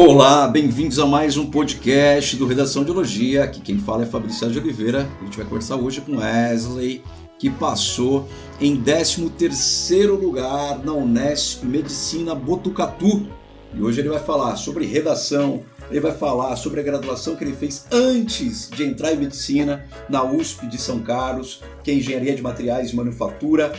Olá, 0.00 0.46
bem-vindos 0.46 1.00
a 1.00 1.06
mais 1.06 1.36
um 1.36 1.50
podcast 1.50 2.36
do 2.36 2.46
Redação 2.46 2.84
de 2.84 2.90
Elogia. 2.92 3.42
Aqui 3.42 3.60
quem 3.60 3.80
fala 3.80 4.04
é 4.04 4.06
Fabrício 4.06 4.48
de 4.48 4.56
Oliveira. 4.56 5.10
A 5.20 5.24
gente 5.24 5.36
vai 5.36 5.44
conversar 5.44 5.74
hoje 5.74 6.00
com 6.00 6.18
Wesley, 6.18 7.02
que 7.36 7.50
passou 7.50 8.28
em 8.60 8.80
13º 8.80 10.10
lugar 10.10 10.84
na 10.84 10.92
Unesp 10.92 11.64
Medicina 11.64 12.32
Botucatu. 12.32 13.26
E 13.74 13.82
hoje 13.82 14.00
ele 14.00 14.08
vai 14.08 14.20
falar 14.20 14.54
sobre 14.54 14.86
redação, 14.86 15.64
ele 15.90 15.98
vai 15.98 16.12
falar 16.12 16.54
sobre 16.54 16.78
a 16.78 16.84
graduação 16.84 17.34
que 17.34 17.42
ele 17.42 17.56
fez 17.56 17.84
antes 17.90 18.70
de 18.70 18.84
entrar 18.84 19.12
em 19.12 19.16
medicina 19.16 19.84
na 20.08 20.22
USP 20.22 20.68
de 20.68 20.78
São 20.78 21.00
Carlos, 21.00 21.60
que 21.82 21.90
é 21.90 21.94
Engenharia 21.94 22.36
de 22.36 22.42
Materiais 22.42 22.92
e 22.92 22.94
Manufatura. 22.94 23.72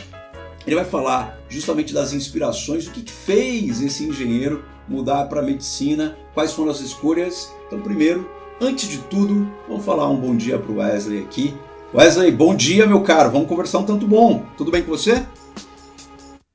Ele 0.66 0.76
vai 0.76 0.84
falar 0.84 1.40
justamente 1.48 1.94
das 1.94 2.12
inspirações, 2.12 2.86
o 2.86 2.90
que 2.90 3.10
fez 3.10 3.80
esse 3.80 4.04
engenheiro 4.04 4.62
mudar 4.88 5.26
para 5.26 5.42
medicina, 5.42 6.16
quais 6.34 6.52
foram 6.52 6.70
as 6.70 6.80
escolhas. 6.80 7.52
Então, 7.66 7.80
primeiro, 7.80 8.28
antes 8.60 8.88
de 8.88 8.98
tudo, 8.98 9.50
vamos 9.68 9.84
falar 9.84 10.08
um 10.08 10.16
bom 10.16 10.36
dia 10.36 10.58
para 10.58 10.72
o 10.72 10.78
Wesley 10.78 11.22
aqui. 11.22 11.56
Wesley, 11.92 12.30
bom 12.30 12.54
dia, 12.54 12.86
meu 12.86 13.02
caro. 13.02 13.30
Vamos 13.30 13.48
conversar 13.48 13.78
um 13.78 13.86
tanto 13.86 14.06
bom. 14.06 14.44
Tudo 14.56 14.70
bem 14.70 14.82
com 14.82 14.90
você? 14.90 15.26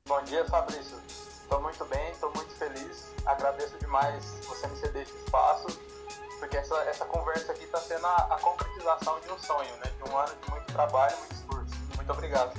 Bom 0.08 0.22
dia, 0.24 0.46
Fabrício. 0.46 0.96
Estou 1.42 1.62
muito 1.62 1.84
bem, 1.86 2.12
estou 2.12 2.32
muito 2.34 2.54
feliz. 2.56 3.06
Agradeço 3.26 3.76
demais 3.80 4.24
você 4.48 4.68
me 4.68 4.76
ceder 4.78 5.02
esse 5.02 5.16
espaço, 5.26 5.68
porque 6.40 6.58
essa, 6.58 6.76
essa 6.90 7.06
conversa 7.06 7.52
aqui 7.52 7.66
está 7.66 7.80
sendo 7.80 8.06
a, 8.06 8.28
a 8.32 8.40
concretização 8.40 9.16
de 9.26 9.34
um 9.34 9.38
sonho, 9.38 9.72
né? 9.84 9.92
de 10.04 10.10
um 10.10 10.18
ano 10.18 10.32
de 10.42 10.52
muito 10.52 10.66
trabalho, 10.68 11.18
muito 11.18 11.36
esforço. 11.36 11.74
Muito 11.96 12.12
obrigado. 12.12 12.54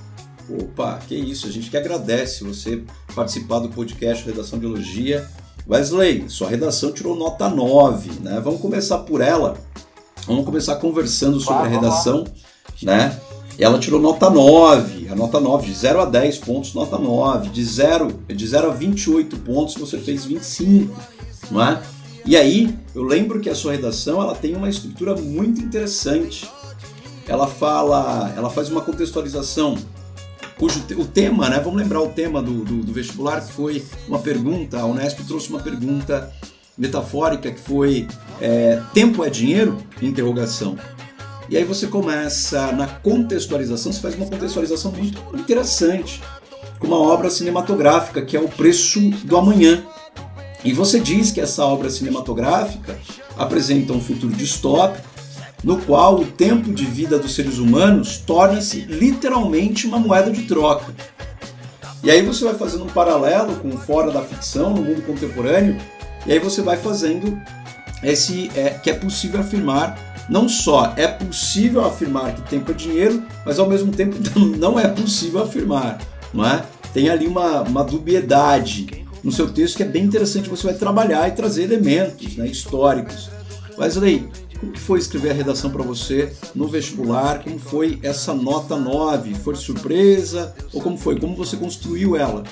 Opa, 0.48 0.98
que 1.06 1.14
isso, 1.14 1.46
a 1.46 1.50
gente 1.50 1.70
que 1.70 1.76
agradece 1.76 2.44
você 2.44 2.84
participar 3.14 3.58
do 3.58 3.68
podcast 3.68 4.24
Redação 4.24 4.58
de 4.58 4.66
Elogia. 4.66 5.28
Wesley, 5.68 6.26
sua 6.28 6.48
redação 6.48 6.92
tirou 6.92 7.16
nota 7.16 7.48
9, 7.48 8.20
né? 8.20 8.40
Vamos 8.42 8.60
começar 8.60 8.98
por 8.98 9.20
ela. 9.20 9.56
Vamos 10.24 10.44
começar 10.44 10.76
conversando 10.76 11.40
sobre 11.40 11.66
a 11.66 11.68
redação, 11.68 12.24
né? 12.82 13.18
Ela 13.58 13.78
tirou 13.78 14.00
nota 14.00 14.30
9, 14.30 15.08
a 15.08 15.16
nota 15.16 15.40
9, 15.40 15.66
de 15.66 15.74
0 15.74 16.02
a 16.02 16.04
10 16.04 16.38
pontos, 16.38 16.74
nota 16.74 16.98
9, 16.98 17.48
de 17.48 17.64
0, 17.64 18.12
de 18.28 18.46
0 18.46 18.70
a 18.70 18.74
28 18.74 19.38
pontos 19.38 19.74
você 19.74 19.98
fez 19.98 20.24
25, 20.24 20.94
não 21.50 21.62
é? 21.62 21.82
E 22.24 22.36
aí, 22.36 22.76
eu 22.94 23.02
lembro 23.02 23.40
que 23.40 23.48
a 23.48 23.54
sua 23.54 23.72
redação 23.72 24.20
ela 24.20 24.34
tem 24.34 24.54
uma 24.54 24.68
estrutura 24.68 25.16
muito 25.16 25.60
interessante. 25.60 26.48
Ela 27.26 27.46
fala, 27.46 28.32
ela 28.36 28.50
faz 28.50 28.68
uma 28.68 28.82
contextualização 28.82 29.76
cujo 30.58 30.82
o 30.96 31.04
tema, 31.04 31.48
né? 31.48 31.60
Vamos 31.60 31.80
lembrar 31.80 32.00
o 32.00 32.08
tema 32.08 32.42
do, 32.42 32.64
do, 32.64 32.82
do 32.82 32.92
vestibular 32.92 33.40
que 33.44 33.52
foi 33.52 33.84
uma 34.08 34.18
pergunta. 34.18 34.80
A 34.80 34.86
Unesp 34.86 35.20
trouxe 35.26 35.50
uma 35.50 35.60
pergunta 35.60 36.32
metafórica 36.76 37.50
que 37.50 37.60
foi 37.60 38.06
é, 38.40 38.80
tempo 38.92 39.24
é 39.24 39.30
dinheiro? 39.30 39.78
Interrogação. 40.00 40.76
E 41.48 41.56
aí 41.56 41.64
você 41.64 41.86
começa 41.86 42.72
na 42.72 42.86
contextualização, 42.86 43.92
você 43.92 44.00
faz 44.00 44.16
uma 44.16 44.26
contextualização 44.26 44.90
muito 44.90 45.22
interessante 45.34 46.20
com 46.78 46.88
uma 46.88 46.98
obra 46.98 47.30
cinematográfica 47.30 48.20
que 48.22 48.36
é 48.36 48.40
o 48.40 48.48
Preço 48.48 49.00
do 49.24 49.36
Amanhã. 49.36 49.84
E 50.64 50.72
você 50.72 50.98
diz 50.98 51.30
que 51.30 51.40
essa 51.40 51.64
obra 51.64 51.88
cinematográfica 51.88 52.98
apresenta 53.38 53.92
um 53.92 54.00
futuro 54.00 54.32
distópico 54.32 55.05
no 55.66 55.78
qual 55.78 56.20
o 56.20 56.24
tempo 56.24 56.72
de 56.72 56.84
vida 56.84 57.18
dos 57.18 57.34
seres 57.34 57.58
humanos 57.58 58.18
torna-se 58.18 58.82
literalmente 58.82 59.84
uma 59.84 59.98
moeda 59.98 60.30
de 60.30 60.42
troca. 60.42 60.94
E 62.04 62.10
aí 62.10 62.22
você 62.22 62.44
vai 62.44 62.54
fazendo 62.54 62.84
um 62.84 62.88
paralelo 62.88 63.56
com 63.56 63.72
fora 63.72 64.12
da 64.12 64.22
ficção, 64.22 64.72
no 64.72 64.80
mundo 64.80 65.04
contemporâneo, 65.04 65.76
e 66.24 66.30
aí 66.30 66.38
você 66.38 66.62
vai 66.62 66.76
fazendo 66.76 67.36
esse 68.00 68.48
é, 68.54 68.70
que 68.70 68.88
é 68.88 68.92
possível 68.92 69.40
afirmar, 69.40 69.98
não 70.30 70.48
só 70.48 70.94
é 70.96 71.08
possível 71.08 71.84
afirmar 71.84 72.36
que 72.36 72.42
tempo 72.42 72.70
é 72.70 72.74
dinheiro, 72.74 73.24
mas 73.44 73.58
ao 73.58 73.68
mesmo 73.68 73.90
tempo 73.90 74.14
não 74.38 74.78
é 74.78 74.86
possível 74.86 75.42
afirmar, 75.42 75.98
não 76.32 76.46
é? 76.46 76.64
Tem 76.94 77.10
ali 77.10 77.26
uma, 77.26 77.62
uma 77.62 77.82
dubiedade 77.82 79.04
no 79.24 79.32
seu 79.32 79.48
texto 79.48 79.78
que 79.78 79.82
é 79.82 79.86
bem 79.86 80.04
interessante, 80.04 80.48
você 80.48 80.68
vai 80.68 80.74
trabalhar 80.74 81.26
e 81.26 81.32
trazer 81.32 81.64
elementos 81.64 82.36
né, 82.36 82.46
históricos. 82.46 83.28
Wesley, 83.76 84.28
como 84.58 84.78
foi 84.78 84.98
escrever 84.98 85.30
a 85.30 85.34
redação 85.34 85.70
para 85.70 85.82
você 85.82 86.36
no 86.54 86.68
vestibular? 86.68 87.42
Como 87.42 87.58
foi 87.58 88.00
essa 88.02 88.34
nota 88.34 88.76
9? 88.76 89.34
Foi 89.34 89.54
surpresa? 89.54 90.54
Ou 90.72 90.82
como 90.82 90.96
foi? 90.96 91.18
Como 91.18 91.36
você 91.36 91.56
construiu 91.56 92.16
ela? 92.16 92.44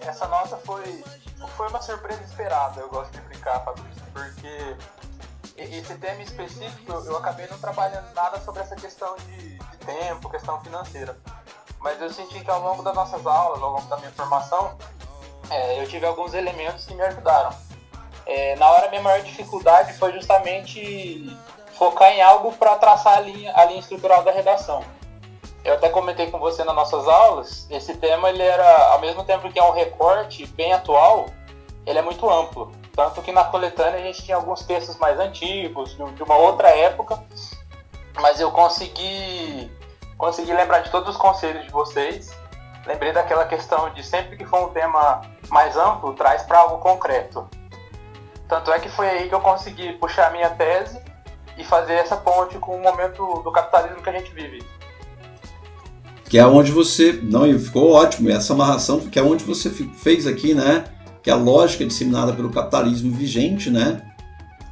Essa 0.00 0.28
nota 0.28 0.56
foi, 0.58 1.04
foi 1.56 1.68
uma 1.68 1.80
surpresa 1.80 2.22
esperada, 2.22 2.80
eu 2.80 2.88
gosto 2.88 3.12
de 3.12 3.20
brincar, 3.22 3.64
Fabrício, 3.64 4.02
porque 4.12 4.76
esse 5.56 5.94
tema 5.94 6.22
específico 6.22 6.92
eu 6.92 7.16
acabei 7.16 7.46
não 7.48 7.58
trabalhando 7.58 8.12
nada 8.14 8.40
sobre 8.40 8.62
essa 8.62 8.76
questão 8.76 9.14
de, 9.26 9.58
de 9.58 9.76
tempo, 9.78 10.30
questão 10.30 10.60
financeira. 10.60 11.16
Mas 11.80 12.00
eu 12.00 12.10
senti 12.10 12.40
que 12.40 12.50
ao 12.50 12.62
longo 12.62 12.82
das 12.82 12.94
nossas 12.94 13.26
aulas, 13.26 13.62
ao 13.62 13.72
longo 13.72 13.88
da 13.88 13.96
minha 13.98 14.10
formação, 14.12 14.76
é, 15.50 15.82
eu 15.82 15.88
tive 15.88 16.06
alguns 16.06 16.32
elementos 16.32 16.84
que 16.86 16.94
me 16.94 17.02
ajudaram. 17.02 17.54
É, 18.26 18.56
na 18.56 18.70
hora, 18.70 18.88
minha 18.88 19.02
maior 19.02 19.22
dificuldade 19.22 19.92
foi 19.94 20.12
justamente 20.12 21.36
focar 21.74 22.12
em 22.12 22.22
algo 22.22 22.52
para 22.52 22.76
traçar 22.76 23.18
a 23.18 23.20
linha, 23.20 23.52
a 23.54 23.64
linha 23.64 23.80
estrutural 23.80 24.22
da 24.22 24.30
redação. 24.30 24.82
Eu 25.64 25.74
até 25.74 25.88
comentei 25.88 26.30
com 26.30 26.38
você 26.38 26.62
nas 26.62 26.74
nossas 26.74 27.08
aulas, 27.08 27.66
esse 27.70 27.94
tema 27.96 28.28
ele 28.28 28.42
era, 28.42 28.92
ao 28.92 29.00
mesmo 29.00 29.24
tempo 29.24 29.50
que 29.50 29.58
é 29.58 29.64
um 29.64 29.72
recorte 29.72 30.46
bem 30.48 30.72
atual, 30.72 31.26
ele 31.86 31.98
é 31.98 32.02
muito 32.02 32.28
amplo. 32.28 32.70
Tanto 32.94 33.22
que 33.22 33.32
na 33.32 33.44
coletânea 33.44 33.98
a 33.98 34.02
gente 34.02 34.22
tinha 34.22 34.36
alguns 34.36 34.62
textos 34.62 34.96
mais 34.98 35.18
antigos, 35.18 35.96
de 35.96 36.22
uma 36.22 36.36
outra 36.36 36.68
época, 36.68 37.22
mas 38.20 38.40
eu 38.40 38.50
consegui, 38.52 39.70
consegui 40.16 40.52
lembrar 40.52 40.80
de 40.80 40.90
todos 40.90 41.10
os 41.10 41.16
conselhos 41.16 41.64
de 41.64 41.70
vocês. 41.70 42.30
Lembrei 42.86 43.12
daquela 43.12 43.46
questão 43.46 43.90
de 43.90 44.04
sempre 44.04 44.36
que 44.36 44.44
for 44.44 44.68
um 44.68 44.72
tema 44.72 45.22
mais 45.48 45.76
amplo, 45.76 46.12
traz 46.14 46.42
para 46.42 46.58
algo 46.58 46.78
concreto. 46.78 47.48
Tanto 48.54 48.70
é 48.70 48.78
que 48.78 48.88
foi 48.88 49.08
aí 49.08 49.28
que 49.28 49.34
eu 49.34 49.40
consegui 49.40 49.94
puxar 49.94 50.28
a 50.28 50.30
minha 50.30 50.48
tese 50.48 50.96
e 51.58 51.64
fazer 51.64 51.94
essa 51.94 52.16
ponte 52.16 52.56
com 52.58 52.76
o 52.76 52.80
momento 52.80 53.42
do 53.42 53.50
capitalismo 53.50 54.00
que 54.00 54.08
a 54.08 54.12
gente 54.12 54.32
vive. 54.32 54.62
Que 56.28 56.38
é 56.38 56.46
onde 56.46 56.70
você. 56.70 57.18
Não, 57.20 57.42
ficou 57.58 57.90
ótimo, 57.90 58.30
essa 58.30 58.52
amarração, 58.52 59.00
que 59.00 59.18
é 59.18 59.22
onde 59.24 59.42
você 59.42 59.70
fez 59.70 60.24
aqui, 60.28 60.54
né? 60.54 60.84
Que 61.20 61.30
é 61.30 61.32
a 61.32 61.36
lógica 61.36 61.84
disseminada 61.84 62.32
pelo 62.32 62.48
capitalismo 62.48 63.12
vigente, 63.12 63.70
né? 63.70 64.02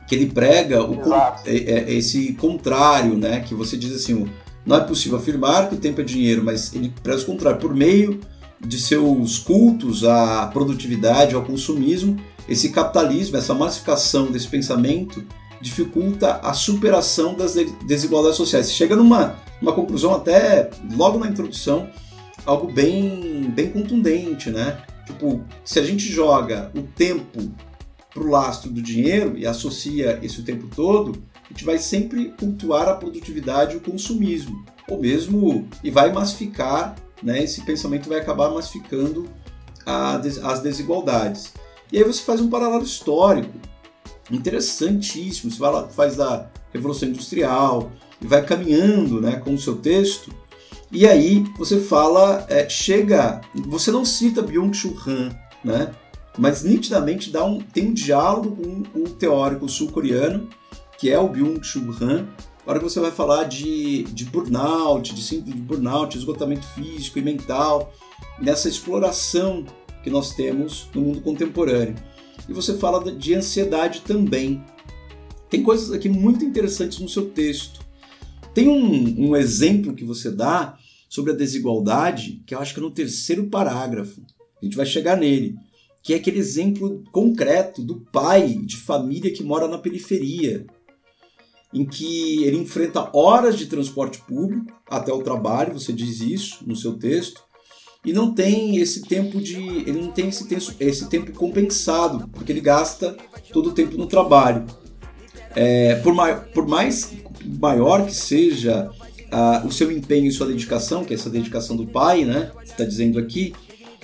Que 0.06 0.14
ele 0.14 0.26
prega 0.26 0.84
o, 0.84 1.00
é, 1.44 1.56
é, 1.56 1.92
esse 1.92 2.34
contrário, 2.34 3.16
né? 3.16 3.40
Que 3.40 3.52
você 3.52 3.76
diz 3.76 3.92
assim: 3.96 4.30
não 4.64 4.76
é 4.76 4.80
possível 4.80 5.18
afirmar 5.18 5.68
que 5.68 5.74
o 5.74 5.78
tempo 5.78 6.00
é 6.00 6.04
dinheiro, 6.04 6.44
mas 6.44 6.72
ele 6.72 6.94
prega 7.02 7.20
o 7.20 7.26
contrário, 7.26 7.58
por 7.58 7.74
meio 7.74 8.20
de 8.60 8.80
seus 8.80 9.38
cultos 9.38 10.04
à 10.04 10.46
produtividade, 10.52 11.34
ao 11.34 11.42
consumismo, 11.42 12.16
esse 12.48 12.70
capitalismo, 12.70 13.36
essa 13.36 13.54
massificação 13.54 14.30
desse 14.30 14.48
pensamento 14.48 15.24
dificulta 15.60 16.40
a 16.42 16.52
superação 16.52 17.34
das 17.34 17.54
desigualdades 17.86 18.36
sociais. 18.36 18.72
Chega 18.72 18.96
numa 18.96 19.36
uma 19.60 19.72
conclusão 19.72 20.12
até 20.12 20.70
logo 20.96 21.18
na 21.18 21.28
introdução, 21.28 21.88
algo 22.44 22.70
bem, 22.70 23.48
bem 23.54 23.70
contundente, 23.70 24.50
né? 24.50 24.82
Tipo, 25.06 25.44
se 25.64 25.78
a 25.78 25.84
gente 25.84 26.04
joga 26.04 26.70
o 26.76 26.82
tempo 26.82 27.52
para 28.12 28.22
o 28.22 28.28
lastro 28.28 28.70
do 28.70 28.82
dinheiro 28.82 29.38
e 29.38 29.46
associa 29.46 30.18
esse 30.22 30.40
o 30.40 30.44
tempo 30.44 30.66
todo, 30.74 31.22
a 31.44 31.48
gente 31.52 31.64
vai 31.64 31.78
sempre 31.78 32.34
cultuar 32.38 32.88
a 32.88 32.94
produtividade 32.94 33.74
e 33.74 33.76
o 33.76 33.80
consumismo, 33.80 34.64
ou 34.88 35.00
mesmo 35.00 35.68
e 35.82 35.90
vai 35.90 36.12
massificar, 36.12 36.96
né? 37.22 37.44
Esse 37.44 37.64
pensamento 37.64 38.08
vai 38.08 38.18
acabar 38.18 38.50
massificando 38.50 39.28
a, 39.86 40.16
as 40.16 40.60
desigualdades. 40.60 41.52
E 41.92 41.98
aí 41.98 42.04
você 42.04 42.22
faz 42.22 42.40
um 42.40 42.48
paralelo 42.48 42.82
histórico 42.82 43.52
interessantíssimo. 44.30 45.52
Você 45.52 45.58
vai 45.58 45.90
faz 45.90 46.16
da 46.16 46.50
Revolução 46.72 47.08
Industrial 47.08 47.92
e 48.20 48.26
vai 48.26 48.42
caminhando 48.44 49.20
né, 49.20 49.36
com 49.36 49.52
o 49.52 49.58
seu 49.58 49.76
texto. 49.76 50.32
E 50.90 51.06
aí 51.06 51.44
você 51.58 51.78
fala, 51.78 52.46
é, 52.48 52.68
chega, 52.68 53.42
você 53.66 53.90
não 53.90 54.04
cita 54.04 54.42
Byung-Chul 54.42 54.96
Han, 55.06 55.30
né? 55.64 55.94
mas 56.38 56.64
nitidamente 56.64 57.30
dá 57.30 57.44
um, 57.44 57.60
tem 57.60 57.88
um 57.88 57.92
diálogo 57.92 58.56
com 58.56 59.00
o 59.00 59.08
teórico 59.10 59.68
sul-coreano, 59.68 60.48
que 60.98 61.10
é 61.10 61.18
o 61.18 61.28
Byung-Chul 61.28 61.94
Han, 62.00 62.26
Agora 62.62 62.78
que 62.78 62.84
você 62.84 63.00
vai 63.00 63.10
falar 63.10 63.44
de, 63.44 64.04
de 64.04 64.24
burnout, 64.24 65.12
de 65.12 65.20
síndrome 65.20 65.54
de 65.54 65.62
burnout, 65.62 66.16
esgotamento 66.16 66.64
físico 66.68 67.18
e 67.18 67.22
mental, 67.22 67.92
nessa 68.38 68.68
exploração 68.68 69.64
que 70.02 70.10
nós 70.10 70.34
temos 70.34 70.88
no 70.94 71.02
mundo 71.02 71.20
contemporâneo. 71.20 71.94
E 72.48 72.52
você 72.52 72.76
fala 72.76 73.12
de 73.12 73.34
ansiedade 73.34 74.02
também. 74.02 74.62
Tem 75.48 75.62
coisas 75.62 75.92
aqui 75.92 76.08
muito 76.08 76.44
interessantes 76.44 76.98
no 76.98 77.08
seu 77.08 77.30
texto. 77.30 77.80
Tem 78.54 78.68
um, 78.68 79.28
um 79.28 79.36
exemplo 79.36 79.94
que 79.94 80.04
você 80.04 80.30
dá 80.30 80.76
sobre 81.08 81.32
a 81.32 81.36
desigualdade, 81.36 82.42
que 82.46 82.54
eu 82.54 82.58
acho 82.58 82.74
que 82.74 82.80
é 82.80 82.82
no 82.82 82.90
terceiro 82.90 83.46
parágrafo. 83.48 84.22
A 84.60 84.64
gente 84.64 84.76
vai 84.76 84.86
chegar 84.86 85.16
nele. 85.16 85.56
que 86.02 86.14
é 86.14 86.16
aquele 86.16 86.38
exemplo 86.38 87.04
concreto 87.12 87.82
do 87.82 88.00
pai 88.12 88.54
de 88.64 88.76
família 88.76 89.32
que 89.32 89.42
mora 89.44 89.68
na 89.68 89.78
periferia, 89.78 90.66
em 91.72 91.86
que 91.86 92.42
ele 92.44 92.56
enfrenta 92.56 93.10
horas 93.16 93.56
de 93.56 93.66
transporte 93.66 94.18
público 94.22 94.66
até 94.88 95.12
o 95.12 95.22
trabalho, 95.22 95.78
você 95.78 95.92
diz 95.92 96.20
isso 96.20 96.64
no 96.66 96.76
seu 96.76 96.98
texto, 96.98 97.42
e 98.04 98.12
não 98.12 98.34
tem 98.34 98.76
esse 98.76 99.02
tempo 99.02 99.40
de 99.40 99.56
ele 99.56 100.00
não 100.00 100.10
tem 100.10 100.28
esse 100.28 100.46
tempo, 100.46 100.72
esse 100.80 101.08
tempo 101.08 101.32
compensado 101.32 102.28
porque 102.32 102.50
ele 102.50 102.60
gasta 102.60 103.16
todo 103.52 103.70
o 103.70 103.72
tempo 103.72 103.96
no 103.96 104.06
trabalho. 104.06 104.64
É, 105.54 105.96
por, 105.96 106.14
por, 106.54 106.66
mais 106.66 107.12
maior 107.60 108.06
que 108.06 108.14
seja 108.14 108.90
o 109.64 109.70
seu 109.70 109.92
empenho 109.92 110.26
e 110.26 110.32
sua 110.32 110.46
dedicação 110.46 111.04
que 111.04 111.12
é 111.12 111.16
essa 111.16 111.28
dedicação 111.28 111.76
do 111.76 111.86
pai 111.86 112.24
né 112.24 112.50
está 112.64 112.84
dizendo 112.84 113.18
aqui 113.18 113.54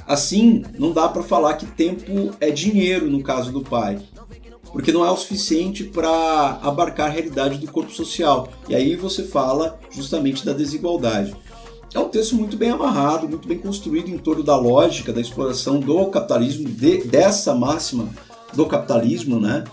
assim 0.06 0.62
não 0.78 0.92
dá 0.92 1.08
para 1.08 1.22
falar 1.22 1.54
que 1.54 1.66
tempo 1.66 2.34
é 2.40 2.50
dinheiro 2.50 3.10
no 3.10 3.22
caso 3.22 3.50
do 3.50 3.62
pai. 3.62 3.98
Porque 4.70 4.92
não 4.92 5.02
é 5.02 5.10
o 5.10 5.16
suficiente 5.16 5.82
para 5.82 6.60
abarcar 6.62 7.06
a 7.06 7.10
realidade 7.10 7.56
do 7.56 7.72
corpo 7.72 7.90
social. 7.90 8.50
E 8.68 8.74
aí 8.74 8.96
você 8.96 9.24
fala 9.24 9.80
justamente 9.90 10.44
da 10.44 10.52
desigualdade 10.52 11.34
é 11.94 11.98
um 11.98 12.08
texto 12.08 12.34
muito 12.36 12.56
bem 12.56 12.70
amarrado, 12.70 13.28
muito 13.28 13.48
bem 13.48 13.58
construído 13.58 14.08
em 14.08 14.18
torno 14.18 14.42
da 14.42 14.56
lógica 14.56 15.12
da 15.12 15.20
exploração 15.20 15.80
do 15.80 16.06
capitalismo, 16.06 16.68
de, 16.68 17.04
dessa 17.04 17.54
máxima 17.54 18.08
do 18.54 18.66
capitalismo, 18.66 19.40
né? 19.40 19.64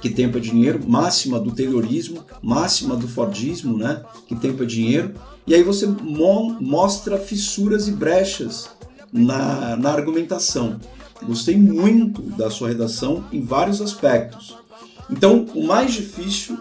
Que 0.00 0.08
tempo 0.08 0.38
é 0.38 0.40
dinheiro, 0.40 0.80
máxima 0.86 1.40
do 1.40 1.52
Taylorismo, 1.52 2.24
máxima 2.42 2.96
do 2.96 3.08
Fordismo, 3.08 3.76
né? 3.76 4.02
Que 4.26 4.34
tempo 4.34 4.62
é 4.62 4.66
dinheiro. 4.66 5.14
E 5.46 5.54
aí 5.54 5.62
você 5.62 5.86
mo 5.86 6.56
mostra 6.60 7.18
fissuras 7.18 7.88
e 7.88 7.92
brechas 7.92 8.70
na, 9.12 9.76
na 9.76 9.90
argumentação. 9.90 10.78
Gostei 11.22 11.56
muito 11.56 12.22
da 12.22 12.50
sua 12.50 12.68
redação 12.68 13.24
em 13.32 13.40
vários 13.40 13.80
aspectos. 13.80 14.56
Então, 15.10 15.46
o 15.54 15.66
mais 15.66 15.92
difícil 15.92 16.58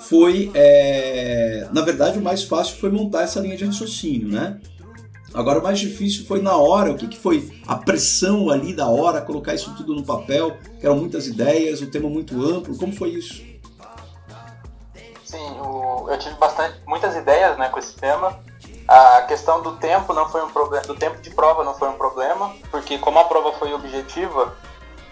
foi, 0.00 0.50
é... 0.54 1.68
na 1.72 1.82
verdade, 1.82 2.18
o 2.18 2.22
mais 2.22 2.42
fácil 2.42 2.78
foi 2.78 2.90
montar 2.90 3.22
essa 3.22 3.40
linha 3.40 3.56
de 3.56 3.64
raciocínio, 3.64 4.28
né? 4.28 4.60
Agora, 5.32 5.60
o 5.60 5.62
mais 5.62 5.78
difícil 5.78 6.26
foi 6.26 6.42
na 6.42 6.56
hora, 6.56 6.90
o 6.90 6.96
que, 6.96 7.06
que 7.06 7.18
foi 7.18 7.48
a 7.66 7.76
pressão 7.76 8.50
ali 8.50 8.74
da 8.74 8.88
hora, 8.88 9.20
colocar 9.20 9.54
isso 9.54 9.72
tudo 9.76 9.94
no 9.94 10.02
papel, 10.02 10.56
que 10.80 10.84
eram 10.84 10.96
muitas 10.96 11.28
ideias, 11.28 11.80
o 11.80 11.84
um 11.84 11.90
tema 11.90 12.08
muito 12.08 12.34
amplo, 12.42 12.76
como 12.76 12.92
foi 12.92 13.10
isso? 13.10 13.44
Sim, 15.24 15.60
o... 15.60 16.10
eu 16.10 16.18
tive 16.18 16.34
bastante, 16.34 16.80
muitas 16.86 17.14
ideias 17.14 17.56
né, 17.58 17.68
com 17.68 17.78
esse 17.78 17.94
tema. 17.94 18.36
A 18.88 19.22
questão 19.22 19.62
do 19.62 19.76
tempo 19.76 20.12
não 20.12 20.28
foi 20.28 20.42
um 20.44 20.50
problema, 20.50 20.84
do 20.84 20.96
tempo 20.96 21.22
de 21.22 21.30
prova 21.30 21.62
não 21.62 21.74
foi 21.74 21.88
um 21.88 21.96
problema, 21.96 22.52
porque 22.72 22.98
como 22.98 23.20
a 23.20 23.24
prova 23.24 23.52
foi 23.52 23.72
objetiva, 23.72 24.52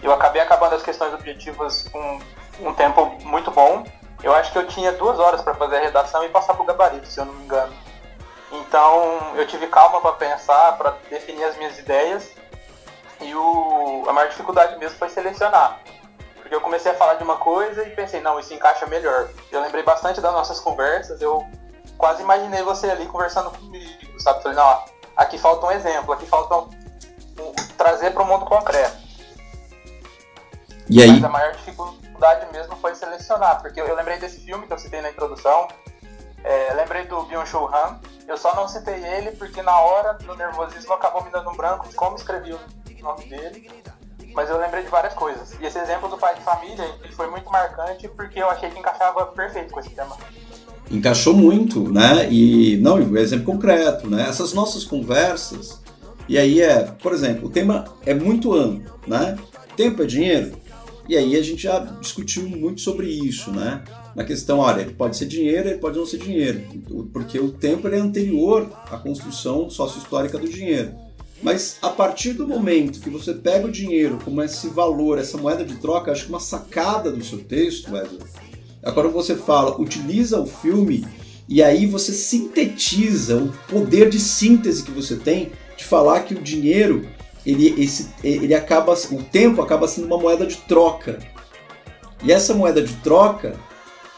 eu 0.03 0.11
acabei 0.11 0.41
acabando 0.41 0.75
as 0.75 0.83
questões 0.83 1.13
objetivas 1.13 1.87
com 1.89 2.19
um 2.61 2.73
tempo 2.73 3.05
muito 3.23 3.51
bom, 3.51 3.85
eu 4.23 4.33
acho 4.33 4.51
que 4.51 4.57
eu 4.57 4.67
tinha 4.67 4.91
duas 4.91 5.17
horas 5.19 5.41
para 5.41 5.53
fazer 5.55 5.77
a 5.77 5.81
redação 5.81 6.23
e 6.23 6.29
passar 6.29 6.53
pro 6.53 6.65
gabarito, 6.65 7.07
se 7.07 7.19
eu 7.19 7.25
não 7.25 7.33
me 7.33 7.43
engano. 7.43 7.73
Então 8.51 9.35
eu 9.35 9.47
tive 9.47 9.67
calma 9.67 10.01
para 10.01 10.13
pensar, 10.13 10.77
para 10.77 10.95
definir 11.09 11.43
as 11.43 11.57
minhas 11.57 11.77
ideias 11.77 12.31
e 13.21 13.33
o, 13.35 14.05
a 14.07 14.13
maior 14.13 14.29
dificuldade 14.29 14.77
mesmo 14.77 14.97
foi 14.97 15.09
selecionar. 15.09 15.79
Porque 16.35 16.55
eu 16.55 16.61
comecei 16.61 16.91
a 16.91 16.95
falar 16.95 17.15
de 17.15 17.23
uma 17.23 17.37
coisa 17.37 17.83
e 17.83 17.91
pensei, 17.91 18.21
não, 18.21 18.39
isso 18.39 18.53
encaixa 18.53 18.85
melhor. 18.87 19.29
Eu 19.51 19.61
lembrei 19.61 19.83
bastante 19.83 20.19
das 20.19 20.33
nossas 20.33 20.59
conversas, 20.59 21.21
eu 21.21 21.45
quase 21.97 22.23
imaginei 22.23 22.63
você 22.63 22.89
ali 22.89 23.05
conversando 23.05 23.51
comigo, 23.51 24.19
sabe? 24.19 24.41
Falei, 24.41 24.57
não, 24.57 24.83
aqui 25.15 25.37
falta 25.37 25.65
um 25.67 25.71
exemplo, 25.71 26.13
aqui 26.13 26.25
falta 26.25 26.55
um, 26.55 26.69
um, 27.39 27.53
trazer 27.77 28.11
para 28.11 28.23
o 28.23 28.25
mundo 28.25 28.45
concreto. 28.45 28.97
E 30.89 31.03
aí? 31.03 31.11
Mas 31.11 31.23
a 31.23 31.29
maior 31.29 31.51
dificuldade 31.53 32.08
dificuldade 32.19 32.51
mesmo 32.51 32.75
foi 32.75 32.93
selecionar, 32.93 33.61
porque 33.61 33.79
eu, 33.79 33.95
lembrei 33.95 34.19
desse 34.19 34.41
filme 34.41 34.67
que 34.67 34.73
eu 34.73 34.77
citei 34.77 35.01
na 35.01 35.09
introdução, 35.09 35.69
é, 36.43 36.73
lembrei 36.73 37.05
do 37.05 37.23
Byung-Chul 37.23 37.67
Han, 37.67 37.99
eu 38.27 38.37
só 38.37 38.53
não 38.55 38.67
citei 38.67 39.03
ele 39.03 39.31
porque 39.31 39.61
na 39.61 39.79
hora 39.79 40.13
do 40.13 40.35
nervosismo 40.35 40.93
acabou 40.93 41.23
me 41.23 41.31
dando 41.31 41.49
um 41.49 41.55
branco 41.55 41.87
de 41.87 41.95
como 41.95 42.15
escrevi 42.17 42.53
o 42.53 42.59
nome 43.01 43.25
dele, 43.25 43.69
mas 44.33 44.49
eu 44.49 44.57
lembrei 44.57 44.83
de 44.83 44.89
várias 44.89 45.13
coisas. 45.13 45.55
E 45.59 45.65
esse 45.65 45.79
exemplo 45.79 46.09
do 46.09 46.17
pai 46.17 46.35
de 46.35 46.41
família 46.41 46.83
ele 47.01 47.13
foi 47.13 47.29
muito 47.29 47.49
marcante 47.49 48.07
porque 48.09 48.39
eu 48.39 48.49
achei 48.49 48.69
que 48.69 48.77
encaixava 48.77 49.25
perfeito 49.27 49.73
com 49.73 49.79
esse 49.79 49.89
tema. 49.89 50.15
Encaixou 50.91 51.33
muito, 51.33 51.91
né? 51.91 52.27
E 52.29 52.77
não, 52.81 52.95
o 52.95 53.17
exemplo 53.17 53.45
concreto, 53.45 54.09
né? 54.09 54.27
Essas 54.27 54.53
nossas 54.53 54.83
conversas, 54.83 55.81
e 56.27 56.37
aí 56.37 56.61
é, 56.61 56.83
por 56.83 57.13
exemplo, 57.13 57.47
o 57.47 57.51
tema 57.51 57.85
é 58.05 58.13
muito 58.13 58.53
amplo, 58.53 58.99
né? 59.07 59.37
Tempo 59.75 60.03
é 60.03 60.05
dinheiro? 60.05 60.58
E 61.09 61.17
aí 61.17 61.35
a 61.35 61.41
gente 61.41 61.63
já 61.63 61.79
discutiu 61.79 62.47
muito 62.47 62.81
sobre 62.81 63.07
isso, 63.07 63.49
né? 63.49 63.83
Na 64.15 64.23
questão, 64.23 64.59
olha, 64.59 64.81
ele 64.81 64.93
pode 64.93 65.17
ser 65.17 65.25
dinheiro, 65.25 65.67
ele 65.67 65.79
pode 65.79 65.97
não 65.97 66.05
ser 66.05 66.19
dinheiro, 66.19 66.61
porque 67.11 67.39
o 67.39 67.51
tempo 67.51 67.87
é 67.87 67.97
anterior 67.97 68.71
à 68.91 68.95
construção 68.95 69.71
sócio-histórica 69.71 70.37
do 70.37 70.47
dinheiro. 70.47 70.93
Mas 71.41 71.79
a 71.81 71.89
partir 71.89 72.33
do 72.33 72.47
momento 72.47 72.99
que 72.99 73.09
você 73.09 73.33
pega 73.33 73.65
o 73.65 73.71
dinheiro 73.71 74.19
como 74.23 74.43
esse 74.43 74.67
valor, 74.67 75.17
essa 75.17 75.35
moeda 75.35 75.65
de 75.65 75.77
troca, 75.77 76.11
acho 76.11 76.25
que 76.25 76.29
uma 76.29 76.39
sacada 76.39 77.11
do 77.11 77.23
seu 77.23 77.39
texto, 77.39 77.91
Wesley, 77.91 78.19
quando 78.93 79.09
você 79.09 79.35
fala, 79.35 79.81
utiliza 79.81 80.39
o 80.39 80.45
filme 80.45 81.07
e 81.47 81.63
aí 81.63 81.87
você 81.87 82.11
sintetiza 82.11 83.37
o 83.37 83.51
poder 83.67 84.11
de 84.11 84.19
síntese 84.19 84.83
que 84.83 84.91
você 84.91 85.15
tem 85.15 85.51
de 85.75 85.85
falar 85.85 86.19
que 86.19 86.35
o 86.35 86.41
dinheiro 86.41 87.09
ele, 87.49 87.81
esse, 87.81 88.09
ele 88.23 88.53
acaba, 88.53 88.93
o 89.11 89.23
tempo 89.23 89.61
acaba 89.61 89.87
sendo 89.87 90.07
uma 90.07 90.17
moeda 90.17 90.45
de 90.45 90.57
troca. 90.57 91.19
E 92.23 92.31
essa 92.31 92.53
moeda 92.53 92.81
de 92.81 92.93
troca, 92.97 93.55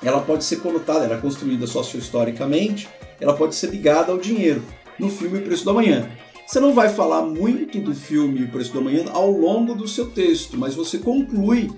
ela 0.03 0.21
pode 0.21 0.43
ser 0.43 0.57
conotada, 0.57 1.05
ela 1.05 1.15
é 1.15 1.21
construída 1.21 1.67
sociohistoricamente, 1.67 2.89
ela 3.19 3.33
pode 3.33 3.55
ser 3.55 3.69
ligada 3.69 4.11
ao 4.11 4.17
dinheiro. 4.17 4.63
No 4.99 5.09
filme 5.09 5.39
O 5.39 5.41
Preço 5.41 5.65
da 5.65 5.73
Manhã. 5.73 6.09
Você 6.45 6.59
não 6.59 6.73
vai 6.73 6.89
falar 6.89 7.21
muito 7.21 7.79
do 7.79 7.95
filme 7.95 8.43
O 8.43 8.49
Preço 8.49 8.73
da 8.73 8.81
Manhã 8.81 9.05
ao 9.11 9.31
longo 9.31 9.73
do 9.73 9.87
seu 9.87 10.09
texto, 10.09 10.57
mas 10.57 10.75
você 10.75 10.97
conclui, 10.97 11.71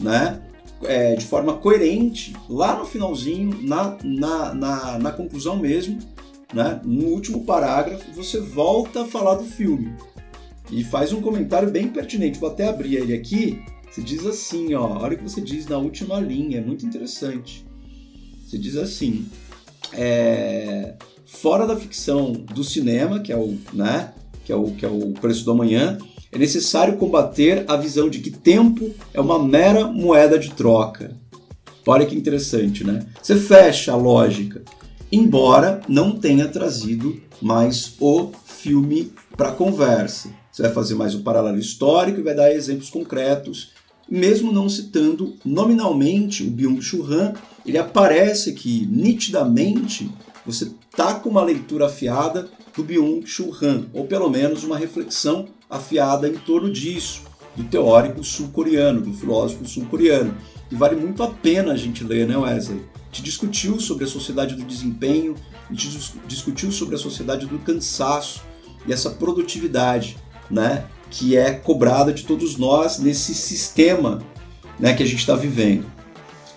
né? 0.00 0.40
É, 0.84 1.14
de 1.14 1.24
forma 1.24 1.54
coerente, 1.54 2.34
lá 2.48 2.76
no 2.76 2.84
finalzinho, 2.84 3.58
na, 3.62 3.96
na, 4.04 4.54
na, 4.54 4.98
na 4.98 5.10
conclusão 5.10 5.56
mesmo, 5.56 5.98
né? 6.52 6.80
no 6.84 7.06
último 7.06 7.44
parágrafo, 7.44 8.12
você 8.12 8.38
volta 8.40 9.02
a 9.02 9.06
falar 9.06 9.36
do 9.36 9.44
filme 9.44 9.94
e 10.70 10.84
faz 10.84 11.12
um 11.12 11.20
comentário 11.20 11.70
bem 11.70 11.88
pertinente. 11.88 12.38
Vou 12.38 12.50
até 12.50 12.68
abrir 12.68 12.96
ele 12.96 13.14
aqui. 13.14 13.60
Você 13.90 14.02
diz 14.02 14.26
assim, 14.26 14.74
ó, 14.74 14.98
olha 14.98 15.14
o 15.14 15.18
que 15.18 15.22
você 15.22 15.40
diz 15.40 15.66
na 15.66 15.78
última 15.78 16.20
linha, 16.20 16.58
é 16.58 16.60
muito 16.60 16.84
interessante. 16.84 17.64
Você 18.44 18.58
diz 18.58 18.76
assim, 18.76 19.26
é, 19.92 20.94
fora 21.24 21.66
da 21.66 21.76
ficção 21.76 22.32
do 22.32 22.62
cinema, 22.62 23.20
que 23.20 23.32
é 23.32 23.36
o, 23.36 23.56
né, 23.72 24.12
que 24.44 24.52
é 24.52 24.56
o, 24.56 24.70
que 24.72 24.84
é 24.84 24.88
o 24.88 25.12
preço 25.12 25.44
do 25.44 25.52
amanhã, 25.52 25.98
é 26.30 26.38
necessário 26.38 26.96
combater 26.96 27.64
a 27.66 27.76
visão 27.76 28.10
de 28.10 28.18
que 28.18 28.30
tempo 28.30 28.90
é 29.14 29.20
uma 29.20 29.42
mera 29.42 29.86
moeda 29.86 30.38
de 30.38 30.50
troca. 30.50 31.16
Olha 31.86 32.04
que 32.04 32.16
interessante, 32.16 32.84
né? 32.84 33.06
Você 33.22 33.36
fecha 33.36 33.92
a 33.92 33.96
lógica, 33.96 34.62
embora 35.10 35.80
não 35.88 36.18
tenha 36.18 36.48
trazido 36.48 37.20
mais 37.40 37.94
o 38.00 38.32
filme 38.44 39.12
para 39.36 39.52
conversa. 39.52 40.28
Você 40.56 40.62
vai 40.62 40.72
fazer 40.72 40.94
mais 40.94 41.14
um 41.14 41.22
paralelo 41.22 41.58
histórico 41.58 42.18
e 42.18 42.22
vai 42.22 42.34
dar 42.34 42.50
exemplos 42.50 42.88
concretos, 42.88 43.72
mesmo 44.08 44.50
não 44.50 44.70
citando 44.70 45.36
nominalmente 45.44 46.42
o 46.42 46.50
Byung-Chul 46.50 47.04
Han, 47.12 47.34
ele 47.66 47.76
aparece 47.76 48.48
aqui 48.48 48.88
nitidamente, 48.90 50.10
você 50.46 50.72
tá 50.96 51.12
com 51.12 51.28
uma 51.28 51.44
leitura 51.44 51.84
afiada 51.84 52.48
do 52.74 52.82
Byung-Chul 52.82 53.54
Han, 53.60 53.84
ou 53.92 54.06
pelo 54.06 54.30
menos 54.30 54.64
uma 54.64 54.78
reflexão 54.78 55.46
afiada 55.68 56.26
em 56.26 56.38
torno 56.38 56.72
disso, 56.72 57.24
do 57.54 57.64
teórico 57.64 58.24
sul-coreano, 58.24 59.02
do 59.02 59.12
filósofo 59.12 59.66
sul-coreano. 59.66 60.34
E 60.72 60.74
vale 60.74 60.96
muito 60.96 61.22
a 61.22 61.28
pena 61.28 61.74
a 61.74 61.76
gente 61.76 62.02
ler, 62.02 62.26
né, 62.26 62.34
Wesley? 62.34 62.80
Te 63.12 63.20
discutiu 63.20 63.78
sobre 63.78 64.04
a 64.04 64.08
sociedade 64.08 64.54
do 64.54 64.64
desempenho, 64.64 65.34
te 65.74 65.90
discutiu 66.26 66.72
sobre 66.72 66.94
a 66.94 66.98
sociedade 66.98 67.44
do 67.44 67.58
cansaço 67.58 68.40
e 68.86 68.92
essa 68.92 69.10
produtividade 69.10 70.16
né, 70.50 70.84
que 71.10 71.36
é 71.36 71.52
cobrada 71.52 72.12
de 72.12 72.24
todos 72.24 72.56
nós 72.56 72.98
nesse 72.98 73.34
sistema 73.34 74.22
né, 74.78 74.94
que 74.94 75.02
a 75.02 75.06
gente 75.06 75.20
está 75.20 75.34
vivendo. 75.34 75.86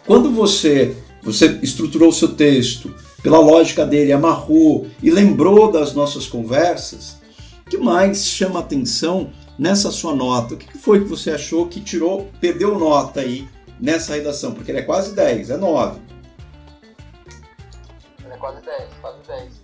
Quando 0.05 0.31
você, 0.31 0.95
você 1.21 1.59
estruturou 1.61 2.09
o 2.09 2.13
seu 2.13 2.29
texto, 2.29 2.93
pela 3.21 3.39
lógica 3.39 3.85
dele, 3.85 4.11
amarrou 4.11 4.87
e 5.03 5.11
lembrou 5.11 5.71
das 5.71 5.93
nossas 5.93 6.25
conversas, 6.27 7.17
o 7.65 7.69
que 7.69 7.77
mais 7.77 8.25
chama 8.25 8.59
atenção 8.59 9.31
nessa 9.57 9.91
sua 9.91 10.15
nota? 10.15 10.55
O 10.55 10.57
que 10.57 10.77
foi 10.77 11.01
que 11.01 11.09
você 11.09 11.31
achou 11.31 11.67
que 11.67 11.79
tirou, 11.81 12.29
perdeu 12.39 12.79
nota 12.79 13.19
aí 13.19 13.47
nessa 13.79 14.15
redação? 14.15 14.53
Porque 14.53 14.71
ele 14.71 14.79
é 14.79 14.83
quase 14.83 15.13
10, 15.13 15.49
é 15.51 15.57
9. 15.57 15.99
Ele 18.23 18.33
é 18.33 18.37
quase 18.37 18.61
10, 18.61 18.89
quase 19.01 19.19
10. 19.27 19.61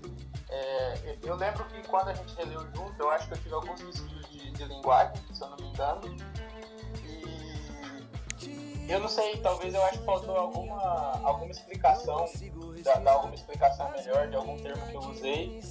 É, 0.49 1.15
eu 1.23 1.35
lembro 1.35 1.65
que 1.65 1.87
quando 1.87 2.09
a 2.09 2.13
gente 2.13 2.35
releu 2.37 2.61
junto, 2.75 2.93
eu 2.99 3.09
acho 3.09 3.27
que 3.27 3.33
eu 3.33 3.37
tive 3.37 3.55
alguns 3.55 3.79
desvios 3.81 4.14
de, 4.55 4.65
linguagem, 4.65 5.13
se 5.33 5.41
eu 5.41 5.49
não 5.49 5.57
me 5.57 5.67
engano. 5.67 6.01
E 8.41 8.91
eu 8.91 8.99
não 8.99 9.09
sei, 9.09 9.37
talvez 9.37 9.73
eu 9.73 9.83
acho 9.85 9.99
que 9.99 10.05
faltou 10.05 10.37
alguma, 10.37 11.19
alguma 11.23 11.51
explicação, 11.51 12.25
dar 13.03 13.11
alguma 13.11 13.33
explicação 13.33 13.89
melhor 13.91 14.27
de 14.27 14.35
algum 14.35 14.57
termo 14.57 14.85
que 14.87 14.95
eu 14.95 15.01
usei. 15.01 15.61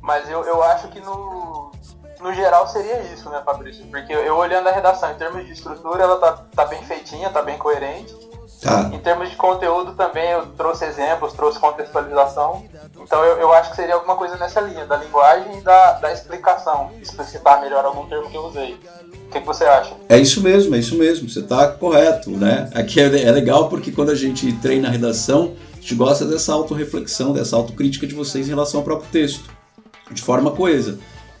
Mas 0.00 0.28
eu, 0.28 0.42
eu 0.44 0.62
acho 0.62 0.88
que 0.88 1.00
no, 1.00 1.72
no 2.20 2.32
geral 2.32 2.66
seria 2.68 3.00
isso, 3.02 3.28
né, 3.30 3.42
Fabrício? 3.44 3.86
Porque 3.86 4.12
eu 4.12 4.36
olhando 4.36 4.68
a 4.68 4.72
redação, 4.72 5.10
em 5.12 5.16
termos 5.16 5.44
de 5.44 5.52
estrutura, 5.52 6.04
ela 6.04 6.18
tá, 6.18 6.44
tá 6.54 6.66
bem 6.66 6.82
feitinha, 6.84 7.30
tá 7.30 7.42
bem 7.42 7.58
coerente. 7.58 8.14
Tá. 8.60 8.90
Em 8.92 8.98
termos 8.98 9.28
de 9.28 9.36
conteúdo 9.36 9.92
também, 9.92 10.30
eu 10.30 10.46
trouxe 10.56 10.84
exemplos, 10.86 11.32
trouxe 11.34 11.58
contextualização. 11.58 12.64
Então 12.98 13.22
eu, 13.22 13.36
eu 13.36 13.52
acho 13.52 13.70
que 13.70 13.76
seria 13.76 13.94
alguma 13.94 14.16
coisa 14.16 14.36
nessa 14.36 14.60
linha, 14.60 14.86
da 14.86 14.96
linguagem 14.96 15.58
e 15.58 15.60
da, 15.60 15.92
da 15.92 16.12
explicação, 16.12 16.90
explicitar 17.02 17.60
melhor 17.60 17.84
algum 17.84 18.06
termo 18.06 18.30
que 18.30 18.36
eu 18.36 18.46
usei. 18.46 18.74
O 19.26 19.30
que, 19.30 19.40
que 19.40 19.46
você 19.46 19.64
acha? 19.64 19.94
É 20.08 20.18
isso 20.18 20.42
mesmo, 20.42 20.74
é 20.74 20.78
isso 20.78 20.96
mesmo, 20.96 21.28
você 21.28 21.40
está 21.40 21.68
correto, 21.68 22.30
né? 22.30 22.70
Aqui 22.74 23.00
é, 23.00 23.24
é 23.24 23.30
legal 23.30 23.68
porque 23.68 23.92
quando 23.92 24.10
a 24.10 24.14
gente 24.14 24.52
treina 24.54 24.88
a 24.88 24.90
redação, 24.90 25.54
a 25.72 25.80
gente 25.80 25.94
gosta 25.94 26.24
dessa 26.24 26.52
autorreflexão, 26.52 27.32
dessa 27.32 27.56
autocrítica 27.56 28.06
de 28.06 28.14
vocês 28.14 28.46
em 28.46 28.50
relação 28.50 28.80
ao 28.80 28.84
próprio 28.84 29.10
texto, 29.10 29.50
de 30.10 30.22
forma 30.22 30.50
coesa. 30.52 30.98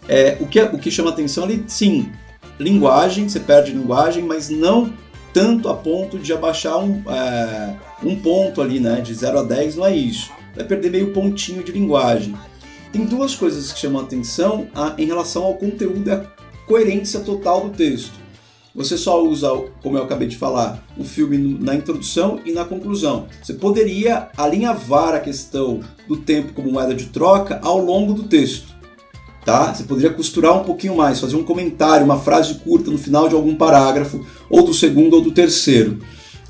É, 0.08 0.36
o, 0.40 0.46
que, 0.46 0.60
o 0.60 0.78
que 0.78 0.90
chama 0.90 1.10
atenção 1.10 1.44
ali, 1.44 1.64
sim, 1.66 2.12
linguagem, 2.58 3.28
você 3.28 3.40
perde 3.40 3.72
linguagem, 3.72 4.22
mas 4.22 4.50
não 4.50 4.92
tanto 5.34 5.68
a 5.68 5.74
ponto 5.74 6.16
de 6.16 6.32
abaixar 6.32 6.78
um, 6.78 7.02
é, 7.10 7.76
um 8.04 8.14
ponto 8.14 8.62
ali, 8.62 8.78
né? 8.78 9.00
De 9.00 9.12
0 9.12 9.40
a 9.40 9.42
10 9.42 9.76
não 9.76 9.86
é 9.86 9.94
isso. 9.94 10.30
Vai 10.54 10.64
perder 10.64 10.90
meio 10.90 11.12
pontinho 11.12 11.64
de 11.64 11.72
linguagem. 11.72 12.34
Tem 12.92 13.04
duas 13.04 13.34
coisas 13.34 13.72
que 13.72 13.80
chamam 13.80 14.00
a 14.00 14.04
atenção 14.04 14.68
a, 14.72 14.94
em 14.96 15.04
relação 15.04 15.42
ao 15.42 15.54
conteúdo 15.54 16.08
e 16.08 16.12
a 16.12 16.24
coerência 16.68 17.18
total 17.18 17.68
do 17.68 17.76
texto. 17.76 18.12
Você 18.76 18.96
só 18.96 19.22
usa, 19.22 19.50
como 19.82 19.98
eu 19.98 20.04
acabei 20.04 20.28
de 20.28 20.36
falar, 20.36 20.84
o 20.96 21.04
filme 21.04 21.36
na 21.60 21.74
introdução 21.74 22.40
e 22.44 22.52
na 22.52 22.64
conclusão. 22.64 23.26
Você 23.42 23.54
poderia 23.54 24.28
alinhavar 24.36 25.14
a 25.14 25.20
questão 25.20 25.80
do 26.08 26.16
tempo 26.16 26.52
como 26.52 26.72
moeda 26.72 26.94
de 26.94 27.06
troca 27.06 27.60
ao 27.62 27.78
longo 27.78 28.14
do 28.14 28.24
texto 28.24 28.74
tá? 29.44 29.74
Você 29.74 29.84
poderia 29.84 30.12
costurar 30.12 30.58
um 30.58 30.64
pouquinho 30.64 30.96
mais, 30.96 31.20
fazer 31.20 31.36
um 31.36 31.44
comentário, 31.44 32.04
uma 32.04 32.18
frase 32.18 32.54
curta 32.54 32.90
no 32.90 32.98
final 32.98 33.28
de 33.28 33.34
algum 33.34 33.54
parágrafo, 33.54 34.24
ou 34.48 34.62
do 34.62 34.72
segundo 34.72 35.14
ou 35.14 35.20
do 35.20 35.30
terceiro. 35.30 35.98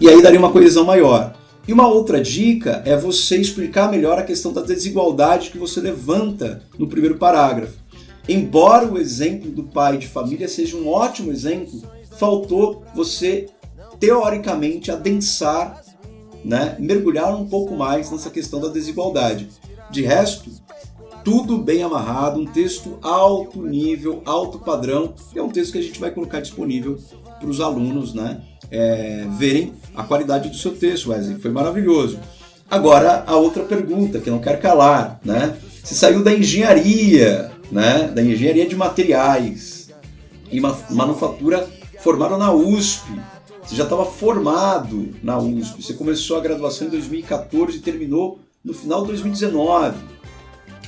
E 0.01 0.09
aí 0.09 0.23
daria 0.23 0.39
uma 0.39 0.53
coesão 0.53 0.85
maior. 0.85 1.35
E 1.67 1.73
uma 1.73 1.89
outra 1.89 2.21
dica 2.21 2.83
é 2.85 2.97
você 2.97 3.37
explicar 3.37 3.91
melhor 3.91 4.19
a 4.19 4.23
questão 4.23 4.53
da 4.53 4.61
desigualdade 4.61 5.51
que 5.51 5.59
você 5.59 5.81
levanta 5.81 6.63
no 6.79 6.87
primeiro 6.87 7.17
parágrafo. 7.17 7.79
Embora 8.29 8.87
o 8.87 8.99
exemplo 8.99 9.51
do 9.51 9.65
pai 9.65 9.99
de 9.99 10.07
família 10.07 10.49
seja 10.49 10.77
um 10.77 10.89
ótimo 10.89 11.31
exemplo, 11.31 11.83
faltou 12.19 12.85
você 12.95 13.47
teoricamente 13.99 14.91
adensar, 14.91 15.83
né, 16.45 16.77
mergulhar 16.79 17.35
um 17.35 17.47
pouco 17.47 17.75
mais 17.75 18.11
nessa 18.11 18.31
questão 18.31 18.61
da 18.61 18.69
desigualdade. 18.69 19.49
De 19.91 20.03
resto, 20.03 20.51
tudo 21.25 21.57
bem 21.57 21.83
amarrado, 21.83 22.39
um 22.39 22.45
texto 22.45 22.99
alto 23.01 23.63
nível, 23.63 24.23
alto 24.27 24.59
padrão, 24.59 25.15
é 25.35 25.43
um 25.43 25.49
texto 25.49 25.73
que 25.73 25.79
a 25.79 25.83
gente 25.83 25.99
vai 25.99 26.11
colocar 26.11 26.41
disponível 26.41 26.99
para 27.41 27.49
os 27.49 27.61
alunos 27.63 28.13
né, 28.13 28.43
é, 28.71 29.27
verem 29.39 29.73
a 29.97 30.03
qualidade 30.03 30.51
do 30.51 30.57
seu 30.57 30.73
texto, 30.77 31.11
Wesley. 31.11 31.41
Foi 31.41 31.51
maravilhoso. 31.51 32.19
Agora, 32.71 33.25
a 33.27 33.37
outra 33.37 33.63
pergunta 33.63 34.19
que 34.19 34.31
não 34.31 34.39
quer 34.39 34.61
calar, 34.61 35.19
né? 35.25 35.57
Você 35.83 35.95
saiu 35.95 36.23
da 36.23 36.33
engenharia, 36.33 37.51
né? 37.71 38.09
Da 38.09 38.23
engenharia 38.23 38.67
de 38.67 38.77
materiais 38.77 39.91
e 40.51 40.61
manufatura 40.61 41.69
formada 42.01 42.37
na 42.37 42.53
USP. 42.53 43.07
Você 43.63 43.77
já 43.77 43.85
estava 43.85 44.05
formado 44.05 45.11
na 45.23 45.39
USP. 45.39 45.83
Você 45.83 45.95
começou 45.95 46.37
a 46.37 46.41
graduação 46.41 46.87
em 46.87 46.91
2014 46.91 47.77
e 47.77 47.81
terminou 47.81 48.39
no 48.65 48.75
final 48.75 49.03
de 49.03 49.09
2019 49.09 50.14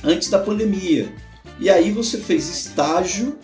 antes 0.07 0.29
da 0.29 0.39
pandemia. 0.39 1.13
E 1.59 1.69
aí 1.69 1.91
você 1.91 2.17
fez 2.17 2.47
estágio. 2.47 3.37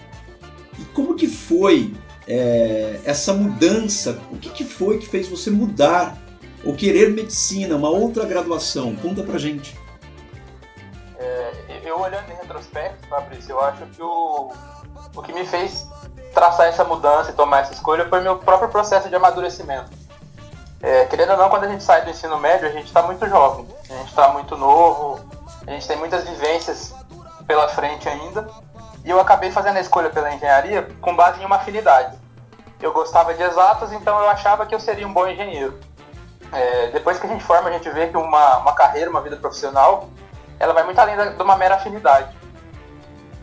E 0.79 0.85
como 0.85 1.15
que 1.15 1.27
foi 1.27 1.93
é, 2.27 2.99
essa 3.05 3.33
mudança? 3.33 4.19
O 4.31 4.37
que, 4.37 4.49
que 4.49 4.63
foi 4.63 4.97
que 4.97 5.07
fez 5.07 5.27
você 5.27 5.51
mudar 5.51 6.17
ou 6.63 6.73
querer 6.73 7.11
medicina, 7.11 7.75
uma 7.75 7.89
outra 7.89 8.25
graduação? 8.25 8.95
Conta 8.95 9.21
pra 9.23 9.37
gente. 9.37 9.77
É, 11.19 11.51
eu 11.83 11.99
olhando 11.99 12.31
em 12.31 12.35
retrospecto, 12.35 13.07
Fabrício, 13.07 13.51
eu 13.51 13.59
acho 13.59 13.85
que 13.87 14.01
o, 14.01 14.51
o 15.15 15.21
que 15.21 15.33
me 15.33 15.45
fez 15.45 15.87
traçar 16.33 16.67
essa 16.67 16.83
mudança 16.83 17.31
e 17.31 17.33
tomar 17.33 17.59
essa 17.59 17.73
escolha 17.73 18.07
foi 18.09 18.21
meu 18.21 18.37
próprio 18.37 18.69
processo 18.69 19.09
de 19.09 19.15
amadurecimento. 19.15 19.91
É, 20.81 21.05
querendo 21.05 21.31
ou 21.31 21.37
não, 21.37 21.49
quando 21.49 21.63
a 21.63 21.67
gente 21.67 21.83
sai 21.83 22.03
do 22.03 22.09
ensino 22.09 22.37
médio, 22.37 22.67
a 22.67 22.71
gente 22.71 22.87
está 22.87 23.01
muito 23.03 23.25
jovem, 23.29 23.65
a 23.89 23.93
gente 23.93 24.09
está 24.09 24.29
muito 24.33 24.57
novo, 24.57 25.19
a 25.65 25.71
gente 25.71 25.87
tem 25.87 25.97
muitas 25.97 26.23
vivências 26.27 26.93
pela 27.47 27.67
frente 27.69 28.07
ainda. 28.07 28.47
E 29.05 29.09
eu 29.09 29.19
acabei 29.19 29.51
fazendo 29.51 29.77
a 29.77 29.81
escolha 29.81 30.09
pela 30.09 30.33
engenharia 30.33 30.87
com 31.01 31.15
base 31.15 31.41
em 31.41 31.45
uma 31.45 31.57
afinidade. 31.57 32.17
Eu 32.81 32.91
gostava 32.91 33.33
de 33.33 33.41
exatas, 33.41 33.91
então 33.91 34.17
eu 34.19 34.29
achava 34.29 34.65
que 34.65 34.73
eu 34.73 34.79
seria 34.79 35.07
um 35.07 35.13
bom 35.13 35.27
engenheiro. 35.27 35.79
É, 36.51 36.87
depois 36.91 37.19
que 37.19 37.25
a 37.25 37.29
gente 37.29 37.43
forma, 37.43 37.69
a 37.69 37.71
gente 37.73 37.89
vê 37.89 38.07
que 38.07 38.17
uma, 38.17 38.57
uma 38.57 38.73
carreira, 38.73 39.09
uma 39.09 39.21
vida 39.21 39.35
profissional, 39.37 40.09
ela 40.59 40.73
vai 40.73 40.83
muito 40.83 40.99
além 40.99 41.15
da, 41.15 41.25
de 41.25 41.41
uma 41.41 41.57
mera 41.57 41.75
afinidade. 41.75 42.35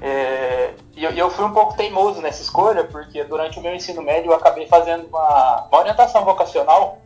É, 0.01 0.75
e 0.95 1.05
eu, 1.05 1.11
eu, 1.11 1.31
fui 1.31 1.45
um 1.45 1.53
pouco 1.53 1.77
teimoso 1.77 2.23
nessa 2.23 2.41
escolha, 2.41 2.85
porque 2.85 3.23
durante 3.25 3.59
o 3.59 3.63
meu 3.63 3.75
ensino 3.75 4.01
médio 4.01 4.31
eu 4.31 4.37
acabei 4.37 4.67
fazendo 4.67 5.07
uma, 5.09 5.67
uma 5.71 5.79
orientação 5.79 6.25
vocacional, 6.25 6.99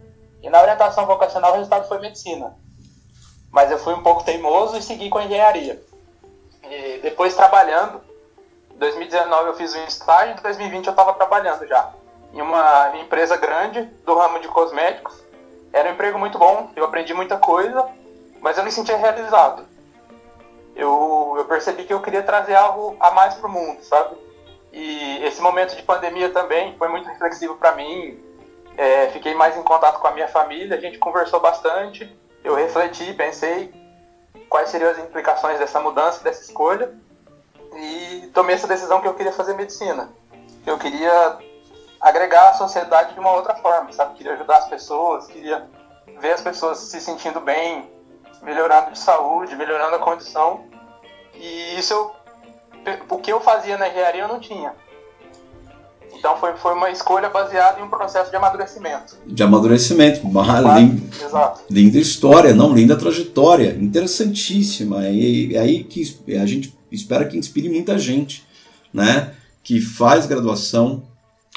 e 0.43 0.51
na 0.51 0.61
orientação 0.61 1.07
vocacional 1.07 1.53
o 1.53 1.55
resultado 1.55 1.89
foi 1.89 1.99
medicina. 1.99 2.55
Mas 3.55 3.71
eu 3.71 3.79
fui 3.79 3.95
um 3.95 4.03
pouco 4.03 4.25
teimoso 4.25 4.77
e 4.77 4.83
segui 4.83 5.09
com 5.09 5.19
a 5.19 5.25
engenharia. 5.25 5.81
E 6.65 6.99
depois 7.01 7.37
trabalhando, 7.37 8.01
em 8.75 8.79
2019 8.79 9.51
eu 9.51 9.55
fiz 9.55 9.73
um 9.77 9.85
estágio, 9.85 10.37
em 10.37 10.43
2020 10.43 10.87
eu 10.87 10.91
estava 10.91 11.15
trabalhando 11.15 11.65
já. 11.65 11.89
Em 12.33 12.43
uma 12.43 12.99
empresa 12.99 13.37
grande 13.37 13.83
do 14.05 14.13
ramo 14.19 14.41
de 14.41 14.49
cosméticos. 14.49 15.23
Era 15.73 15.89
um 15.89 15.93
emprego 15.93 16.19
muito 16.19 16.37
bom, 16.37 16.73
eu 16.75 16.85
aprendi 16.85 17.15
muita 17.15 17.37
coisa, 17.37 17.89
mas 18.41 18.59
eu 18.59 18.65
me 18.65 18.73
sentia 18.73 18.97
realizado. 18.97 19.65
Eu, 20.75 21.35
eu 21.37 21.45
percebi 21.45 21.85
que 21.85 21.95
eu 21.95 22.03
queria 22.03 22.25
trazer 22.25 22.57
algo 22.57 22.97
a 22.99 23.13
mais 23.13 23.35
para 23.35 23.47
o 23.47 23.53
mundo, 23.53 23.81
sabe? 23.85 24.17
E 24.73 25.25
esse 25.25 25.41
momento 25.41 25.77
de 25.77 25.83
pandemia 25.85 26.31
também 26.31 26.77
foi 26.77 26.89
muito 26.89 27.09
reflexivo 27.09 27.55
para 27.55 27.77
mim. 27.77 28.19
É, 28.77 29.11
fiquei 29.13 29.33
mais 29.33 29.57
em 29.57 29.63
contato 29.63 30.01
com 30.01 30.09
a 30.09 30.11
minha 30.11 30.27
família, 30.27 30.77
a 30.77 30.81
gente 30.81 30.99
conversou 30.99 31.39
bastante 31.39 32.13
eu 32.45 32.55
refleti, 32.55 33.13
pensei 33.15 33.73
quais 34.51 34.69
seriam 34.69 34.91
as 34.91 34.99
implicações 34.99 35.59
dessa 35.59 35.81
mudança, 35.81 36.23
dessa 36.23 36.43
escolha, 36.43 36.95
e 37.75 38.31
tomei 38.35 38.55
essa 38.55 38.69
decisão 38.69 39.01
que 39.01 39.09
eu 39.09 39.15
queria 39.15 39.33
fazer 39.33 39.55
medicina. 39.55 40.11
Eu 40.67 40.79
queria 40.79 41.39
agregar 42.01 42.51
a 42.51 42.55
sociedade 42.55 43.15
de 43.15 43.21
uma 43.21 43.33
outra 43.33 43.55
forma, 43.57 43.91
sabe? 43.93 44.15
Queria 44.15 44.35
ajudar 44.35 44.59
as 44.59 44.69
pessoas, 44.69 45.27
queria 45.27 45.67
ver 46.21 46.33
as 46.33 46.43
pessoas 46.43 46.79
se 46.79 47.01
sentindo 47.01 47.41
bem, 47.41 47.91
melhorando 48.43 48.93
de 48.93 48.99
saúde, 48.99 49.57
melhorando 49.57 49.97
a 49.97 49.99
condição. 49.99 50.67
E 51.35 51.79
isso 51.79 51.95
eu, 51.95 52.15
o 53.09 53.19
que 53.19 53.33
eu 53.33 53.41
fazia 53.41 53.79
na 53.79 53.89
engenharia 53.89 54.23
eu 54.23 54.29
não 54.29 54.39
tinha. 54.39 54.77
Então 56.25 56.41
foi, 56.41 56.57
foi 56.57 56.73
uma 56.73 56.91
escolha 56.91 57.29
baseada 57.29 57.79
em 57.79 57.83
um 57.83 57.91
processo 57.91 58.31
de 58.31 58.37
amadurecimento. 58.37 59.15
De 59.27 59.43
amadurecimento, 59.43 60.27
uma 60.27 60.59
linda, 60.81 61.55
linda 61.71 61.99
história, 61.99 62.55
não, 62.55 62.75
linda 62.75 62.97
trajetória, 62.97 63.77
interessantíssima. 63.79 65.07
E 65.11 65.55
é 65.55 65.59
aí 65.59 65.85
que 65.85 66.03
a 66.41 66.47
gente 66.47 66.75
espera 66.91 67.27
que 67.27 67.37
inspire 67.37 67.69
muita 67.69 67.99
gente, 67.99 68.43
né? 68.91 69.35
Que 69.63 69.83
faz 69.83 70.25
graduação 70.25 71.03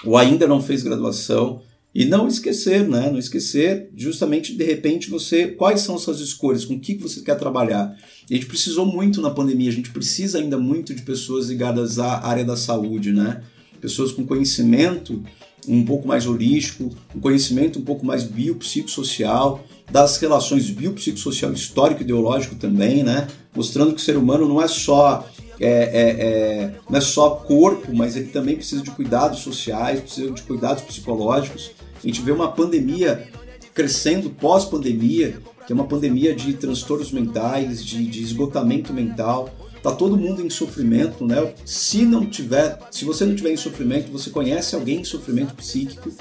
ou 0.04 0.18
ainda 0.18 0.46
não 0.46 0.62
fez 0.62 0.84
graduação 0.84 1.62
e 1.96 2.04
não 2.04 2.28
esquecer, 2.28 2.86
né? 2.86 3.10
Não 3.10 3.18
esquecer 3.18 3.90
justamente 3.96 4.54
de 4.54 4.66
repente 4.66 5.10
você 5.10 5.48
quais 5.48 5.80
são 5.80 5.96
as 5.96 6.02
suas 6.02 6.20
escolhas, 6.20 6.66
com 6.66 6.74
o 6.74 6.80
que 6.82 6.96
você 6.96 7.22
quer 7.22 7.36
trabalhar. 7.36 7.96
a 8.30 8.34
gente 8.34 8.48
precisou 8.48 8.86
muito 8.86 9.22
na 9.22 9.30
pandemia, 9.30 9.70
a 9.70 9.74
gente 9.74 9.92
precisa 9.92 10.40
ainda 10.40 10.58
muito 10.58 10.94
de 10.94 11.04
pessoas 11.04 11.48
ligadas 11.48 12.00
à 12.00 12.28
área 12.28 12.44
da 12.44 12.58
saúde, 12.58 13.14
né? 13.14 13.42
Pessoas 13.80 14.12
com 14.12 14.26
conhecimento 14.26 15.24
um 15.68 15.84
pouco 15.84 16.08
mais 16.08 16.26
holístico, 16.26 16.96
um 17.14 17.20
conhecimento 17.20 17.80
um 17.80 17.82
pouco 17.82 18.06
mais 18.06 18.24
biopsicossocial, 18.24 19.64
das 19.92 20.18
relações 20.18 20.70
biopsicossocial 20.70 21.52
histórico 21.52 22.02
e 22.02 22.04
ideológico 22.04 22.56
também, 22.56 23.04
né? 23.04 23.28
Mostrando 23.54 23.94
que 23.94 24.02
o 24.02 24.04
ser 24.04 24.18
humano 24.18 24.48
não 24.48 24.62
é 24.62 24.68
só 24.68 25.28
é, 25.60 25.68
é, 25.68 26.10
é, 26.26 26.74
não 26.90 26.98
é 26.98 27.02
só 27.02 27.32
corpo, 27.32 27.94
mas 27.94 28.16
ele 28.16 28.28
também 28.28 28.56
precisa 28.56 28.84
de 28.84 28.92
cuidados 28.92 29.40
sociais, 29.40 30.00
precisa 30.00 30.32
de 30.32 30.42
cuidados 30.44 30.84
psicológicos. 30.84 31.72
A 32.02 32.08
gente 32.08 32.22
vê 32.22 32.32
uma 32.32 32.52
pandemia 32.52 33.28
crescendo 33.74 34.30
pós-pandemia, 34.30 35.40
que 35.66 35.74
é 35.74 35.76
uma 35.76 35.86
pandemia 35.86 36.36
de 36.36 36.54
transtornos 36.54 37.12
mentais, 37.12 37.84
de, 37.84 38.06
de 38.06 38.24
esgotamento 38.24 38.94
mental, 38.94 39.50
tá 39.92 39.96
todo 39.96 40.18
mundo 40.18 40.46
em 40.46 40.50
sofrimento, 40.50 41.26
né? 41.26 41.54
Se 41.66 42.06
não 42.06 42.26
tiver, 42.26 42.78
se 42.92 43.06
você 43.06 43.26
não 43.26 43.36
tiver 43.36 43.52
em 43.52 43.58
sofrimento, 43.58 44.12
você 44.12 44.30
conhece 44.30 44.76
alguém 44.76 45.02
em 45.02 45.04
sofrimento 45.06 45.54
psíquico, 45.56 46.12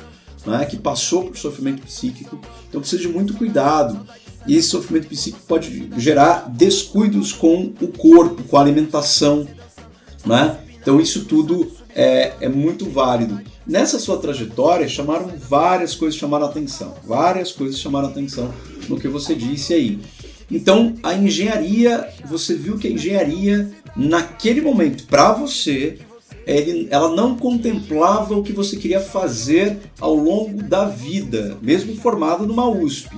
né? 0.47 0.65
Que 0.65 0.77
passou 0.77 1.25
por 1.25 1.37
sofrimento 1.37 1.83
psíquico, 1.83 2.41
então 2.69 2.81
precisa 2.81 3.03
de 3.03 3.09
muito 3.09 3.35
cuidado. 3.35 4.07
E 4.47 4.55
esse 4.55 4.69
sofrimento 4.69 5.09
psíquico 5.09 5.45
pode 5.47 5.91
gerar 5.99 6.49
descuidos 6.49 7.33
com 7.33 7.73
o 7.81 7.89
corpo, 7.89 8.45
com 8.45 8.57
a 8.57 8.61
alimentação, 8.61 9.47
né? 10.25 10.59
Então 10.81 11.01
isso 11.01 11.25
tudo 11.25 11.73
é, 11.93 12.35
é 12.41 12.49
muito 12.49 12.89
válido. 12.89 13.41
Nessa 13.67 13.99
sua 13.99 14.19
trajetória, 14.19 14.87
chamaram 14.87 15.33
várias 15.37 15.97
coisas 15.97 16.17
chamaram 16.17 16.47
atenção, 16.47 16.95
várias 17.05 17.51
coisas 17.51 17.81
chamaram 17.81 18.09
atenção 18.09 18.55
no 18.89 19.01
que 19.01 19.09
você 19.09 19.35
disse 19.35 19.75
aí. 19.75 19.99
Então, 20.51 20.95
a 21.03 21.15
engenharia, 21.15 22.09
você 22.25 22.55
viu 22.55 22.79
que 22.79 22.87
a 22.87 22.91
engenharia, 22.91 23.71
naquele 23.97 24.61
momento, 24.61 25.05
para 25.07 25.33
você, 25.33 25.99
ela 26.91 27.15
não 27.15 27.37
contemplava 27.37 28.37
o 28.37 28.43
que 28.43 28.53
você 28.53 28.77
queria 28.77 29.01
fazer 29.01 29.79
ao 30.01 30.15
longo 30.15 30.63
da 30.63 30.85
vida, 30.85 31.59
mesmo 31.61 31.97
formado 31.97 32.47
numa 32.47 32.69
USP. 32.69 33.17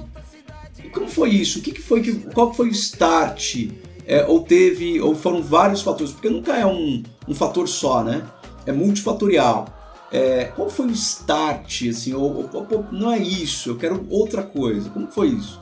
E 0.82 0.88
como 0.88 1.06
foi 1.06 1.30
isso? 1.30 1.58
O 1.58 1.62
que, 1.62 1.72
que 1.72 1.82
foi 1.82 2.00
que, 2.00 2.14
qual 2.32 2.54
foi 2.54 2.68
o 2.68 2.72
start? 2.72 3.68
É, 4.06 4.24
ou 4.24 4.40
teve, 4.40 4.98
ou 5.02 5.14
foram 5.14 5.42
vários 5.42 5.82
fatores? 5.82 6.14
Porque 6.14 6.30
nunca 6.30 6.56
é 6.56 6.64
um, 6.64 7.02
um 7.28 7.34
fator 7.34 7.68
só, 7.68 8.02
né? 8.02 8.26
É 8.64 8.72
multifatorial. 8.72 9.66
É, 10.10 10.44
qual 10.44 10.70
foi 10.70 10.86
o 10.86 10.92
start, 10.92 11.82
assim, 11.90 12.14
ou, 12.14 12.48
ou, 12.50 12.66
ou, 12.70 12.86
não 12.90 13.12
é 13.12 13.18
isso, 13.18 13.68
eu 13.68 13.76
quero 13.76 14.06
outra 14.08 14.42
coisa. 14.42 14.88
Como 14.88 15.06
foi 15.08 15.28
isso? 15.28 15.60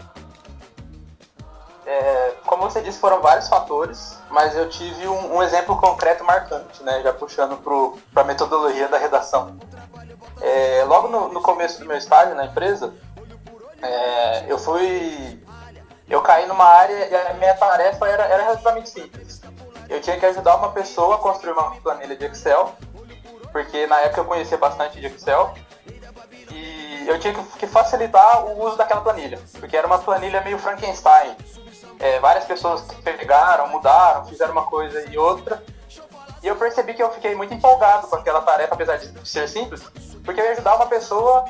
É, 1.86 2.34
como 2.44 2.64
você 2.64 2.80
disse, 2.80 2.98
foram 2.98 3.20
vários 3.20 3.48
fatores, 3.48 4.18
mas 4.28 4.56
eu 4.56 4.68
tive 4.68 5.06
um, 5.06 5.36
um 5.36 5.42
exemplo 5.42 5.76
concreto 5.80 6.24
marcante, 6.24 6.82
né? 6.82 7.00
Já 7.02 7.12
puxando 7.12 7.56
para 8.12 8.22
a 8.22 8.24
metodologia 8.24 8.88
da 8.88 8.98
redação. 8.98 9.56
É, 10.40 10.84
logo 10.84 11.08
no, 11.08 11.28
no, 11.32 11.40
começo 11.40 11.78
do 11.78 11.86
meu 11.86 11.96
estágio 11.96 12.34
na 12.34 12.46
empresa, 12.46 12.92
é, 13.80 14.44
eu 14.52 14.58
fui. 14.58 15.40
Eu 16.08 16.22
caí 16.22 16.46
numa 16.46 16.64
área 16.64 17.08
e 17.08 17.14
a 17.14 17.34
minha 17.34 17.54
tarefa 17.54 18.06
era, 18.08 18.24
era 18.24 18.42
relativamente 18.42 18.90
simples. 18.90 19.40
Eu 19.88 20.00
tinha 20.00 20.18
que 20.18 20.26
ajudar 20.26 20.56
uma 20.56 20.70
pessoa 20.72 21.16
a 21.16 21.18
construir 21.18 21.52
uma 21.52 21.76
planilha 21.76 22.16
de 22.16 22.24
Excel 22.26 22.74
porque 23.56 23.86
na 23.86 23.98
época 24.00 24.20
eu 24.20 24.24
conhecia 24.26 24.58
bastante 24.58 25.00
de 25.00 25.06
Excel 25.06 25.54
e 26.52 27.06
eu 27.08 27.18
tinha 27.18 27.32
que 27.32 27.66
facilitar 27.66 28.44
o 28.44 28.66
uso 28.66 28.76
daquela 28.76 29.00
planilha, 29.00 29.40
porque 29.58 29.74
era 29.74 29.86
uma 29.86 29.98
planilha 29.98 30.42
meio 30.42 30.58
Frankenstein. 30.58 31.34
É, 31.98 32.20
várias 32.20 32.44
pessoas 32.44 32.82
pegaram, 33.02 33.68
mudaram, 33.68 34.24
fizeram 34.26 34.52
uma 34.52 34.66
coisa 34.66 35.04
e 35.10 35.16
outra. 35.16 35.62
E 36.42 36.46
eu 36.46 36.56
percebi 36.56 36.94
que 36.94 37.02
eu 37.02 37.10
fiquei 37.10 37.34
muito 37.34 37.54
empolgado 37.54 38.06
com 38.06 38.16
aquela 38.16 38.40
tarefa, 38.42 38.74
apesar 38.74 38.96
de 38.96 39.28
ser 39.28 39.48
simples, 39.48 39.82
porque 40.24 40.40
eu 40.40 40.44
ia 40.44 40.52
ajudar 40.52 40.76
uma 40.76 40.86
pessoa 40.86 41.44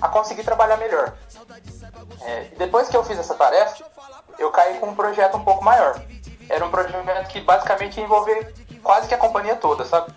a 0.00 0.08
conseguir 0.08 0.42
trabalhar 0.42 0.76
melhor. 0.76 1.14
É, 2.22 2.48
depois 2.56 2.88
que 2.88 2.96
eu 2.96 3.04
fiz 3.04 3.18
essa 3.18 3.34
tarefa, 3.34 3.84
eu 4.38 4.50
caí 4.50 4.78
com 4.78 4.86
um 4.86 4.94
projeto 4.94 5.36
um 5.36 5.44
pouco 5.44 5.62
maior. 5.62 6.02
Era 6.48 6.64
um 6.64 6.70
projeto 6.70 7.28
que 7.28 7.40
basicamente 7.40 8.00
envolvia 8.00 8.52
quase 8.82 9.06
que 9.06 9.14
a 9.14 9.18
companhia 9.18 9.56
toda, 9.56 9.84
sabe? 9.84 10.12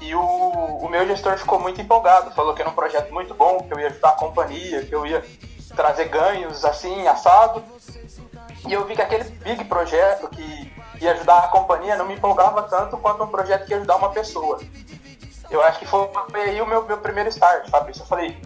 E 0.00 0.14
o, 0.14 0.20
o 0.20 0.88
meu 0.88 1.06
gestor 1.06 1.38
ficou 1.38 1.58
muito 1.58 1.80
empolgado, 1.80 2.30
falou 2.32 2.54
que 2.54 2.60
era 2.60 2.70
um 2.70 2.74
projeto 2.74 3.12
muito 3.12 3.34
bom, 3.34 3.58
que 3.58 3.72
eu 3.72 3.80
ia 3.80 3.86
ajudar 3.86 4.10
a 4.10 4.12
companhia, 4.12 4.84
que 4.84 4.94
eu 4.94 5.06
ia 5.06 5.24
trazer 5.74 6.06
ganhos 6.06 6.64
assim, 6.64 7.06
assado. 7.06 7.62
E 8.66 8.72
eu 8.72 8.86
vi 8.86 8.94
que 8.94 9.02
aquele 9.02 9.24
big 9.24 9.64
projeto 9.64 10.28
que 10.28 10.72
ia 11.00 11.12
ajudar 11.12 11.38
a 11.38 11.48
companhia 11.48 11.96
não 11.96 12.06
me 12.06 12.14
empolgava 12.14 12.62
tanto 12.62 12.96
quanto 12.96 13.22
um 13.22 13.28
projeto 13.28 13.66
que 13.66 13.72
ia 13.72 13.78
ajudar 13.78 13.96
uma 13.96 14.10
pessoa. 14.10 14.60
Eu 15.50 15.62
acho 15.62 15.78
que 15.78 15.86
foi 15.86 16.08
aí 16.34 16.60
o 16.60 16.66
meu, 16.66 16.84
meu 16.84 16.98
primeiro 16.98 17.28
start, 17.28 17.68
sabe? 17.68 17.92
Eu 17.96 18.06
falei, 18.06 18.36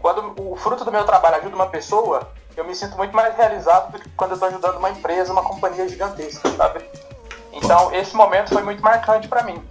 quando 0.00 0.34
o 0.38 0.56
fruto 0.56 0.84
do 0.84 0.92
meu 0.92 1.04
trabalho 1.04 1.36
ajuda 1.36 1.54
uma 1.54 1.68
pessoa, 1.68 2.30
eu 2.56 2.64
me 2.64 2.74
sinto 2.74 2.96
muito 2.96 3.14
mais 3.14 3.36
realizado 3.36 3.92
do 3.92 3.98
que 3.98 4.08
quando 4.10 4.30
eu 4.30 4.34
estou 4.34 4.48
ajudando 4.48 4.76
uma 4.76 4.90
empresa, 4.90 5.32
uma 5.32 5.42
companhia 5.42 5.88
gigantesca, 5.88 6.48
sabe? 6.50 6.84
Então, 7.52 7.94
esse 7.94 8.16
momento 8.16 8.52
foi 8.52 8.62
muito 8.62 8.82
marcante 8.82 9.28
para 9.28 9.42
mim. 9.42 9.62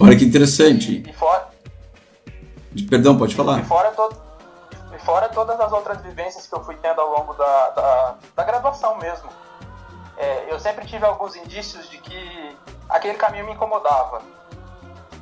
Olha 0.00 0.16
que 0.16 0.24
interessante. 0.24 1.02
E, 1.06 1.12
fora, 1.12 1.48
Perdão, 2.84 3.16
pode 3.16 3.34
falar. 3.34 3.60
E 3.60 3.64
fora, 3.64 3.90
to, 3.92 4.10
e 4.96 4.98
fora 4.98 5.28
todas 5.28 5.60
as 5.60 5.70
outras 5.72 6.00
vivências 6.00 6.46
que 6.46 6.54
eu 6.54 6.64
fui 6.64 6.74
tendo 6.76 7.00
ao 7.00 7.10
longo 7.10 7.34
da, 7.34 7.70
da, 7.70 8.14
da 8.34 8.44
graduação 8.44 8.96
mesmo. 8.96 9.28
É, 10.16 10.50
eu 10.50 10.58
sempre 10.58 10.86
tive 10.86 11.04
alguns 11.04 11.36
indícios 11.36 11.88
de 11.90 11.98
que 11.98 12.58
aquele 12.88 13.18
caminho 13.18 13.44
me 13.44 13.52
incomodava. 13.52 14.22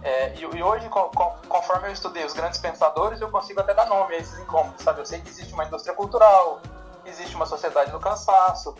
É, 0.02 0.34
e, 0.34 0.42
e, 0.42 0.62
hoje, 0.62 0.88
com, 0.88 1.00
com, 1.10 1.34
conforme 1.48 1.88
eu 1.88 1.92
estudei 1.92 2.24
os 2.24 2.32
grandes 2.32 2.60
pensadores, 2.60 3.20
eu 3.20 3.30
consigo 3.30 3.60
até 3.60 3.74
dar 3.74 3.86
nome 3.86 4.14
a 4.14 4.18
esses 4.18 4.38
incômodos, 4.38 4.84
sabe? 4.84 5.00
Eu 5.00 5.06
sei 5.06 5.20
que 5.20 5.28
existe 5.28 5.52
uma 5.52 5.64
indústria 5.64 5.94
cultural, 5.94 6.60
existe 7.04 7.34
uma 7.34 7.46
sociedade 7.46 7.90
do 7.90 7.98
cansaço. 7.98 8.76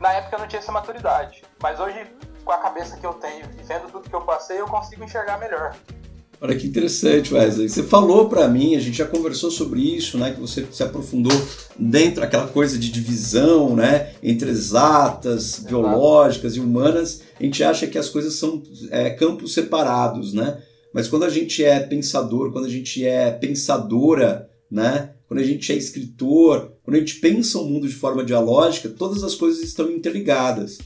Na 0.00 0.12
época 0.12 0.36
eu 0.36 0.40
não 0.40 0.48
tinha 0.48 0.60
essa 0.60 0.72
maturidade, 0.72 1.44
mas 1.60 1.78
hoje 1.78 2.10
com 2.44 2.50
a 2.50 2.58
cabeça 2.58 2.96
que 2.96 3.06
eu 3.06 3.14
tenho 3.14 3.46
e 3.58 3.62
vendo 3.62 3.88
tudo 3.92 4.08
que 4.08 4.16
eu 4.16 4.22
passei, 4.22 4.60
eu 4.60 4.66
consigo 4.66 5.04
enxergar 5.04 5.38
melhor. 5.38 5.76
Olha 6.44 6.56
que 6.56 6.66
interessante, 6.66 7.32
Wesley. 7.32 7.68
Você 7.68 7.84
falou 7.84 8.28
para 8.28 8.48
mim, 8.48 8.74
a 8.74 8.80
gente 8.80 8.98
já 8.98 9.06
conversou 9.06 9.48
sobre 9.48 9.80
isso, 9.80 10.18
né? 10.18 10.32
Que 10.32 10.40
você 10.40 10.66
se 10.72 10.82
aprofundou 10.82 11.30
dentro 11.78 12.20
daquela 12.20 12.48
coisa 12.48 12.76
de 12.76 12.90
divisão, 12.90 13.76
né? 13.76 14.12
Entre 14.20 14.50
exatas, 14.50 15.60
biológicas 15.60 16.56
e 16.56 16.60
humanas. 16.60 17.22
A 17.38 17.44
gente 17.44 17.62
acha 17.62 17.86
que 17.86 17.96
as 17.96 18.08
coisas 18.08 18.34
são 18.34 18.60
é, 18.90 19.10
campos 19.10 19.54
separados, 19.54 20.34
né? 20.34 20.60
Mas 20.92 21.06
quando 21.06 21.22
a 21.22 21.30
gente 21.30 21.62
é 21.62 21.78
pensador, 21.78 22.50
quando 22.50 22.64
a 22.64 22.70
gente 22.70 23.06
é 23.06 23.30
pensadora, 23.30 24.50
né? 24.68 25.12
Quando 25.28 25.38
a 25.38 25.44
gente 25.44 25.70
é 25.70 25.76
escritor, 25.76 26.72
quando 26.82 26.96
a 26.96 26.98
gente 26.98 27.20
pensa 27.20 27.60
o 27.60 27.64
mundo 27.64 27.86
de 27.86 27.94
forma 27.94 28.24
dialógica, 28.24 28.88
todas 28.88 29.22
as 29.22 29.36
coisas 29.36 29.62
estão 29.62 29.88
interligadas 29.92 30.78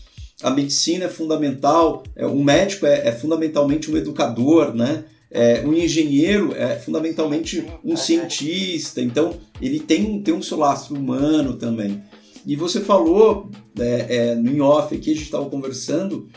a 0.43 0.51
medicina 0.51 1.07
é 1.07 1.09
fundamental, 1.09 2.03
é, 2.15 2.27
um 2.27 2.45
médico 2.45 2.85
é, 2.85 3.09
é 3.09 3.13
fundamentalmente 3.13 3.91
um 3.91 3.97
educador, 3.97 4.75
né? 4.75 5.05
É, 5.31 5.63
um 5.67 5.75
engenheiro 5.75 6.55
é 6.55 6.77
fundamentalmente 6.77 7.65
um 7.85 7.97
cientista, 7.97 9.01
então 9.01 9.35
ele 9.61 9.81
tem, 9.81 10.23
tem 10.23 10.33
um 10.33 10.43
seu 10.43 10.59
lastro 10.59 10.95
humano 10.95 11.55
também. 11.55 12.03
E 12.47 12.55
você 12.55 12.81
falou 12.81 13.51
é, 13.79 14.07
é, 14.09 14.35
no 14.37 14.65
off 14.65 14.95
aqui, 14.95 15.11
a 15.11 15.15
gente 15.15 15.25
estava 15.25 15.51
conversando, 15.51 16.29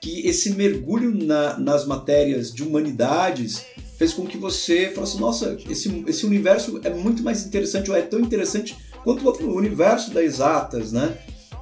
que 0.00 0.26
esse 0.26 0.50
mergulho 0.50 1.12
na, 1.12 1.58
nas 1.58 1.84
matérias 1.84 2.52
de 2.52 2.62
humanidades 2.62 3.64
fez 3.98 4.12
com 4.12 4.24
que 4.24 4.38
você 4.38 4.90
falasse, 4.90 5.18
nossa, 5.18 5.58
esse, 5.68 6.04
esse 6.06 6.24
universo 6.24 6.80
é 6.84 6.90
muito 6.90 7.22
mais 7.22 7.44
interessante, 7.44 7.90
ou 7.90 7.96
é 7.96 8.02
tão 8.02 8.20
interessante 8.20 8.76
quanto 9.02 9.28
o 9.28 9.56
universo 9.56 10.12
das 10.12 10.24
exatas, 10.24 10.92
né? 10.92 11.18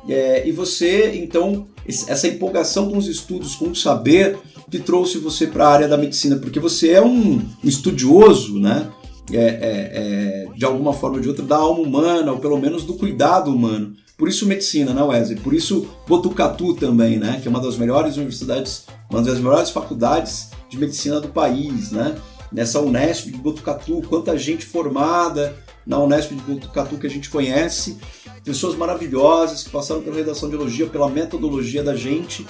É, 0.09 0.46
e 0.46 0.53
você, 0.53 1.16
então, 1.16 1.66
essa 1.87 2.29
empolgação 2.29 2.90
com 2.90 2.99
os 2.99 3.09
estudos, 3.09 3.57
com 3.57 3.70
o 3.70 3.75
saber, 3.75 4.38
que 4.71 4.79
trouxe 4.79 5.19
você 5.19 5.47
para 5.47 5.67
a 5.67 5.73
área 5.73 5.89
da 5.89 5.97
medicina, 5.97 6.37
porque 6.37 6.59
você 6.59 6.91
é 6.93 7.03
um, 7.03 7.41
estudioso, 7.63 8.59
né? 8.59 8.91
É, 9.33 9.37
é, 9.37 9.91
é, 9.93 10.47
de 10.55 10.65
alguma 10.65 10.93
forma 10.93 11.17
ou 11.17 11.23
de 11.23 11.29
outra, 11.29 11.45
da 11.45 11.57
alma 11.57 11.81
humana, 11.81 12.33
ou 12.33 12.39
pelo 12.39 12.59
menos 12.59 12.85
do 12.85 12.95
cuidado 12.95 13.53
humano. 13.53 13.95
Por 14.17 14.29
isso 14.29 14.47
medicina, 14.47 14.95
né, 14.95 15.03
Wesley? 15.03 15.39
Por 15.39 15.53
isso 15.53 15.87
Botucatu 16.07 16.75
também, 16.75 17.19
né? 17.19 17.39
Que 17.41 17.49
é 17.49 17.51
uma 17.51 17.61
das 17.61 17.77
melhores 17.77 18.17
universidades, 18.17 18.87
uma 19.11 19.21
das 19.21 19.39
melhores 19.39 19.71
faculdades 19.71 20.51
de 20.71 20.79
medicina 20.79 21.21
do 21.21 21.29
país, 21.29 21.91
né? 21.91 22.17
Nessa 22.53 22.81
Unesp 22.81 23.27
de 23.27 23.39
Botucatu, 23.39 24.01
quanta 24.09 24.39
gente 24.39 24.65
formada 24.65 25.57
na 25.87 25.99
Unesp 25.99 26.31
de 26.31 26.41
Botucatu 26.43 26.97
que 26.97 27.07
a 27.07 27.11
gente 27.11 27.29
conhece 27.29 27.99
pessoas 28.43 28.77
maravilhosas 28.77 29.65
que 29.65 29.71
passaram 29.71 30.01
pela 30.03 30.17
redação 30.17 30.49
de 30.49 30.55
elogia, 30.55 30.87
pela 30.87 31.09
metodologia 31.09 31.83
da 31.83 31.97
gente, 31.97 32.47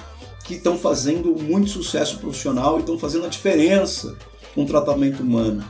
que 0.47 0.55
estão 0.55 0.77
fazendo 0.77 1.35
muito 1.35 1.69
sucesso 1.69 2.17
profissional 2.17 2.77
e 2.77 2.79
estão 2.79 2.97
fazendo 2.97 3.25
a 3.25 3.29
diferença 3.29 4.15
com 4.55 4.63
o 4.63 4.65
tratamento 4.65 5.21
humano. 5.21 5.63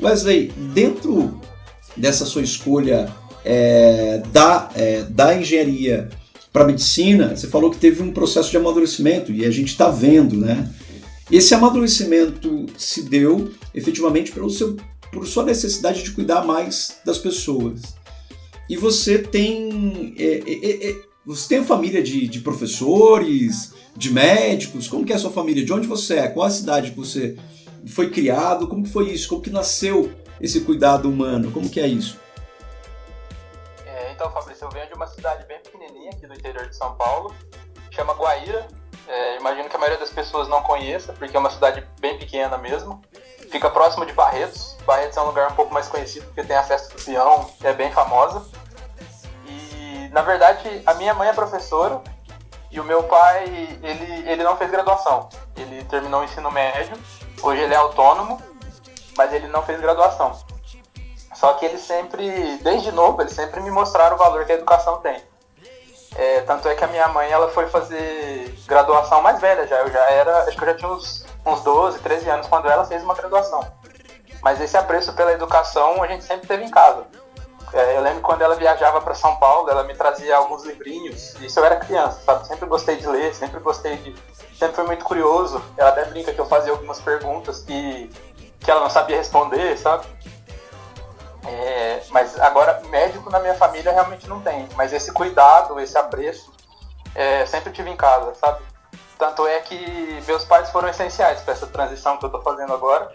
Wesley, 0.00 0.52
dentro 0.74 1.40
dessa 1.96 2.26
sua 2.26 2.42
escolha 2.42 3.12
é, 3.44 4.20
da, 4.32 4.70
é, 4.74 5.02
da 5.04 5.34
engenharia 5.34 6.08
para 6.52 6.64
medicina, 6.64 7.36
você 7.36 7.46
falou 7.46 7.70
que 7.70 7.78
teve 7.78 8.02
um 8.02 8.12
processo 8.12 8.50
de 8.50 8.56
amadurecimento 8.56 9.32
e 9.32 9.44
a 9.44 9.50
gente 9.50 9.68
está 9.68 9.88
vendo, 9.88 10.36
né? 10.36 10.68
Esse 11.30 11.54
amadurecimento 11.54 12.66
se 12.76 13.02
deu 13.02 13.52
efetivamente 13.74 14.32
pelo 14.32 14.50
seu, 14.50 14.76
por 15.12 15.26
sua 15.26 15.44
necessidade 15.44 16.02
de 16.02 16.10
cuidar 16.10 16.44
mais 16.44 16.96
das 17.04 17.18
pessoas 17.18 17.98
e 18.68 18.76
você 18.76 19.18
tem. 19.18 20.14
É, 20.18 20.42
é, 20.46 20.90
é, 20.90 20.96
você 21.24 21.48
tem 21.48 21.58
a 21.58 21.64
família 21.64 22.02
de, 22.02 22.26
de, 22.28 22.40
professores, 22.40 23.72
de 23.98 24.12
médicos? 24.12 24.86
Como 24.86 25.04
que 25.04 25.12
é 25.12 25.16
a 25.16 25.18
sua 25.18 25.32
família? 25.32 25.64
De 25.64 25.72
onde 25.72 25.88
você 25.88 26.18
é? 26.20 26.28
Qual 26.28 26.46
a 26.46 26.50
cidade 26.50 26.92
que 26.92 26.96
você 26.96 27.36
foi 27.88 28.10
criado? 28.10 28.68
Como 28.68 28.84
que 28.84 28.90
foi 28.90 29.10
isso? 29.10 29.28
Como 29.28 29.42
que 29.42 29.50
nasceu 29.50 30.12
esse 30.40 30.60
cuidado 30.60 31.10
humano? 31.10 31.50
Como 31.50 31.68
que 31.68 31.80
é 31.80 31.86
isso? 31.86 32.16
É, 33.84 34.12
então, 34.12 34.30
Fabrício, 34.30 34.64
eu 34.64 34.70
venho 34.70 34.86
de 34.86 34.94
uma 34.94 35.08
cidade 35.08 35.44
bem 35.46 35.58
pequenininha 35.60 36.10
aqui 36.12 36.28
do 36.28 36.32
interior 36.32 36.68
de 36.68 36.76
São 36.76 36.94
Paulo, 36.94 37.34
chama 37.90 38.14
Guaíra. 38.14 38.68
É, 39.08 39.38
imagino 39.38 39.68
que 39.68 39.74
a 39.74 39.78
maioria 39.78 39.98
das 39.98 40.10
pessoas 40.10 40.48
não 40.48 40.62
conheça, 40.62 41.12
porque 41.14 41.36
é 41.36 41.40
uma 41.40 41.50
cidade 41.50 41.84
bem 42.00 42.16
pequena 42.18 42.56
mesmo. 42.56 43.02
Fica 43.50 43.68
próximo 43.68 44.06
de 44.06 44.12
Barretos. 44.12 44.76
Barretos 44.86 45.16
é 45.16 45.20
um 45.22 45.26
lugar 45.26 45.50
um 45.50 45.54
pouco 45.56 45.74
mais 45.74 45.88
conhecido 45.88 46.26
porque 46.26 46.44
tem 46.44 46.56
a 46.56 46.62
festa 46.62 46.94
do 46.94 47.02
peão, 47.02 47.50
que 47.58 47.66
é 47.66 47.72
bem 47.72 47.90
famosa. 47.90 48.46
E 49.48 50.08
na 50.12 50.22
verdade 50.22 50.82
a 50.86 50.94
minha 50.94 51.14
mãe 51.14 51.28
é 51.28 51.32
professora 51.32 52.00
e 52.70 52.78
o 52.80 52.84
meu 52.84 53.02
pai 53.04 53.44
ele, 53.82 54.30
ele 54.30 54.42
não 54.42 54.56
fez 54.56 54.70
graduação. 54.70 55.28
Ele 55.56 55.84
terminou 55.84 56.20
o 56.20 56.24
ensino 56.24 56.50
médio. 56.50 56.96
Hoje 57.42 57.62
ele 57.62 57.74
é 57.74 57.76
autônomo, 57.76 58.40
mas 59.16 59.32
ele 59.32 59.48
não 59.48 59.62
fez 59.62 59.80
graduação. 59.80 60.38
Só 61.34 61.54
que 61.54 61.64
ele 61.64 61.78
sempre, 61.78 62.58
desde 62.58 62.90
novo, 62.90 63.22
ele 63.22 63.30
sempre 63.30 63.60
me 63.60 63.70
mostraram 63.70 64.16
o 64.16 64.18
valor 64.18 64.44
que 64.44 64.52
a 64.52 64.56
educação 64.56 64.98
tem. 65.00 65.22
É, 66.16 66.40
tanto 66.40 66.68
é 66.68 66.74
que 66.74 66.82
a 66.82 66.88
minha 66.88 67.06
mãe 67.08 67.30
ela 67.30 67.48
foi 67.50 67.68
fazer 67.68 68.52
graduação 68.66 69.22
mais 69.22 69.40
velha 69.40 69.66
já. 69.66 69.76
Eu 69.76 69.90
já 69.90 70.10
era, 70.10 70.44
acho 70.44 70.56
que 70.56 70.64
eu 70.64 70.68
já 70.68 70.74
tinha 70.74 70.90
uns, 70.90 71.24
uns 71.46 71.60
12, 71.62 72.00
13 72.00 72.28
anos 72.30 72.46
quando 72.48 72.68
ela 72.68 72.84
fez 72.84 73.02
uma 73.02 73.14
graduação. 73.14 73.60
Mas 74.42 74.60
esse 74.60 74.76
apreço 74.76 75.12
pela 75.14 75.32
educação 75.32 76.02
a 76.02 76.06
gente 76.08 76.24
sempre 76.24 76.46
teve 76.46 76.64
em 76.64 76.70
casa. 76.70 77.06
É, 77.72 77.96
eu 77.96 78.00
lembro 78.00 78.20
quando 78.20 78.42
ela 78.42 78.54
viajava 78.54 79.00
para 79.00 79.14
São 79.14 79.36
Paulo, 79.36 79.70
ela 79.70 79.84
me 79.84 79.94
trazia 79.94 80.36
alguns 80.36 80.64
livrinhos. 80.64 81.34
Isso 81.40 81.58
eu 81.58 81.64
era 81.64 81.76
criança, 81.76 82.20
sabe? 82.24 82.46
Sempre 82.46 82.66
gostei 82.66 82.96
de 82.96 83.06
ler, 83.06 83.34
sempre 83.34 83.60
gostei 83.60 83.96
de. 83.96 84.14
Sempre 84.56 84.76
fui 84.76 84.84
muito 84.84 85.04
curioso. 85.04 85.62
Ela 85.76 85.90
até 85.90 86.04
brinca 86.06 86.32
que 86.32 86.40
eu 86.40 86.46
fazia 86.46 86.72
algumas 86.72 87.00
perguntas 87.00 87.60
que, 87.60 88.10
que 88.60 88.70
ela 88.70 88.80
não 88.80 88.90
sabia 88.90 89.16
responder, 89.16 89.76
sabe? 89.76 90.06
É, 91.46 92.02
mas 92.10 92.38
agora, 92.40 92.80
médico 92.88 93.30
na 93.30 93.38
minha 93.38 93.54
família 93.54 93.92
realmente 93.92 94.28
não 94.28 94.40
tem. 94.40 94.68
Mas 94.74 94.92
esse 94.92 95.12
cuidado, 95.12 95.78
esse 95.80 95.96
apreço, 95.96 96.52
é, 97.14 97.46
sempre 97.46 97.72
tive 97.72 97.90
em 97.90 97.96
casa, 97.96 98.34
sabe? 98.34 98.62
Tanto 99.18 99.46
é 99.46 99.58
que 99.60 100.22
meus 100.26 100.44
pais 100.44 100.70
foram 100.70 100.88
essenciais 100.88 101.40
para 101.40 101.54
essa 101.54 101.66
transição 101.66 102.16
que 102.16 102.24
eu 102.24 102.28
estou 102.28 102.42
fazendo 102.42 102.72
agora. 102.72 103.10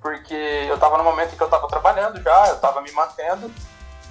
Porque 0.00 0.34
eu 0.34 0.74
estava 0.74 0.96
no 0.96 1.04
momento 1.04 1.34
em 1.34 1.36
que 1.36 1.42
eu 1.42 1.46
estava 1.46 1.66
trabalhando 1.68 2.20
já, 2.22 2.48
eu 2.48 2.54
estava 2.54 2.80
me 2.80 2.90
mantendo. 2.92 3.50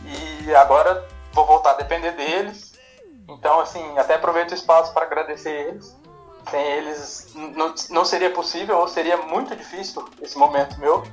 E 0.06 0.56
agora 0.56 1.06
vou 1.34 1.46
voltar 1.46 1.72
a 1.72 1.78
depender 1.78 2.12
deles. 2.12 2.74
Então, 3.28 3.60
assim, 3.60 3.98
até 3.98 4.16
aproveito 4.16 4.52
o 4.52 4.56
espaço 4.56 4.94
para 4.94 5.06
agradecer 5.06 5.70
eles. 5.70 5.96
Sem 6.50 6.62
eles 6.62 7.34
não, 7.36 7.74
não 7.90 8.06
seria 8.06 8.30
possível 8.30 8.78
ou 8.78 8.88
seria 8.88 9.18
muito 9.18 9.56
difícil 9.56 10.04
esse 10.22 10.38
momento 10.38 10.80
meu. 10.80 11.04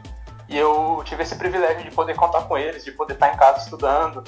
E 0.49 0.57
eu 0.57 1.03
tive 1.05 1.23
esse 1.23 1.35
privilégio 1.35 1.83
de 1.83 1.91
poder 1.95 2.15
contar 2.15 2.43
com 2.43 2.57
eles, 2.57 2.85
de 2.85 2.93
poder 2.93 3.15
estar 3.15 3.35
em 3.35 3.37
casa 3.37 3.65
estudando, 3.65 4.23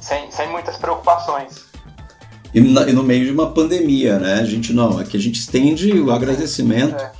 sem, 0.00 0.30
sem 0.30 0.48
muitas 0.48 0.76
preocupações. 0.76 1.64
E, 2.54 2.60
na, 2.60 2.88
e 2.88 2.92
no 2.92 3.02
meio 3.02 3.24
de 3.24 3.32
uma 3.32 3.50
pandemia, 3.50 4.18
né? 4.18 4.34
A 4.34 4.44
gente 4.44 4.72
não, 4.72 5.00
é 5.00 5.04
que 5.04 5.16
a 5.16 5.20
gente 5.20 5.40
estende 5.40 5.92
o 5.98 6.12
agradecimento. 6.12 6.94
É. 6.94 7.12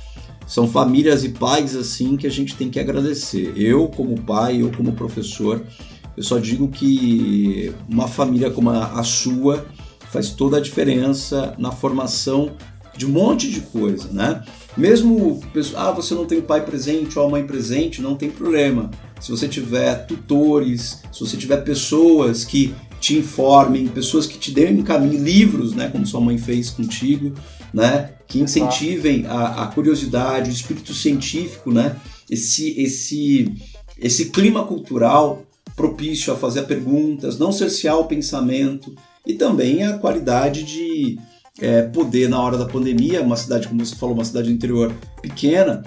São 0.47 0.67
famílias 0.67 1.23
e 1.23 1.29
pais 1.29 1.75
assim 1.75 2.15
que 2.15 2.25
a 2.25 2.31
gente 2.31 2.55
tem 2.55 2.69
que 2.69 2.79
agradecer. 2.79 3.53
Eu, 3.57 3.87
como 3.89 4.21
pai, 4.21 4.61
eu, 4.61 4.71
como 4.71 4.93
professor, 4.93 5.65
eu 6.15 6.23
só 6.23 6.37
digo 6.37 6.67
que 6.67 7.73
uma 7.89 8.07
família 8.07 8.49
como 8.49 8.69
a, 8.69 8.99
a 8.99 9.03
sua 9.03 9.65
faz 10.11 10.29
toda 10.29 10.57
a 10.57 10.61
diferença 10.61 11.53
na 11.57 11.71
formação 11.71 12.55
de 12.97 13.05
um 13.05 13.09
monte 13.09 13.51
de 13.51 13.61
coisa, 13.61 14.09
né? 14.11 14.43
Mesmo, 14.77 15.41
ah, 15.75 15.91
você 15.91 16.13
não 16.13 16.25
tem 16.25 16.39
o 16.39 16.43
pai 16.43 16.65
presente 16.65 17.19
ou 17.19 17.25
a 17.25 17.29
mãe 17.29 17.45
presente, 17.45 18.01
não 18.01 18.15
tem 18.15 18.29
problema. 18.29 18.89
Se 19.19 19.31
você 19.31 19.47
tiver 19.47 20.05
tutores, 20.05 21.01
se 21.11 21.19
você 21.19 21.35
tiver 21.35 21.57
pessoas 21.57 22.45
que 22.45 22.73
te 22.99 23.17
informem, 23.17 23.87
pessoas 23.87 24.25
que 24.25 24.37
te 24.37 24.51
deem 24.51 24.81
caminho, 24.81 25.21
livros, 25.21 25.73
né, 25.73 25.89
como 25.89 26.05
sua 26.05 26.21
mãe 26.21 26.37
fez 26.37 26.69
contigo, 26.69 27.33
né, 27.73 28.11
que 28.27 28.39
incentivem 28.39 29.25
a, 29.27 29.63
a 29.63 29.67
curiosidade, 29.67 30.49
o 30.49 30.53
espírito 30.53 30.93
científico, 30.93 31.71
né, 31.71 31.97
esse, 32.29 32.79
esse, 32.81 33.53
esse 33.99 34.29
clima 34.29 34.63
cultural 34.63 35.44
propício 35.75 36.31
a 36.33 36.37
fazer 36.37 36.63
perguntas, 36.63 37.37
não 37.37 37.51
cercear 37.51 37.99
o 37.99 38.05
pensamento 38.05 38.95
e 39.25 39.33
também 39.33 39.83
a 39.83 39.97
qualidade 39.97 40.63
de 40.63 41.19
é, 41.59 41.83
poder 41.83 42.29
na 42.29 42.39
hora 42.39 42.57
da 42.57 42.65
pandemia, 42.65 43.21
uma 43.21 43.35
cidade, 43.35 43.67
como 43.67 43.85
você 43.85 43.95
falou, 43.95 44.15
uma 44.15 44.25
cidade 44.25 44.51
interior 44.51 44.93
pequena, 45.21 45.83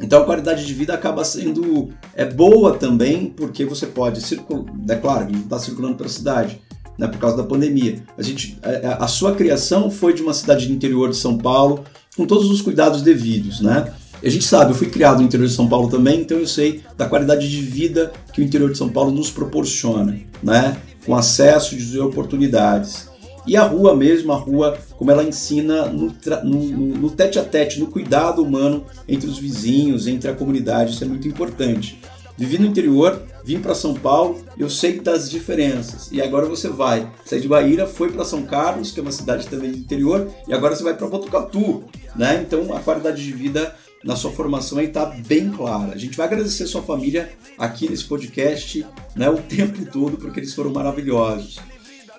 então 0.00 0.22
a 0.22 0.24
qualidade 0.24 0.64
de 0.64 0.72
vida 0.72 0.94
acaba 0.94 1.24
sendo 1.24 1.90
é 2.14 2.24
boa 2.24 2.76
também, 2.76 3.26
porque 3.26 3.64
você 3.64 3.86
pode 3.86 4.20
circular, 4.20 4.64
é 4.88 4.94
claro, 4.94 5.30
não 5.30 5.40
está 5.40 5.58
circulando 5.58 5.96
pela 5.96 6.08
cidade, 6.08 6.60
né, 6.96 7.08
por 7.08 7.18
causa 7.18 7.36
da 7.36 7.42
pandemia. 7.42 8.02
A, 8.16 8.22
gente, 8.22 8.58
a, 8.62 9.04
a, 9.04 9.08
sua 9.08 9.34
criação 9.34 9.90
foi 9.90 10.14
de 10.14 10.22
uma 10.22 10.34
cidade 10.34 10.66
do 10.66 10.72
interior 10.72 11.10
de 11.10 11.16
São 11.16 11.36
Paulo, 11.36 11.84
com 12.16 12.26
todos 12.26 12.50
os 12.50 12.60
cuidados 12.60 13.02
devidos, 13.02 13.60
né? 13.60 13.92
A 14.22 14.28
gente 14.28 14.44
sabe, 14.44 14.72
eu 14.72 14.74
fui 14.74 14.88
criado 14.88 15.18
no 15.18 15.24
interior 15.24 15.46
de 15.46 15.54
São 15.54 15.68
Paulo 15.68 15.88
também, 15.88 16.20
então 16.20 16.38
eu 16.38 16.46
sei 16.46 16.82
da 16.96 17.06
qualidade 17.06 17.48
de 17.48 17.60
vida 17.60 18.12
que 18.32 18.40
o 18.40 18.44
interior 18.44 18.72
de 18.72 18.78
São 18.78 18.88
Paulo 18.88 19.12
nos 19.12 19.30
proporciona, 19.30 20.18
né? 20.42 20.76
Com 21.06 21.14
acesso 21.14 21.76
e 21.76 21.98
oportunidades. 22.00 23.08
E 23.46 23.56
a 23.56 23.62
rua 23.62 23.96
mesmo, 23.96 24.32
a 24.32 24.36
rua, 24.36 24.76
como 24.98 25.10
ela 25.10 25.24
ensina 25.24 25.86
no, 25.86 26.14
no, 26.44 26.58
no 26.98 27.10
tete 27.10 27.38
a 27.38 27.44
tete, 27.44 27.80
no 27.80 27.86
cuidado 27.86 28.42
humano 28.42 28.84
entre 29.08 29.28
os 29.28 29.38
vizinhos, 29.38 30.06
entre 30.06 30.28
a 30.30 30.34
comunidade, 30.34 30.92
isso 30.92 31.04
é 31.04 31.06
muito 31.06 31.26
importante. 31.26 31.98
Vivi 32.36 32.58
no 32.58 32.66
interior, 32.66 33.22
vim 33.44 33.58
para 33.58 33.74
São 33.74 33.94
Paulo, 33.94 34.38
eu 34.58 34.68
sei 34.68 35.00
das 35.00 35.30
diferenças. 35.30 36.08
E 36.12 36.20
agora 36.20 36.46
você 36.46 36.68
vai, 36.68 37.10
sai 37.24 37.40
de 37.40 37.48
Bahia, 37.48 37.86
foi 37.86 38.12
para 38.12 38.24
São 38.24 38.42
Carlos, 38.42 38.92
que 38.92 39.00
é 39.00 39.02
uma 39.02 39.10
cidade 39.10 39.46
também 39.48 39.72
do 39.72 39.78
interior, 39.78 40.28
e 40.46 40.52
agora 40.52 40.76
você 40.76 40.82
vai 40.82 40.94
para 40.94 41.08
Botucatu, 41.08 41.84
né? 42.14 42.44
Então 42.46 42.76
a 42.76 42.80
qualidade 42.80 43.24
de 43.24 43.32
vida 43.32 43.74
na 44.04 44.16
sua 44.16 44.30
formação 44.30 44.78
aí 44.78 44.86
está 44.86 45.06
bem 45.06 45.50
clara. 45.50 45.92
A 45.92 45.98
gente 45.98 46.16
vai 46.16 46.26
agradecer 46.26 46.66
sua 46.66 46.82
família 46.82 47.32
aqui 47.58 47.88
nesse 47.88 48.04
podcast, 48.04 48.86
né, 49.16 49.28
o 49.28 49.38
tempo 49.38 49.84
todo, 49.86 50.16
porque 50.16 50.40
eles 50.40 50.54
foram 50.54 50.70
maravilhosos. 50.72 51.58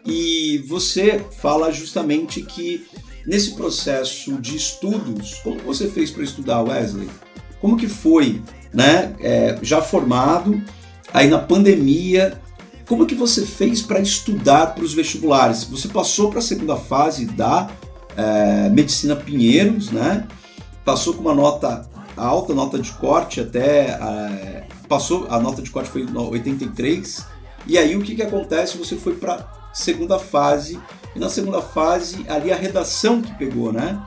E 0.06 0.63
você 0.68 1.24
fala 1.39 1.72
justamente 1.72 2.42
que 2.42 2.86
nesse 3.26 3.56
processo 3.56 4.34
de 4.42 4.56
estudos, 4.56 5.36
como 5.44 5.60
você 5.60 5.88
fez 5.88 6.10
para 6.10 6.24
estudar, 6.24 6.62
Wesley? 6.62 7.10
Como 7.62 7.78
que 7.78 7.88
foi, 7.88 8.42
né? 8.74 9.15
É, 9.20 9.58
já 9.62 9.82
formado, 9.82 10.62
aí 11.13 11.28
na 11.28 11.39
pandemia, 11.39 12.39
como 12.88 13.06
que 13.06 13.15
você 13.15 13.46
fez 13.46 13.82
para 13.82 14.00
estudar 14.00 14.74
para 14.74 14.84
os 14.84 14.94
vestibulares? 14.94 15.65
Você 15.65 15.88
passou 15.88 16.30
para 16.30 16.39
a 16.39 16.42
segunda 16.42 16.76
fase 16.76 17.26
da 17.26 17.70
é, 18.18 18.70
Medicina 18.70 19.15
Pinheiros, 19.15 19.92
né? 19.92 20.28
Passou 20.84 21.13
com 21.13 21.22
uma 21.22 21.34
nota 21.34 21.88
alta, 22.15 22.54
nota 22.54 22.80
de 22.80 22.92
corte 22.94 23.42
até... 23.42 23.92
É, 23.92 24.68
passou, 24.88 25.28
a 25.30 25.39
nota 25.39 25.62
de 25.62 25.70
corte 25.70 25.89
foi 25.89 26.04
83, 26.04 27.26
e 27.68 27.78
aí 27.78 27.96
o 27.96 28.02
que, 28.02 28.15
que 28.15 28.24
acontece? 28.24 28.78
Você 28.78 28.96
foi 28.96 29.13
para 29.15 29.48
segunda 29.72 30.18
fase. 30.18 30.80
E 31.15 31.20
na 31.20 31.30
segunda 31.30 31.62
fase, 31.62 32.26
ali 32.28 32.52
a 32.52 32.56
redação 32.56 33.22
que 33.22 33.34
pegou, 33.36 33.72
né? 33.72 34.02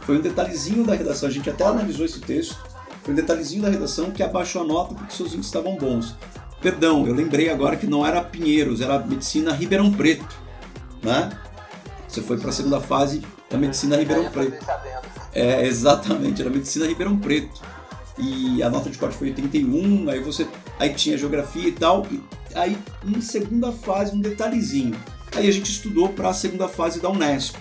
Foi 0.00 0.18
um 0.18 0.20
detalhezinho 0.20 0.84
da 0.84 0.94
redação, 0.94 1.28
a 1.28 1.32
gente 1.32 1.50
até 1.50 1.64
analisou 1.64 2.06
esse 2.06 2.20
texto. 2.20 2.56
Foi 3.02 3.12
um 3.12 3.16
detalhezinho 3.16 3.62
da 3.62 3.68
redação 3.68 4.10
que 4.10 4.22
abaixou 4.22 4.62
a 4.62 4.64
nota 4.64 4.94
porque 4.94 5.14
seus 5.14 5.28
índices 5.28 5.46
estavam 5.46 5.76
bons. 5.76 6.14
Perdão, 6.60 7.06
eu 7.06 7.14
lembrei 7.14 7.48
agora 7.48 7.76
que 7.76 7.86
não 7.86 8.06
era 8.06 8.22
Pinheiros, 8.22 8.80
era 8.80 8.98
Medicina 8.98 9.52
Ribeirão 9.52 9.90
Preto, 9.90 10.36
né? 11.02 11.30
Você 12.06 12.20
foi 12.20 12.36
para 12.36 12.50
a 12.50 12.52
segunda 12.52 12.80
fase 12.80 13.22
da 13.48 13.56
Medicina 13.56 13.96
Ribeirão 13.96 14.30
Preto. 14.30 14.64
É, 15.32 15.66
exatamente, 15.66 16.40
era 16.40 16.50
Medicina 16.50 16.86
Ribeirão 16.86 17.18
Preto. 17.18 17.60
E 18.18 18.62
a 18.62 18.68
nota 18.68 18.90
de 18.90 18.98
corte 18.98 19.16
foi 19.16 19.28
81, 19.28 20.10
aí 20.10 20.20
você 20.20 20.46
aí 20.78 20.92
tinha 20.94 21.16
geografia 21.16 21.68
e 21.68 21.72
tal, 21.72 22.06
e 22.10 22.20
aí 22.54 22.76
em 23.06 23.20
segunda 23.20 23.72
fase 23.72 24.14
um 24.14 24.20
detalhezinho. 24.20 24.94
Aí 25.34 25.48
a 25.48 25.52
gente 25.52 25.70
estudou 25.70 26.08
para 26.10 26.30
a 26.30 26.34
segunda 26.34 26.68
fase 26.68 27.00
da 27.00 27.08
Unesp, 27.08 27.56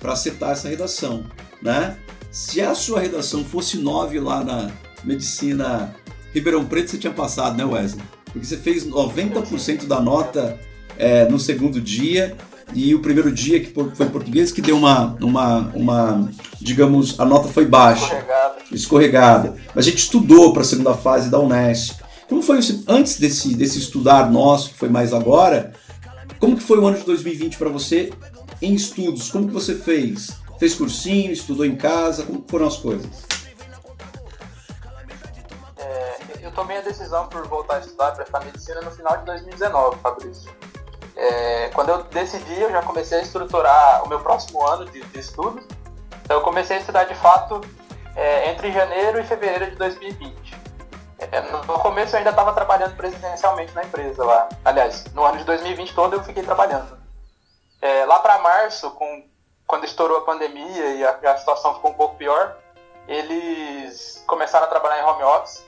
para 0.00 0.12
acertar 0.12 0.52
essa 0.52 0.68
redação, 0.68 1.24
né? 1.60 1.98
Se 2.30 2.60
a 2.60 2.74
sua 2.74 3.00
redação 3.00 3.44
fosse 3.44 3.76
9 3.76 4.18
lá 4.20 4.42
na 4.42 4.70
medicina 5.04 5.94
Ribeirão 6.32 6.64
Preto, 6.64 6.90
você 6.90 6.98
tinha 6.98 7.12
passado, 7.12 7.56
né, 7.56 7.64
Wesley? 7.64 8.04
Porque 8.24 8.46
você 8.46 8.56
fez 8.56 8.86
90% 8.86 9.86
da 9.86 10.00
nota 10.00 10.58
é, 10.98 11.28
no 11.28 11.38
segundo 11.38 11.80
dia 11.80 12.36
e 12.72 12.94
o 12.94 13.00
primeiro 13.00 13.30
dia 13.30 13.60
que 13.60 13.72
foi 13.72 14.06
português 14.06 14.50
que 14.50 14.62
deu 14.62 14.76
uma, 14.76 15.16
uma, 15.20 15.70
uma 15.74 16.30
digamos, 16.60 17.18
a 17.20 17.24
nota 17.24 17.48
foi 17.48 17.66
baixa, 17.66 18.04
escorregada. 18.04 18.56
escorregada. 18.72 19.56
Mas 19.74 19.86
a 19.86 19.90
gente 19.90 19.98
estudou 19.98 20.52
para 20.52 20.62
a 20.62 20.64
segunda 20.64 20.94
fase 20.94 21.30
da 21.30 21.38
Unesp. 21.38 22.00
Como 22.28 22.42
foi 22.42 22.58
antes 22.88 23.18
desse, 23.18 23.54
desse 23.54 23.78
estudar 23.78 24.30
nosso, 24.30 24.70
que 24.70 24.78
foi 24.78 24.88
mais 24.88 25.12
agora, 25.12 25.72
como 26.38 26.56
que 26.56 26.62
foi 26.62 26.78
o 26.78 26.86
ano 26.86 26.98
de 26.98 27.04
2020 27.04 27.58
para 27.58 27.68
você 27.68 28.12
em 28.60 28.74
estudos? 28.74 29.30
Como 29.30 29.46
que 29.46 29.52
você 29.52 29.74
fez? 29.74 30.30
Fez 30.58 30.74
cursinho, 30.74 31.32
estudou 31.32 31.64
em 31.64 31.76
casa? 31.76 32.24
Como 32.24 32.44
foram 32.48 32.66
as 32.66 32.76
coisas? 32.76 33.24
É, 35.76 36.16
eu 36.42 36.50
tomei 36.52 36.78
a 36.78 36.80
decisão 36.80 37.26
por 37.28 37.46
voltar 37.46 37.76
a 37.76 37.80
estudar, 37.80 38.12
prestar 38.12 38.44
medicina 38.44 38.80
no 38.80 38.90
final 38.90 39.18
de 39.18 39.26
2019, 39.26 39.98
Fabrício. 40.00 40.50
É, 41.16 41.70
quando 41.74 41.90
eu 41.90 42.02
decidi, 42.04 42.60
eu 42.60 42.70
já 42.70 42.82
comecei 42.82 43.18
a 43.18 43.22
estruturar 43.22 44.04
o 44.04 44.08
meu 44.08 44.20
próximo 44.20 44.66
ano 44.66 44.84
de, 44.86 45.00
de 45.00 45.20
estudos 45.20 45.64
Então 46.24 46.38
eu 46.38 46.42
comecei 46.42 46.76
a 46.76 46.80
estudar 46.80 47.04
de 47.04 47.14
fato 47.14 47.60
é, 48.16 48.50
entre 48.50 48.72
janeiro 48.72 49.20
e 49.20 49.24
fevereiro 49.24 49.70
de 49.70 49.76
2020. 49.76 50.54
É, 51.18 51.40
no 51.40 51.78
começo 51.78 52.14
eu 52.14 52.18
ainda 52.18 52.30
estava 52.30 52.52
trabalhando 52.52 52.96
presencialmente 52.96 53.72
na 53.74 53.84
empresa 53.84 54.24
lá. 54.24 54.48
Aliás, 54.64 55.04
no 55.14 55.24
ano 55.24 55.38
de 55.38 55.44
2020 55.44 55.94
todo 55.94 56.16
eu 56.16 56.24
fiquei 56.24 56.42
trabalhando. 56.42 56.98
É, 57.80 58.04
lá 58.06 58.18
para 58.18 58.38
março, 58.38 58.90
com, 58.92 59.24
quando 59.66 59.84
estourou 59.84 60.18
a 60.18 60.24
pandemia 60.24 60.94
e 60.94 61.04
a, 61.04 61.18
a 61.32 61.36
situação 61.36 61.74
ficou 61.74 61.92
um 61.92 61.94
pouco 61.94 62.16
pior, 62.16 62.56
eles 63.06 64.24
começaram 64.26 64.66
a 64.66 64.68
trabalhar 64.68 65.00
em 65.00 65.04
home 65.04 65.22
office. 65.22 65.64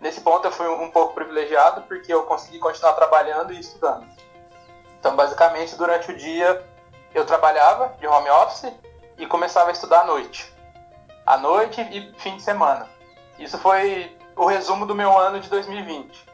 Nesse 0.00 0.20
ponto 0.20 0.46
eu 0.46 0.52
fui 0.52 0.68
um 0.68 0.90
pouco 0.90 1.14
privilegiado 1.14 1.82
porque 1.82 2.12
eu 2.12 2.24
consegui 2.24 2.58
continuar 2.58 2.92
trabalhando 2.92 3.52
e 3.52 3.60
estudando. 3.60 4.06
Então, 5.02 5.16
basicamente, 5.16 5.74
durante 5.74 6.12
o 6.12 6.16
dia 6.16 6.64
eu 7.12 7.26
trabalhava 7.26 7.92
de 7.98 8.06
home 8.06 8.30
office 8.30 8.72
e 9.18 9.26
começava 9.26 9.70
a 9.70 9.72
estudar 9.72 10.02
à 10.02 10.04
noite. 10.04 10.54
À 11.26 11.36
noite 11.36 11.80
e 11.80 12.14
fim 12.20 12.36
de 12.36 12.42
semana. 12.44 12.88
Isso 13.36 13.58
foi 13.58 14.16
o 14.36 14.46
resumo 14.46 14.86
do 14.86 14.94
meu 14.94 15.18
ano 15.18 15.40
de 15.40 15.48
2020. 15.48 16.24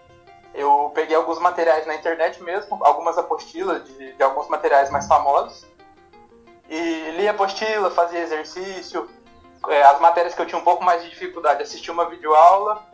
Eu 0.53 0.93
peguei 0.95 1.17
alguns 1.17 1.39
materiais 1.39 1.87
na 1.87 1.95
internet 1.95 2.43
mesmo, 2.43 2.79
algumas 2.85 3.17
apostilas 3.17 3.85
de, 3.85 4.13
de 4.13 4.23
alguns 4.23 4.49
materiais 4.49 4.91
mais 4.91 5.07
famosos, 5.07 5.67
e 6.69 7.13
li 7.13 7.27
a 7.27 7.31
apostila, 7.31 7.91
fazia 7.91 8.21
exercício, 8.21 9.09
é, 9.69 9.83
as 9.85 9.99
matérias 9.99 10.35
que 10.35 10.43
eu 10.43 10.47
tinha 10.47 10.61
um 10.61 10.65
pouco 10.65 10.85
mais 10.85 11.03
de 11.03 11.09
dificuldade, 11.09 11.63
assisti 11.63 11.91
uma 11.91 12.05
videoaula, 12.05 12.85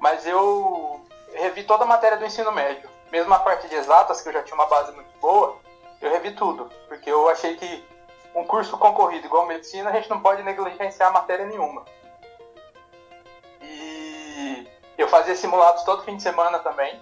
mas 0.00 0.26
eu 0.26 1.02
revi 1.34 1.64
toda 1.64 1.84
a 1.84 1.86
matéria 1.86 2.16
do 2.16 2.24
ensino 2.24 2.50
médio. 2.50 2.88
Mesmo 3.10 3.32
a 3.32 3.38
parte 3.38 3.68
de 3.68 3.74
exatas, 3.74 4.20
que 4.20 4.28
eu 4.28 4.32
já 4.32 4.42
tinha 4.42 4.54
uma 4.54 4.66
base 4.66 4.92
muito 4.92 5.10
boa, 5.20 5.56
eu 6.00 6.10
revi 6.10 6.32
tudo, 6.32 6.70
porque 6.86 7.10
eu 7.10 7.28
achei 7.28 7.56
que 7.56 7.84
um 8.34 8.44
curso 8.44 8.76
concorrido 8.78 9.26
igual 9.26 9.46
medicina, 9.46 9.90
a 9.90 9.92
gente 9.92 10.10
não 10.10 10.20
pode 10.20 10.42
negligenciar 10.42 11.12
matéria 11.12 11.46
nenhuma. 11.46 11.84
E 13.62 14.68
eu 14.96 15.08
fazia 15.08 15.34
simulados 15.34 15.82
todo 15.82 16.04
fim 16.04 16.16
de 16.16 16.22
semana 16.22 16.58
também. 16.58 17.00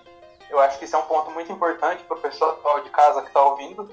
Eu 0.49 0.61
acho 0.61 0.79
que 0.79 0.85
isso 0.85 0.97
é 0.97 0.99
um 0.99 1.07
ponto 1.07 1.31
muito 1.31 1.53
importante 1.53 2.05
para 2.05 2.17
o 2.17 2.21
pessoal 2.21 2.81
de 2.83 2.91
casa 2.91 3.21
que 3.21 3.29
está 3.29 3.43
ouvindo. 3.43 3.91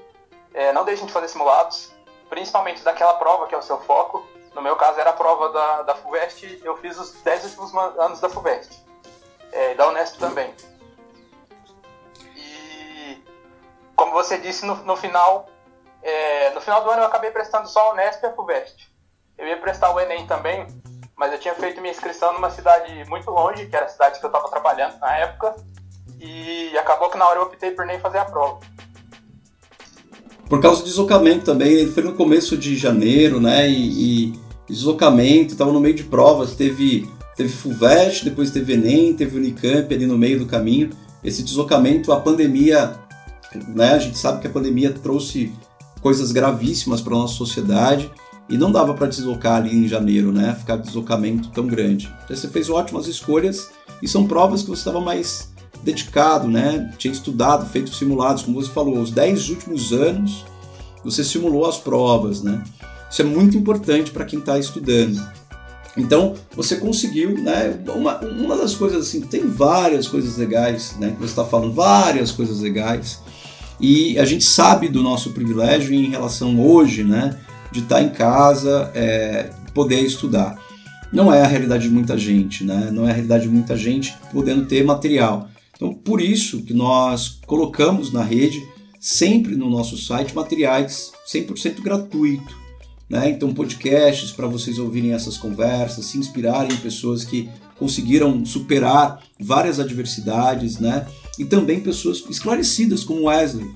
É, 0.54 0.72
não 0.72 0.84
deixem 0.84 1.06
de 1.06 1.12
fazer 1.12 1.28
simulados, 1.28 1.92
principalmente 2.30 2.82
daquela 2.82 3.14
prova 3.14 3.46
que 3.46 3.54
é 3.54 3.58
o 3.58 3.62
seu 3.62 3.78
foco. 3.80 4.24
No 4.54 4.62
meu 4.62 4.76
caso 4.76 5.00
era 5.00 5.10
a 5.10 5.14
prova 5.14 5.50
da, 5.50 5.82
da 5.82 5.94
FUVEST, 5.96 6.60
eu 6.62 6.76
fiz 6.76 6.96
os 6.96 7.12
10 7.22 7.58
últimos 7.58 7.74
anos 7.98 8.20
da 8.20 8.28
FUVEST. 8.28 8.84
É, 9.52 9.74
da 9.74 9.88
Unesp 9.88 10.18
também. 10.18 10.54
Como 13.96 14.12
você 14.12 14.38
disse 14.38 14.64
no, 14.66 14.76
no 14.84 14.96
final, 14.96 15.48
é, 16.02 16.50
no 16.54 16.60
final 16.60 16.82
do 16.82 16.90
ano 16.90 17.02
eu 17.02 17.06
acabei 17.06 17.30
prestando 17.30 17.68
só 17.68 17.90
a 17.90 17.92
Unesp 17.92 18.22
e 18.22 18.26
a 18.26 18.32
FUVEST. 18.32 18.92
Eu 19.38 19.46
ia 19.46 19.56
prestar 19.58 19.92
o 19.92 20.00
Enem 20.00 20.26
também, 20.26 20.66
mas 21.16 21.32
eu 21.32 21.38
tinha 21.38 21.54
feito 21.54 21.80
minha 21.80 21.92
inscrição 21.92 22.32
numa 22.32 22.50
cidade 22.50 23.04
muito 23.08 23.30
longe, 23.30 23.66
que 23.66 23.76
era 23.76 23.86
a 23.86 23.88
cidade 23.88 24.18
que 24.18 24.24
eu 24.24 24.28
estava 24.28 24.48
trabalhando 24.48 24.98
na 24.98 25.16
época, 25.16 25.56
e 26.20 26.76
acabou 26.78 27.10
que 27.10 27.18
na 27.18 27.28
hora 27.28 27.40
eu 27.40 27.44
optei 27.44 27.70
por 27.72 27.84
nem 27.84 27.98
fazer 27.98 28.18
a 28.18 28.24
prova. 28.24 28.60
Por 30.48 30.60
causa 30.60 30.82
do 30.82 30.86
deslocamento 30.86 31.44
também, 31.44 31.72
ele 31.72 31.92
foi 31.92 32.02
no 32.02 32.14
começo 32.14 32.56
de 32.56 32.76
janeiro, 32.76 33.40
né? 33.40 33.68
E, 33.68 34.28
e 34.28 34.40
deslocamento, 34.68 35.52
estava 35.52 35.72
no 35.72 35.80
meio 35.80 35.94
de 35.94 36.04
provas, 36.04 36.54
teve 36.54 37.08
teve 37.36 37.48
FUVEST, 37.48 38.24
depois 38.24 38.50
teve 38.50 38.74
Enem, 38.74 39.14
teve 39.14 39.36
Unicamp 39.36 39.92
ali 39.92 40.06
no 40.06 40.16
meio 40.16 40.38
do 40.38 40.46
caminho. 40.46 40.90
Esse 41.22 41.42
deslocamento, 41.42 42.12
a 42.12 42.20
pandemia, 42.20 42.92
né? 43.68 43.92
A 43.92 43.98
gente 43.98 44.18
sabe 44.18 44.40
que 44.40 44.46
a 44.46 44.50
pandemia 44.50 44.90
trouxe 44.90 45.52
coisas 46.00 46.32
gravíssimas 46.32 47.00
para 47.00 47.14
nossa 47.14 47.34
sociedade 47.34 48.10
e 48.48 48.58
não 48.58 48.70
dava 48.70 48.92
para 48.94 49.06
deslocar 49.06 49.56
ali 49.56 49.74
em 49.74 49.88
janeiro, 49.88 50.32
né? 50.32 50.54
Ficar 50.58 50.76
deslocamento 50.76 51.48
tão 51.50 51.66
grande. 51.66 52.12
Então 52.24 52.36
você 52.36 52.48
fez 52.48 52.68
ótimas 52.68 53.06
escolhas 53.06 53.70
e 54.02 54.08
são 54.08 54.26
provas 54.26 54.62
que 54.62 54.68
você 54.68 54.80
estava 54.80 55.00
mais 55.00 55.52
dedicado, 55.82 56.48
né? 56.48 56.92
Tinha 56.98 57.12
estudado, 57.12 57.66
feito 57.66 57.94
simulados, 57.94 58.42
como 58.42 58.60
você 58.60 58.70
falou, 58.70 58.98
os 58.98 59.10
10 59.10 59.50
últimos 59.50 59.92
anos 59.92 60.44
você 61.04 61.22
simulou 61.22 61.66
as 61.66 61.76
provas, 61.76 62.42
né? 62.42 62.62
Isso 63.10 63.22
é 63.22 63.24
muito 63.24 63.56
importante 63.56 64.10
para 64.10 64.24
quem 64.24 64.38
está 64.38 64.58
estudando. 64.58 65.22
Então, 65.96 66.34
você 66.56 66.76
conseguiu, 66.76 67.38
né? 67.38 67.78
Uma, 67.94 68.18
uma 68.18 68.56
das 68.56 68.74
coisas 68.74 69.06
assim, 69.06 69.20
tem 69.20 69.46
várias 69.48 70.08
coisas 70.08 70.36
legais, 70.36 70.96
né? 70.98 71.10
Que 71.10 71.18
você 71.18 71.26
está 71.26 71.44
falando, 71.44 71.72
várias 71.72 72.32
coisas 72.32 72.60
legais. 72.60 73.20
E 73.80 74.18
a 74.18 74.24
gente 74.24 74.44
sabe 74.44 74.88
do 74.88 75.02
nosso 75.02 75.30
privilégio 75.30 75.92
em 75.94 76.08
relação 76.08 76.60
hoje, 76.60 77.04
né? 77.04 77.38
De 77.72 77.80
estar 77.80 77.96
tá 77.96 78.02
em 78.02 78.10
casa, 78.10 78.90
é, 78.94 79.50
poder 79.72 80.00
estudar. 80.00 80.58
Não 81.12 81.32
é 81.32 81.42
a 81.42 81.46
realidade 81.46 81.84
de 81.84 81.94
muita 81.94 82.16
gente, 82.16 82.64
né? 82.64 82.90
Não 82.92 83.06
é 83.06 83.10
a 83.10 83.14
realidade 83.14 83.44
de 83.44 83.48
muita 83.48 83.76
gente 83.76 84.14
podendo 84.32 84.66
ter 84.66 84.84
material. 84.84 85.48
Então, 85.76 85.92
por 85.92 86.20
isso 86.20 86.62
que 86.62 86.72
nós 86.72 87.40
colocamos 87.46 88.12
na 88.12 88.22
rede, 88.22 88.62
sempre 89.00 89.56
no 89.56 89.68
nosso 89.68 89.98
site, 89.98 90.34
materiais 90.34 91.12
100% 91.26 91.82
gratuito. 91.82 92.56
Né? 93.08 93.30
Então, 93.30 93.52
podcasts 93.52 94.32
para 94.32 94.46
vocês 94.46 94.78
ouvirem 94.78 95.12
essas 95.12 95.36
conversas, 95.36 96.06
se 96.06 96.18
inspirarem 96.18 96.72
em 96.72 96.80
pessoas 96.80 97.24
que 97.24 97.48
conseguiram 97.78 98.44
superar 98.44 99.22
várias 99.38 99.80
adversidades, 99.80 100.78
né? 100.78 101.06
E 101.38 101.44
também 101.44 101.80
pessoas 101.80 102.24
esclarecidas 102.28 103.02
como 103.04 103.24
Wesley, 103.24 103.68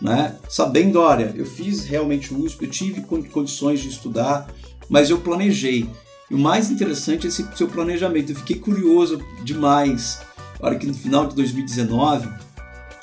né? 0.00 0.36
Sabendo, 0.48 1.00
olha, 1.00 1.32
eu 1.34 1.46
fiz 1.46 1.84
realmente 1.84 2.32
o 2.32 2.44
USP, 2.44 2.64
eu 2.64 2.70
tive 2.70 3.00
condições 3.02 3.80
de 3.80 3.88
estudar, 3.88 4.48
mas 4.88 5.10
eu 5.10 5.18
planejei. 5.20 5.88
E 6.30 6.34
o 6.34 6.38
mais 6.38 6.70
interessante 6.70 7.26
é 7.26 7.28
esse 7.28 7.46
seu 7.54 7.68
planejamento. 7.68 8.32
Eu 8.32 8.36
fiquei 8.36 8.56
curioso 8.56 9.20
demais 9.44 10.18
hora 10.60 10.76
que 10.76 10.86
no 10.86 10.94
final 10.94 11.26
de 11.26 11.34
2019, 11.34 12.28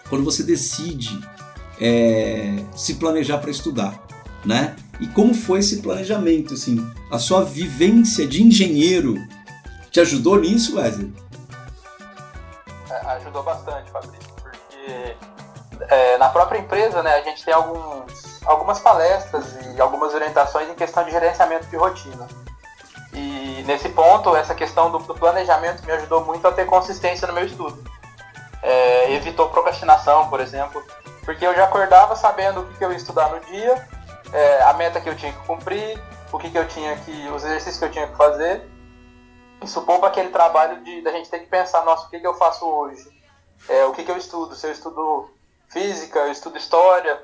quando 0.10 0.24
você 0.24 0.44
decide 0.44 1.20
é, 1.80 2.64
se 2.76 2.96
planejar 2.96 3.38
para 3.40 3.52
estudar, 3.52 4.08
né? 4.46 4.76
E 5.00 5.08
como 5.08 5.34
foi 5.34 5.60
esse 5.60 5.78
planejamento, 5.78 6.54
assim? 6.54 6.86
A 7.12 7.18
sua 7.18 7.44
vivência 7.44 8.28
de 8.28 8.44
engenheiro 8.44 9.18
te 9.94 10.02
ajudou 10.02 10.38
nisso, 10.38 10.78
Wesley? 10.78 11.14
É, 12.90 12.96
ajudou 13.12 13.44
bastante, 13.44 13.92
Fabrício, 13.92 14.34
porque 14.42 15.16
é, 15.82 16.18
na 16.18 16.30
própria 16.30 16.58
empresa, 16.58 17.04
né, 17.04 17.14
a 17.14 17.22
gente 17.22 17.46
tem 17.46 17.54
alguns, 17.54 18.42
algumas 18.44 18.80
palestras 18.80 19.56
e 19.76 19.80
algumas 19.80 20.14
orientações 20.16 20.68
em 20.68 20.74
questão 20.74 21.04
de 21.04 21.12
gerenciamento 21.12 21.68
de 21.68 21.78
rotina. 21.78 22.28
E 23.14 23.64
nesse 23.68 23.88
ponto, 23.90 24.36
essa 24.36 24.56
questão 24.56 24.92
do, 24.92 24.98
do 24.98 25.14
planejamento 25.14 25.86
me 25.86 25.92
ajudou 25.92 26.26
muito 26.26 26.48
a 26.48 26.52
ter 26.52 26.66
consistência 26.66 27.28
no 27.28 27.34
meu 27.34 27.46
estudo. 27.46 27.84
É, 28.64 29.14
evitou 29.14 29.50
procrastinação, 29.50 30.28
por 30.28 30.40
exemplo, 30.40 30.84
porque 31.24 31.46
eu 31.46 31.54
já 31.54 31.66
acordava 31.66 32.16
sabendo 32.16 32.62
o 32.62 32.66
que, 32.66 32.80
que 32.80 32.84
eu 32.84 32.92
ia 32.92 32.98
estudar 32.98 33.30
no 33.30 33.40
dia, 33.42 33.88
é, 34.34 34.64
a 34.64 34.74
meta 34.74 35.00
que 35.00 35.08
eu 35.08 35.16
tinha 35.16 35.32
que 35.32 35.46
cumprir, 35.46 36.02
o 36.32 36.40
que, 36.40 36.50
que 36.50 36.58
eu 36.58 36.68
tinha 36.68 36.96
que, 36.98 37.28
os 37.28 37.44
exercícios 37.44 37.78
que 37.78 37.86
eu 37.86 37.92
tinha 37.92 38.08
que 38.08 38.18
fazer. 38.18 38.74
Isso 39.64 39.82
poupa 39.82 40.08
aquele 40.08 40.30
trabalho 40.30 40.84
de 40.84 41.02
da 41.02 41.12
gente 41.12 41.30
ter 41.30 41.40
que 41.40 41.48
pensar, 41.48 41.84
nossa, 41.86 42.08
o 42.08 42.10
que, 42.10 42.20
que 42.20 42.28
eu 42.28 42.34
faço 42.36 42.66
hoje? 42.66 43.10
É, 43.70 43.86
o 43.86 43.94
que, 43.94 44.04
que 44.04 44.12
eu 44.12 44.18
estudo? 44.18 44.56
Se 44.56 44.68
eu 44.68 44.72
estudo 44.72 45.30
física, 45.70 46.20
eu 46.20 46.32
estudo 46.32 46.58
história. 46.58 47.22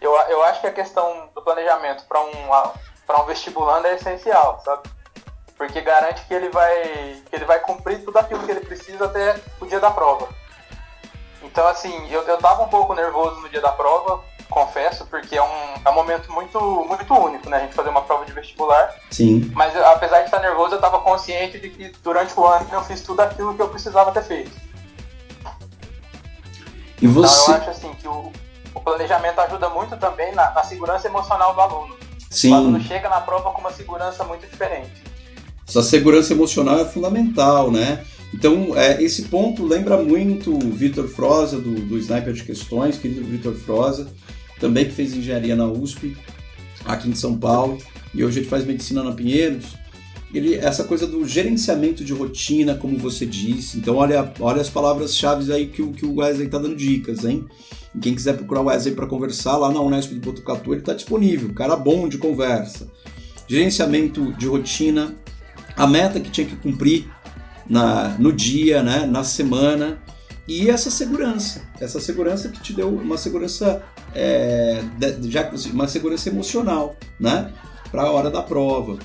Eu, 0.00 0.12
eu 0.28 0.42
acho 0.44 0.60
que 0.60 0.66
a 0.66 0.72
questão 0.72 1.30
do 1.34 1.42
planejamento 1.42 2.04
para 2.06 2.20
um, 2.20 2.30
um 2.30 3.24
vestibulando 3.24 3.86
é 3.86 3.94
essencial, 3.94 4.60
sabe? 4.64 4.88
porque 5.62 5.80
garante 5.80 6.24
que 6.26 6.34
ele 6.34 6.48
vai 6.48 7.22
que 7.30 7.36
ele 7.36 7.44
vai 7.44 7.60
cumprir 7.60 8.04
tudo 8.04 8.18
aquilo 8.18 8.42
que 8.44 8.50
ele 8.50 8.66
precisa 8.66 9.04
até 9.04 9.40
o 9.60 9.66
dia 9.66 9.78
da 9.78 9.92
prova. 9.92 10.28
Então 11.40 11.64
assim, 11.68 12.10
eu, 12.10 12.22
eu 12.22 12.38
tava 12.38 12.64
um 12.64 12.68
pouco 12.68 12.94
nervoso 12.94 13.40
no 13.40 13.48
dia 13.48 13.60
da 13.60 13.70
prova, 13.70 14.24
confesso, 14.52 15.06
porque 15.06 15.36
é 15.36 15.42
um, 15.42 15.74
é 15.84 15.90
um 15.90 15.94
momento 15.94 16.30
muito, 16.32 16.58
muito 16.86 17.14
único, 17.14 17.48
né? 17.48 17.56
A 17.56 17.60
gente 17.60 17.74
fazer 17.74 17.88
uma 17.88 18.02
prova 18.02 18.24
de 18.24 18.32
vestibular. 18.32 18.94
Sim. 19.10 19.50
Mas 19.54 19.76
apesar 19.76 20.20
de 20.20 20.26
estar 20.26 20.40
nervoso, 20.40 20.74
eu 20.74 20.76
estava 20.76 21.00
consciente 21.00 21.58
de 21.58 21.68
que 21.70 21.92
durante 22.02 22.38
o 22.38 22.46
ano 22.46 22.66
eu 22.72 22.82
fiz 22.84 23.00
tudo 23.00 23.20
aquilo 23.20 23.54
que 23.54 23.62
eu 23.62 23.68
precisava 23.68 24.12
ter 24.12 24.22
feito. 24.22 24.52
E 27.00 27.06
você... 27.06 27.42
Então 27.42 27.54
eu 27.54 27.60
acho 27.60 27.70
assim 27.70 27.94
que 27.94 28.06
o, 28.06 28.32
o 28.74 28.80
planejamento 28.80 29.40
ajuda 29.40 29.68
muito 29.68 29.96
também 29.96 30.32
na, 30.34 30.50
na 30.52 30.62
segurança 30.62 31.08
emocional 31.08 31.54
do 31.54 31.60
aluno. 31.60 31.96
Sim. 32.30 32.52
O 32.52 32.54
aluno 32.54 32.80
chega 32.80 33.08
na 33.08 33.20
prova 33.20 33.50
com 33.50 33.60
uma 33.60 33.72
segurança 33.72 34.24
muito 34.24 34.46
diferente. 34.46 35.02
Essa 35.68 35.82
segurança 35.82 36.32
emocional 36.32 36.78
é 36.78 36.84
fundamental, 36.84 37.70
né? 37.70 38.04
Então, 38.34 38.76
é, 38.76 39.02
esse 39.02 39.24
ponto 39.24 39.64
lembra 39.64 39.98
muito 39.98 40.54
o 40.54 40.70
Vitor 40.70 41.06
Froza, 41.06 41.58
do, 41.58 41.74
do 41.74 41.98
Sniper 41.98 42.32
de 42.32 42.44
Questões, 42.44 42.96
querido 42.96 43.24
Vitor 43.24 43.54
Froza, 43.54 44.08
também 44.62 44.86
que 44.86 44.92
fez 44.92 45.14
engenharia 45.14 45.54
na 45.54 45.66
USP, 45.66 46.16
aqui 46.86 47.10
em 47.10 47.14
São 47.14 47.36
Paulo, 47.36 47.76
e 48.14 48.24
hoje 48.24 48.40
ele 48.40 48.48
faz 48.48 48.64
medicina 48.64 49.02
na 49.02 49.12
Pinheiros. 49.12 49.76
Ele, 50.32 50.54
essa 50.54 50.84
coisa 50.84 51.06
do 51.06 51.28
gerenciamento 51.28 52.02
de 52.02 52.14
rotina, 52.14 52.74
como 52.74 52.96
você 52.96 53.26
disse. 53.26 53.76
Então, 53.76 53.96
olha, 53.96 54.32
olha 54.40 54.62
as 54.62 54.70
palavras-chave 54.70 55.52
aí 55.52 55.66
que, 55.66 55.86
que 55.88 56.06
o 56.06 56.16
Wesley 56.16 56.46
está 56.46 56.58
dando 56.58 56.74
dicas, 56.74 57.26
hein? 57.26 57.44
E 57.94 57.98
quem 57.98 58.14
quiser 58.14 58.38
procurar 58.38 58.62
o 58.62 58.64
Wesley 58.64 58.94
para 58.94 59.06
conversar, 59.06 59.58
lá 59.58 59.70
na 59.70 59.80
Unesp 59.82 60.14
de 60.14 60.20
Botucatu, 60.20 60.72
ele 60.72 60.80
está 60.80 60.94
disponível. 60.94 61.52
Cara 61.52 61.76
bom 61.76 62.08
de 62.08 62.16
conversa 62.16 62.88
gerenciamento 63.52 64.32
de 64.32 64.46
rotina, 64.46 65.14
a 65.76 65.86
meta 65.86 66.18
que 66.18 66.30
tinha 66.30 66.46
que 66.46 66.56
cumprir 66.56 67.06
na, 67.68 68.16
no 68.18 68.32
dia, 68.32 68.82
né, 68.82 69.04
na 69.06 69.24
semana, 69.24 69.98
e 70.46 70.68
essa 70.68 70.90
segurança, 70.90 71.62
essa 71.80 72.00
segurança 72.00 72.48
que 72.48 72.60
te 72.60 72.72
deu 72.72 72.88
uma 72.88 73.16
segurança 73.16 73.82
é, 74.14 74.82
já 75.22 75.50
uma 75.72 75.86
segurança 75.86 76.28
emocional, 76.28 76.96
né, 77.18 77.52
para 77.90 78.02
a 78.02 78.10
hora 78.10 78.30
da 78.30 78.42
prova. 78.42 78.98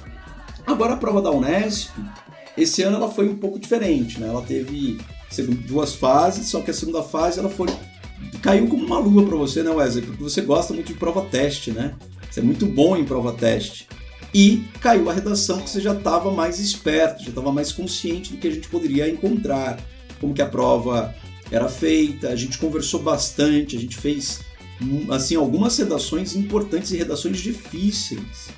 Agora 0.65 0.93
a 0.93 0.97
prova 0.97 1.21
da 1.21 1.31
Unesp, 1.31 1.91
esse 2.57 2.81
ano 2.81 2.97
ela 2.97 3.09
foi 3.09 3.29
um 3.29 3.37
pouco 3.37 3.59
diferente, 3.59 4.19
né? 4.19 4.27
Ela 4.27 4.41
teve 4.41 4.97
duas 5.67 5.93
fases, 5.95 6.47
só 6.47 6.61
que 6.61 6.71
a 6.71 6.73
segunda 6.73 7.03
fase 7.03 7.39
ela 7.39 7.49
foi 7.49 7.67
caiu 8.41 8.67
como 8.67 8.85
uma 8.85 8.97
lua 8.97 9.25
para 9.25 9.35
você, 9.37 9.61
né, 9.61 9.69
Wesley? 9.69 10.05
Porque 10.05 10.23
você 10.23 10.41
gosta 10.41 10.73
muito 10.73 10.87
de 10.87 10.93
prova 10.95 11.21
teste, 11.21 11.71
né? 11.71 11.95
Você 12.29 12.39
é 12.39 12.43
muito 12.43 12.65
bom 12.65 12.97
em 12.97 13.05
prova 13.05 13.31
teste. 13.33 13.87
E 14.33 14.63
caiu 14.81 15.09
a 15.09 15.13
redação 15.13 15.59
que 15.59 15.69
você 15.69 15.79
já 15.79 15.93
estava 15.93 16.31
mais 16.31 16.59
esperto, 16.59 17.23
já 17.23 17.29
estava 17.29 17.51
mais 17.51 17.71
consciente 17.71 18.33
do 18.33 18.37
que 18.37 18.47
a 18.47 18.51
gente 18.51 18.67
poderia 18.67 19.09
encontrar, 19.09 19.79
como 20.19 20.33
que 20.33 20.41
a 20.41 20.47
prova 20.47 21.13
era 21.51 21.69
feita, 21.69 22.29
a 22.29 22.35
gente 22.35 22.57
conversou 22.57 23.01
bastante, 23.01 23.75
a 23.75 23.79
gente 23.79 23.97
fez 23.97 24.41
assim 25.09 25.35
algumas 25.35 25.77
redações 25.77 26.35
importantes 26.35 26.91
e 26.91 26.97
redações 26.97 27.39
difíceis, 27.39 28.49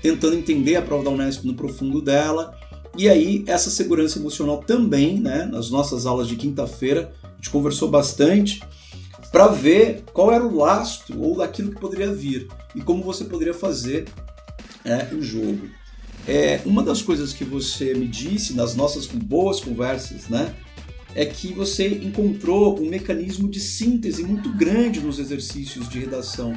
tentando 0.00 0.36
entender 0.36 0.76
a 0.76 0.82
prova 0.82 1.04
da 1.04 1.10
Unesp 1.10 1.44
no 1.44 1.54
profundo 1.54 2.00
dela. 2.00 2.56
E 2.96 3.08
aí 3.08 3.44
essa 3.46 3.70
segurança 3.70 4.18
emocional 4.18 4.58
também, 4.58 5.18
né, 5.18 5.44
nas 5.44 5.70
nossas 5.70 6.06
aulas 6.06 6.28
de 6.28 6.36
quinta-feira, 6.36 7.12
a 7.22 7.36
gente 7.36 7.50
conversou 7.50 7.90
bastante 7.90 8.62
para 9.32 9.48
ver 9.48 10.04
qual 10.12 10.32
era 10.32 10.44
o 10.44 10.56
lastro 10.56 11.20
ou 11.20 11.36
daquilo 11.36 11.72
que 11.72 11.80
poderia 11.80 12.12
vir 12.12 12.48
e 12.74 12.80
como 12.80 13.02
você 13.02 13.24
poderia 13.24 13.52
fazer 13.52 14.06
é, 14.84 15.12
o 15.14 15.20
jogo. 15.20 15.68
É, 16.28 16.60
uma 16.64 16.82
das 16.82 17.02
coisas 17.02 17.32
que 17.32 17.44
você 17.44 17.94
me 17.94 18.06
disse 18.06 18.54
nas 18.54 18.74
nossas 18.74 19.06
boas 19.06 19.60
conversas, 19.60 20.28
né, 20.28 20.54
é 21.16 21.24
que 21.24 21.50
você 21.54 21.88
encontrou 21.88 22.78
um 22.78 22.90
mecanismo 22.90 23.48
de 23.48 23.58
síntese 23.58 24.22
muito 24.22 24.52
grande 24.52 25.00
nos 25.00 25.18
exercícios 25.18 25.88
de 25.88 25.98
redação. 25.98 26.54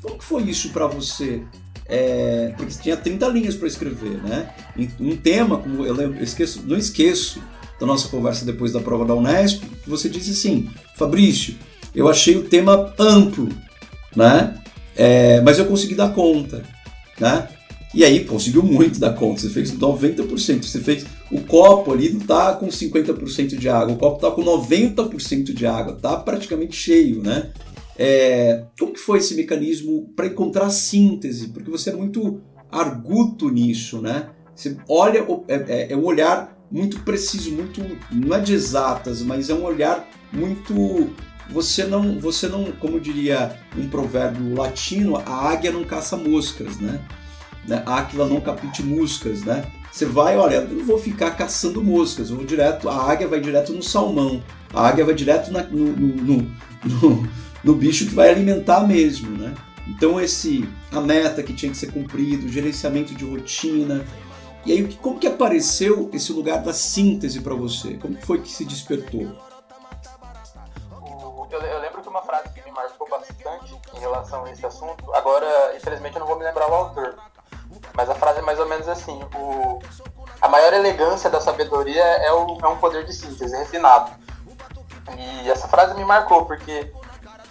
Como 0.00 0.16
que 0.16 0.24
foi 0.24 0.44
isso 0.44 0.70
para 0.70 0.86
você? 0.86 1.42
É, 1.88 2.54
porque 2.56 2.72
tinha 2.80 2.96
30 2.96 3.26
linhas 3.26 3.56
para 3.56 3.66
escrever, 3.66 4.22
né? 4.22 4.54
Um 5.00 5.16
tema, 5.16 5.58
como 5.58 5.84
eu, 5.84 5.92
lembro, 5.92 6.22
esqueço, 6.22 6.62
não 6.64 6.76
esqueço 6.76 7.42
da 7.80 7.86
nossa 7.86 8.06
conversa 8.06 8.44
depois 8.44 8.70
da 8.72 8.78
prova 8.78 9.04
da 9.04 9.12
Unesp, 9.12 9.64
que 9.82 9.90
você 9.90 10.08
disse 10.08 10.30
assim, 10.30 10.70
Fabrício, 10.96 11.56
eu 11.92 12.08
achei 12.08 12.36
o 12.36 12.44
tema 12.44 12.94
amplo, 12.96 13.48
né? 14.14 14.56
É, 14.94 15.40
mas 15.40 15.58
eu 15.58 15.66
consegui 15.66 15.96
dar 15.96 16.14
conta, 16.14 16.62
né? 17.18 17.48
E 17.92 18.04
aí 18.04 18.24
conseguiu 18.24 18.62
muito 18.62 19.00
dar 19.00 19.14
conta, 19.14 19.40
você 19.40 19.50
fez 19.50 19.76
90%, 19.76 20.62
você 20.62 20.78
fez 20.78 21.04
o 21.30 21.40
copo 21.40 21.92
ali 21.92 22.10
não 22.10 22.20
tá 22.20 22.54
com 22.54 22.68
50% 22.68 23.56
de 23.56 23.68
água, 23.68 23.94
o 23.94 23.98
copo 23.98 24.20
tá 24.20 24.30
com 24.30 24.42
90% 24.42 25.52
de 25.52 25.66
água, 25.66 25.98
tá 26.00 26.16
praticamente 26.16 26.76
cheio, 26.76 27.22
né? 27.22 27.52
É, 27.98 28.64
como 28.78 28.92
que 28.92 29.00
foi 29.00 29.18
esse 29.18 29.34
mecanismo 29.34 30.12
para 30.14 30.26
encontrar 30.26 30.70
síntese? 30.70 31.48
Porque 31.48 31.70
você 31.70 31.90
é 31.90 31.94
muito 31.94 32.40
arguto 32.70 33.48
nisso, 33.48 34.00
né? 34.00 34.30
Você 34.54 34.76
olha, 34.88 35.26
é, 35.48 35.54
é, 35.68 35.92
é 35.92 35.96
um 35.96 36.04
olhar 36.04 36.56
muito 36.70 37.00
preciso, 37.00 37.52
muito 37.52 37.80
não 38.10 38.36
é 38.36 38.40
de 38.40 38.52
exatas, 38.52 39.22
mas 39.22 39.50
é 39.50 39.54
um 39.54 39.64
olhar 39.64 40.08
muito 40.32 41.10
você 41.50 41.84
não, 41.84 42.18
você 42.18 42.48
não, 42.48 42.72
como 42.72 43.00
diria 43.00 43.56
um 43.76 43.88
provérbio 43.88 44.54
latino, 44.54 45.16
a 45.16 45.48
águia 45.48 45.70
não 45.70 45.84
caça 45.84 46.16
moscas, 46.16 46.78
né? 46.78 47.00
Né? 47.66 47.82
Áquila 47.86 48.26
não 48.26 48.40
capite 48.40 48.82
moscas, 48.82 49.42
né? 49.42 49.64
Você 49.90 50.04
vai, 50.04 50.36
olha, 50.36 50.56
eu 50.56 50.68
não 50.76 50.84
vou 50.84 50.98
ficar 50.98 51.30
caçando 51.32 51.82
moscas, 51.82 52.30
eu 52.30 52.36
vou 52.36 52.44
direto, 52.44 52.88
a 52.88 53.10
águia 53.10 53.26
vai 53.26 53.40
direto 53.40 53.72
no 53.72 53.82
salmão, 53.82 54.42
a 54.74 54.86
águia 54.88 55.04
vai 55.04 55.14
direto 55.14 55.50
na, 55.50 55.62
no, 55.62 55.86
no, 55.86 56.36
no, 56.84 57.28
no, 57.64 57.74
bicho 57.74 58.06
que 58.06 58.14
vai 58.14 58.28
alimentar 58.28 58.86
mesmo, 58.86 59.30
né? 59.36 59.54
Então 59.88 60.20
esse, 60.20 60.68
a 60.92 61.00
meta 61.00 61.42
que 61.42 61.54
tinha 61.54 61.70
que 61.70 61.78
ser 61.78 61.92
cumprido, 61.92 62.46
o 62.46 62.48
gerenciamento 62.48 63.14
de 63.14 63.24
rotina, 63.24 64.04
e 64.66 64.72
aí 64.72 64.98
como 65.00 65.18
que 65.18 65.26
apareceu 65.26 66.10
esse 66.12 66.32
lugar 66.32 66.62
da 66.62 66.74
síntese 66.74 67.40
para 67.40 67.54
você? 67.54 67.94
Como 67.94 68.20
foi 68.20 68.40
que 68.42 68.50
se 68.50 68.64
despertou? 68.64 69.34
eu, 71.50 71.60
eu, 71.60 71.80
lembro 71.80 72.02
que 72.02 72.08
uma 72.08 72.22
frase 72.22 72.48
que 72.50 72.62
me 72.62 72.70
marcou 72.70 73.08
bastante 73.08 73.80
em 73.94 73.98
relação 73.98 74.44
a 74.44 74.50
esse 74.50 74.64
assunto, 74.64 75.14
agora, 75.14 75.74
infelizmente, 75.76 76.16
eu 76.16 76.20
não 76.20 76.26
vou 76.26 76.38
me 76.38 76.44
lembrar 76.44 76.68
o 76.68 76.74
autor, 76.74 77.16
mas 77.96 78.10
a 78.10 78.14
frase 78.14 78.38
é 78.38 78.42
mais 78.42 78.60
ou 78.60 78.68
menos 78.68 78.86
assim: 78.86 79.18
o, 79.34 79.80
a 80.40 80.48
maior 80.48 80.72
elegância 80.74 81.30
da 81.30 81.40
sabedoria 81.40 82.02
é, 82.02 82.32
o, 82.32 82.58
é 82.62 82.68
um 82.68 82.76
poder 82.76 83.04
de 83.04 83.14
síntese, 83.14 83.56
refinado. 83.56 84.10
E 85.16 85.50
essa 85.50 85.66
frase 85.66 85.94
me 85.94 86.04
marcou, 86.04 86.44
porque 86.44 86.92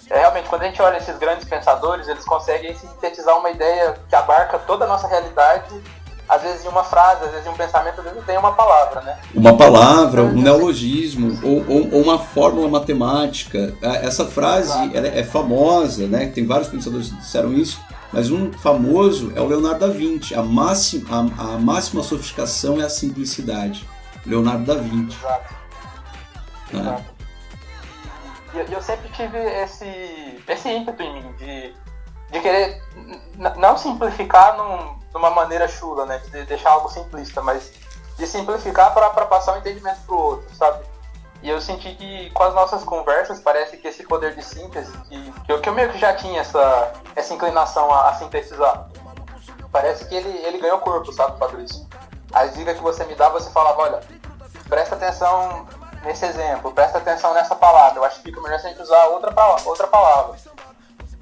é, 0.09 0.19
realmente, 0.19 0.47
quando 0.47 0.61
a 0.61 0.65
gente 0.65 0.81
olha 0.81 0.97
esses 0.97 1.17
grandes 1.17 1.47
pensadores, 1.47 2.07
eles 2.07 2.23
conseguem 2.23 2.75
sintetizar 2.75 3.37
uma 3.37 3.49
ideia 3.49 3.95
que 4.07 4.15
abarca 4.15 4.59
toda 4.59 4.85
a 4.85 4.87
nossa 4.87 5.07
realidade 5.07 5.81
às 6.27 6.41
vezes 6.41 6.65
em 6.65 6.67
uma 6.67 6.83
frase, 6.83 7.23
às 7.23 7.31
vezes 7.31 7.45
em 7.45 7.49
um 7.49 7.53
pensamento, 7.53 7.99
às 7.99 8.05
vezes 8.05 8.25
tem 8.25 8.37
uma 8.37 8.51
palavra, 8.53 9.01
né? 9.01 9.17
Uma 9.33 9.55
palavra, 9.55 10.23
um 10.23 10.41
neologismo, 10.41 11.39
ou, 11.43 11.63
ou, 11.67 11.93
ou 11.93 12.01
uma 12.01 12.17
fórmula 12.17 12.67
matemática. 12.67 13.73
É, 13.81 14.07
essa 14.07 14.25
frase 14.25 14.91
é 14.95 15.23
famosa, 15.23 16.07
né? 16.07 16.27
Tem 16.27 16.45
vários 16.45 16.67
pensadores 16.67 17.09
que 17.09 17.17
disseram 17.17 17.53
isso, 17.53 17.79
mas 18.11 18.31
um 18.31 18.51
famoso 18.53 19.31
é 19.35 19.41
o 19.41 19.47
Leonardo 19.47 19.79
da 19.79 19.87
Vinci. 19.87 20.33
A 20.35 20.43
máxima, 20.43 21.33
a, 21.37 21.55
a 21.55 21.57
máxima 21.57 22.01
sofisticação 22.03 22.79
é 22.79 22.83
a 22.83 22.89
simplicidade. 22.89 23.87
Leonardo 24.25 24.65
da 24.65 24.75
Vinci. 24.75 25.17
Exato. 25.17 25.53
Né? 26.73 26.79
Exato. 26.81 27.15
E 28.53 28.73
eu 28.73 28.81
sempre 28.81 29.09
tive 29.09 29.37
esse, 29.37 30.41
esse 30.47 30.69
ímpeto 30.69 31.03
em 31.03 31.13
mim 31.13 31.31
de, 31.33 31.73
de 32.31 32.39
querer 32.39 32.81
não 33.57 33.77
simplificar 33.77 34.55
num 34.57 34.95
de 35.15 35.17
uma 35.17 35.29
maneira 35.29 35.67
chula, 35.67 36.05
né? 36.05 36.21
De 36.29 36.43
deixar 36.45 36.71
algo 36.71 36.89
simplista, 36.89 37.41
mas 37.41 37.71
de 38.17 38.27
simplificar 38.27 38.93
para 38.93 39.25
passar 39.25 39.53
o 39.53 39.55
um 39.55 39.59
entendimento 39.59 39.99
pro 40.05 40.17
outro, 40.17 40.55
sabe? 40.55 40.83
E 41.45 41.49
eu 41.51 41.61
senti 41.61 41.93
que 41.93 42.31
com 42.31 42.41
as 42.41 42.55
nossas 42.55 42.83
conversas 42.83 43.39
parece 43.39 43.77
que 43.77 43.87
esse 43.87 44.01
poder 44.01 44.33
de 44.33 44.43
síntese, 44.43 44.91
que, 45.03 45.31
que, 45.31 45.51
eu, 45.51 45.61
que 45.61 45.69
eu 45.69 45.73
meio 45.73 45.91
que 45.91 45.99
já 45.99 46.11
tinha 46.15 46.41
essa, 46.41 46.91
essa 47.15 47.35
inclinação 47.35 47.93
a, 47.93 48.09
a 48.09 48.15
sintetizar, 48.15 48.89
parece 49.71 50.05
que 50.05 50.15
ele, 50.15 50.27
ele 50.39 50.57
ganhou 50.57 50.79
corpo, 50.79 51.13
sabe, 51.13 51.37
Fabrício? 51.37 51.85
As 52.33 52.55
dicas 52.55 52.75
que 52.75 52.81
você 52.81 53.05
me 53.05 53.13
dá, 53.13 53.29
você 53.29 53.51
falava, 53.51 53.79
olha, 53.79 54.01
presta 54.67 54.95
atenção 54.95 55.67
nesse 56.03 56.25
exemplo, 56.25 56.71
presta 56.71 56.97
atenção 56.97 57.31
nessa 57.35 57.55
palavra, 57.55 57.99
eu 57.99 58.03
acho 58.05 58.15
que 58.15 58.31
fica 58.31 58.41
melhor 58.41 58.59
se 58.59 58.65
a 58.65 58.69
gente 58.71 58.81
usar 58.81 59.05
outra, 59.09 59.31
outra 59.65 59.85
palavra. 59.85 60.35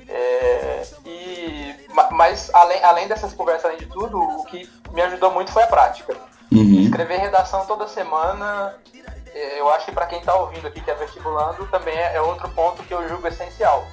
É, 0.08 0.88
e, 1.06 1.86
mas 2.12 2.50
além, 2.54 2.82
além 2.82 3.08
dessas 3.10 3.34
conversas, 3.34 3.66
além 3.66 3.78
de 3.78 3.88
tudo, 3.88 4.18
o 4.18 4.46
que 4.46 4.72
me 4.94 5.02
ajudou 5.02 5.32
muito 5.32 5.52
foi 5.52 5.64
a 5.64 5.68
prática. 5.68 6.16
Uhum. 6.50 6.80
Escrever 6.80 7.20
redação 7.20 7.66
toda 7.66 7.90
semana, 7.90 8.74
eu 9.34 9.70
acho 9.70 9.86
que 9.86 9.92
para 9.92 10.06
quem 10.06 10.20
está 10.20 10.36
ouvindo 10.36 10.68
aqui 10.68 10.82
que 10.82 10.92
é 10.92 10.96
vestibulando, 10.96 11.66
também 11.68 11.96
é, 11.96 12.16
é 12.16 12.22
outro 12.22 12.48
ponto 12.50 12.84
que 12.84 12.94
eu 12.94 13.08
julgo 13.08 13.28
essencial. 13.28 13.88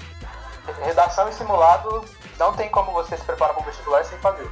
Redação 0.83 1.29
e 1.29 1.33
simulado 1.33 2.05
não 2.39 2.53
tem 2.53 2.69
como 2.69 2.93
você 2.93 3.17
se 3.17 3.25
preparar 3.25 3.55
para 3.55 3.63
o 3.63 3.67
vestibular 3.67 4.05
sem 4.05 4.19
fazer. 4.19 4.49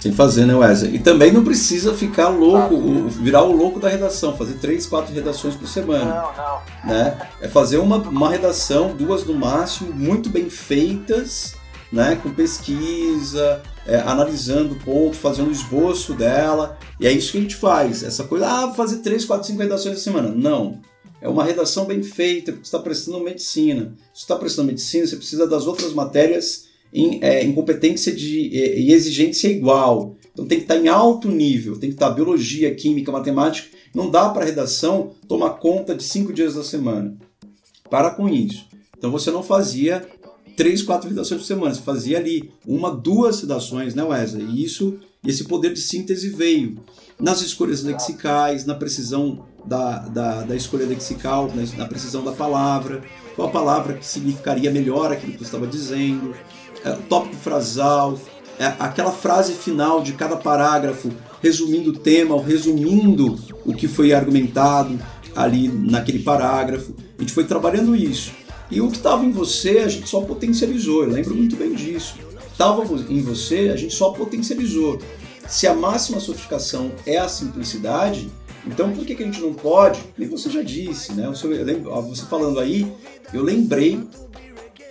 Sem 0.00 0.12
fazer, 0.12 0.44
né, 0.44 0.54
Wesley? 0.54 0.96
E 0.96 0.98
também 0.98 1.32
não 1.32 1.42
precisa 1.44 1.94
ficar 1.94 2.28
louco, 2.28 3.08
virar 3.08 3.42
o 3.42 3.52
louco 3.52 3.80
da 3.80 3.88
redação, 3.88 4.36
fazer 4.36 4.54
três, 4.54 4.86
quatro 4.86 5.14
redações 5.14 5.54
por 5.54 5.66
semana. 5.66 6.04
Não, 6.04 6.32
não. 6.32 6.62
Né? 6.84 7.28
É 7.40 7.48
fazer 7.48 7.78
uma, 7.78 7.96
uma 7.96 8.28
redação, 8.28 8.88
duas 8.88 9.24
no 9.24 9.34
máximo, 9.34 9.94
muito 9.94 10.28
bem 10.28 10.50
feitas, 10.50 11.54
né? 11.90 12.18
com 12.22 12.30
pesquisa, 12.30 13.62
é, 13.86 13.96
analisando 13.96 14.74
o 14.74 14.80
ponto, 14.80 15.16
fazendo 15.16 15.48
um 15.48 15.52
esboço 15.52 16.14
dela. 16.14 16.78
E 17.00 17.06
é 17.06 17.12
isso 17.12 17.32
que 17.32 17.38
a 17.38 17.40
gente 17.40 17.56
faz. 17.56 18.02
Essa 18.02 18.24
coisa, 18.24 18.46
ah, 18.46 18.66
vou 18.66 18.74
fazer 18.74 18.98
três, 18.98 19.24
quatro, 19.24 19.46
cinco 19.46 19.62
redações 19.62 19.96
por 19.96 20.02
semana. 20.02 20.28
Não. 20.30 20.80
É 21.20 21.28
uma 21.28 21.44
redação 21.44 21.86
bem 21.86 22.02
feita, 22.02 22.52
porque 22.52 22.66
você 22.66 22.76
está 22.76 22.78
prestando 22.78 23.20
medicina. 23.20 23.94
Se 24.12 24.20
você 24.20 24.24
está 24.24 24.36
prestando 24.36 24.68
medicina, 24.68 25.06
você 25.06 25.16
precisa 25.16 25.46
das 25.46 25.66
outras 25.66 25.92
matérias 25.92 26.66
em, 26.92 27.18
é, 27.22 27.42
em 27.42 27.52
competência 27.52 28.14
de, 28.14 28.48
e 28.50 28.92
exigência 28.92 29.48
igual. 29.48 30.16
Então 30.32 30.46
tem 30.46 30.58
que 30.58 30.64
estar 30.64 30.76
em 30.76 30.88
alto 30.88 31.28
nível, 31.28 31.78
tem 31.78 31.90
que 31.90 31.96
estar 31.96 32.10
biologia, 32.10 32.74
química, 32.74 33.10
matemática. 33.10 33.74
Não 33.94 34.10
dá 34.10 34.28
para 34.28 34.42
a 34.42 34.46
redação 34.46 35.14
tomar 35.28 35.50
conta 35.50 35.94
de 35.94 36.02
cinco 36.02 36.32
dias 36.32 36.54
da 36.54 36.64
semana. 36.64 37.16
Para 37.88 38.10
com 38.10 38.28
isso. 38.28 38.66
Então 38.96 39.10
você 39.10 39.30
não 39.30 39.42
fazia 39.42 40.06
três, 40.56 40.82
quatro 40.82 41.08
redações 41.08 41.40
por 41.40 41.46
semana, 41.46 41.74
você 41.74 41.82
fazia 41.82 42.18
ali 42.18 42.50
uma, 42.66 42.90
duas 42.90 43.40
redações, 43.40 43.94
né, 43.94 44.02
Wesley? 44.02 44.46
E 44.46 44.64
isso, 44.64 44.98
esse 45.26 45.44
poder 45.44 45.72
de 45.72 45.80
síntese 45.80 46.30
veio 46.30 46.78
nas 47.18 47.40
escolhas 47.42 47.82
lexicais, 47.82 48.64
na 48.64 48.74
precisão 48.74 49.44
da, 49.64 50.00
da, 50.00 50.42
da 50.42 50.56
escolha 50.56 50.86
lexical, 50.86 51.50
na 51.76 51.86
precisão 51.86 52.22
da 52.22 52.32
palavra, 52.32 53.02
qual 53.34 53.48
a 53.48 53.50
palavra 53.50 53.94
que 53.94 54.06
significaria 54.06 54.70
melhor 54.70 55.12
aquilo 55.12 55.32
que 55.32 55.38
você 55.38 55.44
estava 55.44 55.66
dizendo, 55.66 56.34
é, 56.84 56.92
tópico 57.08 57.36
frasal, 57.36 58.18
é, 58.58 58.66
aquela 58.78 59.10
frase 59.10 59.54
final 59.54 60.02
de 60.02 60.12
cada 60.12 60.36
parágrafo, 60.36 61.10
resumindo 61.42 61.90
o 61.90 61.98
tema, 61.98 62.34
ou 62.34 62.42
resumindo 62.42 63.38
o 63.64 63.74
que 63.74 63.88
foi 63.88 64.12
argumentado 64.12 64.98
ali 65.34 65.68
naquele 65.68 66.20
parágrafo. 66.20 66.94
A 67.18 67.22
gente 67.22 67.32
foi 67.32 67.44
trabalhando 67.44 67.96
isso. 67.96 68.43
E 68.74 68.80
o 68.80 68.90
que 68.90 68.96
estava 68.96 69.24
em 69.24 69.30
você, 69.30 69.78
a 69.78 69.88
gente 69.88 70.08
só 70.08 70.20
potencializou. 70.20 71.04
Eu 71.04 71.10
lembro 71.10 71.32
muito 71.32 71.54
bem 71.54 71.74
disso. 71.74 72.16
Estava 72.50 72.82
em 73.08 73.20
você, 73.20 73.70
a 73.72 73.76
gente 73.76 73.94
só 73.94 74.10
potencializou. 74.10 75.00
Se 75.46 75.68
a 75.68 75.74
máxima 75.74 76.18
sofisticação 76.18 76.90
é 77.06 77.16
a 77.16 77.28
simplicidade, 77.28 78.28
então 78.66 78.90
por 78.90 79.06
que, 79.06 79.14
que 79.14 79.22
a 79.22 79.26
gente 79.26 79.40
não 79.40 79.54
pode? 79.54 80.00
E 80.18 80.24
você 80.24 80.50
já 80.50 80.60
disse, 80.60 81.12
né? 81.12 81.28
Você 81.28 82.26
falando 82.28 82.58
aí, 82.58 82.92
eu 83.32 83.44
lembrei 83.44 84.00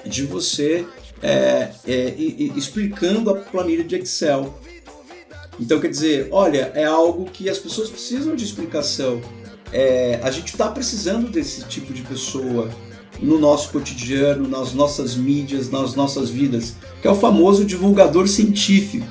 de 0.06 0.24
você 0.24 0.86
é, 1.22 1.72
é, 1.86 2.16
explicando 2.56 3.32
a 3.32 3.36
planilha 3.36 3.84
de 3.84 3.98
Excel. 3.98 4.58
Então 5.60 5.82
quer 5.82 5.90
dizer, 5.90 6.30
olha, 6.32 6.72
é 6.74 6.86
algo 6.86 7.26
que 7.26 7.50
as 7.50 7.58
pessoas 7.58 7.90
precisam 7.90 8.34
de 8.34 8.46
explicação. 8.46 9.22
É, 9.74 10.22
a 10.24 10.32
gente 10.32 10.54
está 10.54 10.70
precisando 10.70 11.30
desse 11.30 11.66
tipo 11.66 11.92
de 11.92 12.04
pessoa 12.04 12.70
no 13.24 13.40
nosso 13.40 13.72
cotidiano, 13.72 14.48
nas 14.48 14.74
nossas 14.74 15.16
mídias, 15.16 15.72
nas 15.72 15.96
nossas 15.96 16.30
vidas, 16.30 16.76
que 17.02 17.08
é 17.08 17.12
o 17.12 17.16
famoso 17.16 17.64
divulgador 17.64 18.28
científico. 18.28 19.08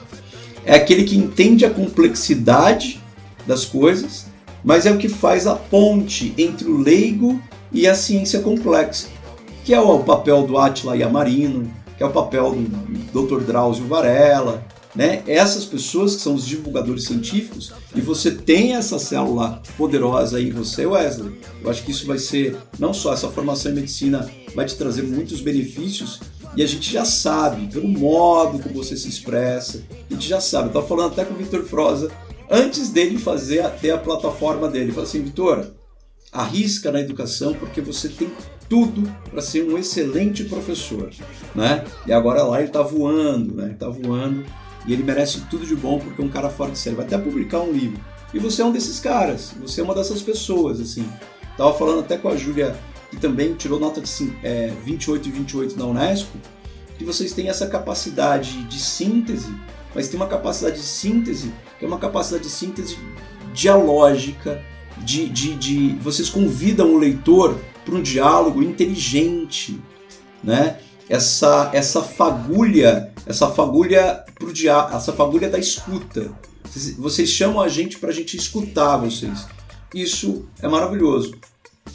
É 0.64 0.74
aquele 0.74 1.04
que 1.04 1.16
entende 1.16 1.64
a 1.64 1.70
complexidade 1.70 3.00
das 3.46 3.64
coisas, 3.64 4.26
mas 4.62 4.86
é 4.86 4.92
o 4.92 4.98
que 4.98 5.08
faz 5.08 5.46
a 5.46 5.56
ponte 5.56 6.32
entre 6.36 6.68
o 6.68 6.76
leigo 6.76 7.40
e 7.72 7.88
a 7.88 7.94
ciência 7.94 8.40
complexa, 8.40 9.08
que 9.64 9.72
é 9.72 9.80
o 9.80 9.98
papel 10.00 10.46
do 10.46 10.58
Attila 10.58 10.96
Yamarino, 10.96 11.72
que 11.96 12.02
é 12.02 12.06
o 12.06 12.10
papel 12.10 12.54
do 13.12 13.26
Dr. 13.26 13.44
Drauzio 13.44 13.86
Varela, 13.86 14.62
né? 14.94 15.22
Essas 15.26 15.64
pessoas 15.64 16.16
que 16.16 16.22
são 16.22 16.34
os 16.34 16.46
divulgadores 16.46 17.04
científicos 17.04 17.72
e 17.94 18.00
você 18.00 18.30
tem 18.30 18.74
essa 18.74 18.98
célula 18.98 19.62
poderosa 19.76 20.36
aí 20.36 20.48
em 20.48 20.52
você, 20.52 20.86
Wesley. 20.86 21.40
Eu 21.62 21.70
acho 21.70 21.82
que 21.82 21.90
isso 21.90 22.06
vai 22.06 22.18
ser 22.18 22.56
não 22.78 22.92
só 22.92 23.12
essa 23.12 23.30
formação 23.30 23.72
em 23.72 23.76
medicina 23.76 24.30
vai 24.54 24.66
te 24.66 24.76
trazer 24.76 25.02
muitos 25.02 25.40
benefícios 25.40 26.20
e 26.54 26.62
a 26.62 26.66
gente 26.66 26.92
já 26.92 27.04
sabe 27.04 27.66
pelo 27.72 27.88
modo 27.88 28.58
como 28.58 28.74
você 28.74 28.96
se 28.96 29.08
expressa, 29.08 29.82
a 30.10 30.14
gente 30.14 30.28
já 30.28 30.40
sabe. 30.40 30.68
Eu 30.68 30.72
tava 30.74 30.86
falando 30.86 31.12
até 31.12 31.24
com 31.24 31.34
o 31.34 31.38
Vitor 31.38 31.64
Froza 31.64 32.10
antes 32.50 32.90
dele 32.90 33.18
fazer 33.18 33.60
até 33.60 33.90
a 33.90 33.98
plataforma 33.98 34.68
dele, 34.68 34.86
ele 34.86 34.92
falou 34.92 35.08
assim, 35.08 35.22
Vitor, 35.22 35.66
arrisca 36.30 36.92
na 36.92 37.00
educação 37.00 37.54
porque 37.54 37.80
você 37.80 38.08
tem 38.08 38.30
tudo 38.68 39.10
para 39.30 39.40
ser 39.40 39.64
um 39.64 39.78
excelente 39.78 40.44
professor, 40.44 41.10
né? 41.54 41.84
E 42.06 42.12
agora 42.12 42.42
lá 42.42 42.58
ele 42.58 42.68
está 42.68 42.82
voando, 42.82 43.54
né? 43.54 43.72
Está 43.72 43.88
voando 43.88 44.44
e 44.86 44.92
ele 44.92 45.02
merece 45.02 45.42
tudo 45.50 45.66
de 45.66 45.76
bom 45.76 45.98
porque 45.98 46.20
é 46.20 46.24
um 46.24 46.28
cara 46.28 46.50
fora 46.50 46.70
de 46.70 46.78
série. 46.78 46.96
Vai 46.96 47.06
até 47.06 47.18
publicar 47.18 47.60
um 47.60 47.72
livro. 47.72 48.00
E 48.34 48.38
você 48.38 48.62
é 48.62 48.64
um 48.64 48.72
desses 48.72 48.98
caras, 48.98 49.52
você 49.60 49.80
é 49.80 49.84
uma 49.84 49.94
dessas 49.94 50.22
pessoas, 50.22 50.80
assim. 50.80 51.06
Tava 51.56 51.74
falando 51.74 52.00
até 52.00 52.16
com 52.16 52.28
a 52.28 52.36
Júlia, 52.36 52.74
que 53.10 53.16
também 53.18 53.54
tirou 53.54 53.78
nota 53.78 54.00
de 54.00 54.32
é, 54.42 54.72
28 54.84 55.28
e 55.28 55.32
28 55.32 55.78
na 55.78 55.84
Unesco, 55.84 56.38
que 56.96 57.04
vocês 57.04 57.32
têm 57.32 57.48
essa 57.48 57.66
capacidade 57.66 58.62
de 58.64 58.78
síntese, 58.78 59.54
mas 59.94 60.08
tem 60.08 60.18
uma 60.18 60.28
capacidade 60.28 60.76
de 60.76 60.82
síntese 60.82 61.52
que 61.78 61.84
é 61.84 61.88
uma 61.88 61.98
capacidade 61.98 62.44
de 62.44 62.50
síntese 62.50 62.96
dialógica, 63.52 64.62
de, 64.98 65.28
de, 65.28 65.54
de 65.56 65.88
vocês 65.96 66.30
convidam 66.30 66.94
o 66.94 66.98
leitor 66.98 67.58
para 67.84 67.94
um 67.94 68.02
diálogo 68.02 68.62
inteligente, 68.62 69.80
né? 70.42 70.78
Essa, 71.12 71.70
essa 71.74 72.00
fagulha, 72.00 73.12
essa 73.26 73.46
fagulha 73.48 74.24
pro 74.34 74.50
dia, 74.50 74.88
essa 74.94 75.12
fagulha 75.12 75.50
da 75.50 75.58
escuta. 75.58 76.32
Vocês 76.96 77.28
chamam 77.28 77.60
a 77.60 77.68
gente 77.68 77.98
para 77.98 78.08
a 78.08 78.14
gente 78.14 78.34
escutar 78.34 78.96
vocês. 78.96 79.46
Isso 79.94 80.46
é 80.62 80.66
maravilhoso. 80.66 81.34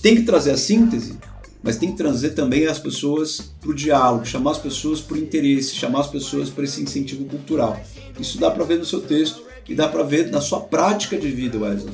Tem 0.03 0.15
que 0.15 0.21
trazer 0.21 0.51
a 0.51 0.57
síntese, 0.57 1.17
mas 1.63 1.77
tem 1.77 1.89
que 1.89 1.97
trazer 1.97 2.35
também 2.35 2.67
as 2.67 2.77
pessoas 2.77 3.53
para 3.59 3.71
o 3.71 3.73
diálogo, 3.73 4.23
chamar 4.23 4.51
as 4.51 4.59
pessoas 4.59 5.03
o 5.09 5.17
interesse, 5.17 5.73
chamar 5.73 6.01
as 6.01 6.07
pessoas 6.07 6.51
para 6.51 6.65
esse 6.65 6.83
incentivo 6.83 7.25
cultural. 7.25 7.81
Isso 8.19 8.37
dá 8.37 8.51
para 8.51 8.65
ver 8.65 8.77
no 8.77 8.85
seu 8.85 9.01
texto 9.01 9.41
e 9.67 9.73
dá 9.73 9.87
para 9.87 10.03
ver 10.03 10.29
na 10.29 10.41
sua 10.41 10.59
prática 10.59 11.17
de 11.17 11.31
vida, 11.31 11.57
Wesley. 11.57 11.93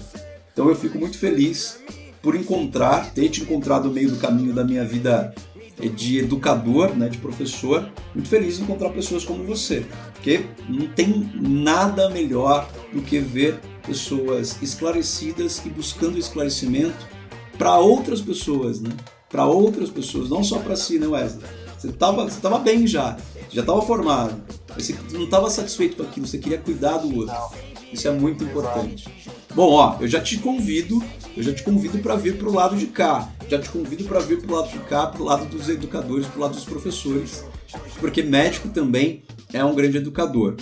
Então 0.52 0.68
eu 0.68 0.76
fico 0.76 0.98
muito 0.98 1.18
feliz 1.18 1.80
por 2.22 2.36
encontrar, 2.36 3.14
ter 3.14 3.30
te 3.30 3.42
encontrado 3.42 3.88
no 3.88 3.94
meio 3.94 4.12
do 4.12 4.18
caminho 4.18 4.54
da 4.54 4.66
minha 4.66 4.84
vida 4.84 5.34
de 5.80 6.20
educador, 6.20 6.96
né, 6.96 7.10
de 7.10 7.18
professor, 7.18 7.90
muito 8.14 8.30
feliz 8.30 8.60
em 8.60 8.64
encontrar 8.64 8.90
pessoas 8.90 9.26
como 9.26 9.44
você, 9.44 9.86
porque 10.14 10.46
não 10.70 10.88
tem 10.88 11.32
nada 11.34 12.10
melhor 12.10 12.70
do 12.94 13.02
que 13.02 13.20
ver 13.20 13.60
pessoas 13.86 14.62
esclarecidas 14.62 15.62
e 15.66 15.70
buscando 15.70 16.18
esclarecimento 16.18 17.08
para 17.58 17.78
outras 17.78 18.22
pessoas, 18.22 18.80
né? 18.80 18.92
Para 19.30 19.46
outras 19.46 19.90
pessoas, 19.90 20.30
não 20.30 20.44
só 20.44 20.60
para 20.60 20.76
si, 20.76 21.00
né, 21.00 21.08
Wesley? 21.08 21.44
Você 21.78 21.88
estava 21.90 22.24
você 22.24 22.40
tava 22.40 22.60
bem 22.60 22.88
já, 22.88 23.18
já 23.52 23.62
estava 23.62 23.82
formado, 23.82 24.42
você 24.76 24.96
não 25.12 25.26
estava 25.26 25.50
satisfeito 25.50 25.98
com 25.98 26.04
aquilo, 26.04 26.26
você 26.26 26.38
queria 26.38 26.58
cuidar 26.58 26.98
do 26.98 27.14
outro. 27.18 27.36
Isso 27.94 28.08
é 28.08 28.12
muito 28.12 28.44
importante. 28.44 29.08
Bom, 29.54 29.72
ó, 29.72 29.98
eu 30.02 30.08
já 30.08 30.20
te 30.20 30.38
convido, 30.38 31.02
eu 31.38 31.44
já 31.44 31.54
te 31.54 31.62
convido 31.62 32.00
para 32.00 32.16
vir 32.16 32.38
para 32.38 32.50
o 32.50 32.54
lado 32.54 32.76
de 32.76 32.88
cá. 32.88 33.32
Já 33.48 33.60
te 33.60 33.70
convido 33.70 34.04
para 34.06 34.20
vir 34.20 34.42
para 34.42 34.52
o 34.52 34.56
lado 34.60 34.72
de 34.72 34.80
cá, 34.80 35.06
para 35.06 35.22
o 35.22 35.26
lado 35.26 35.46
dos 35.46 35.70
educadores, 35.70 36.26
para 36.26 36.38
o 36.38 36.42
lado 36.42 36.56
dos 36.56 36.66
professores, 36.66 37.46
porque 38.00 38.24
médico 38.24 38.70
também 38.70 39.24
é 39.54 39.64
um 39.64 39.76
grande 39.76 39.98
educador. 39.98 40.56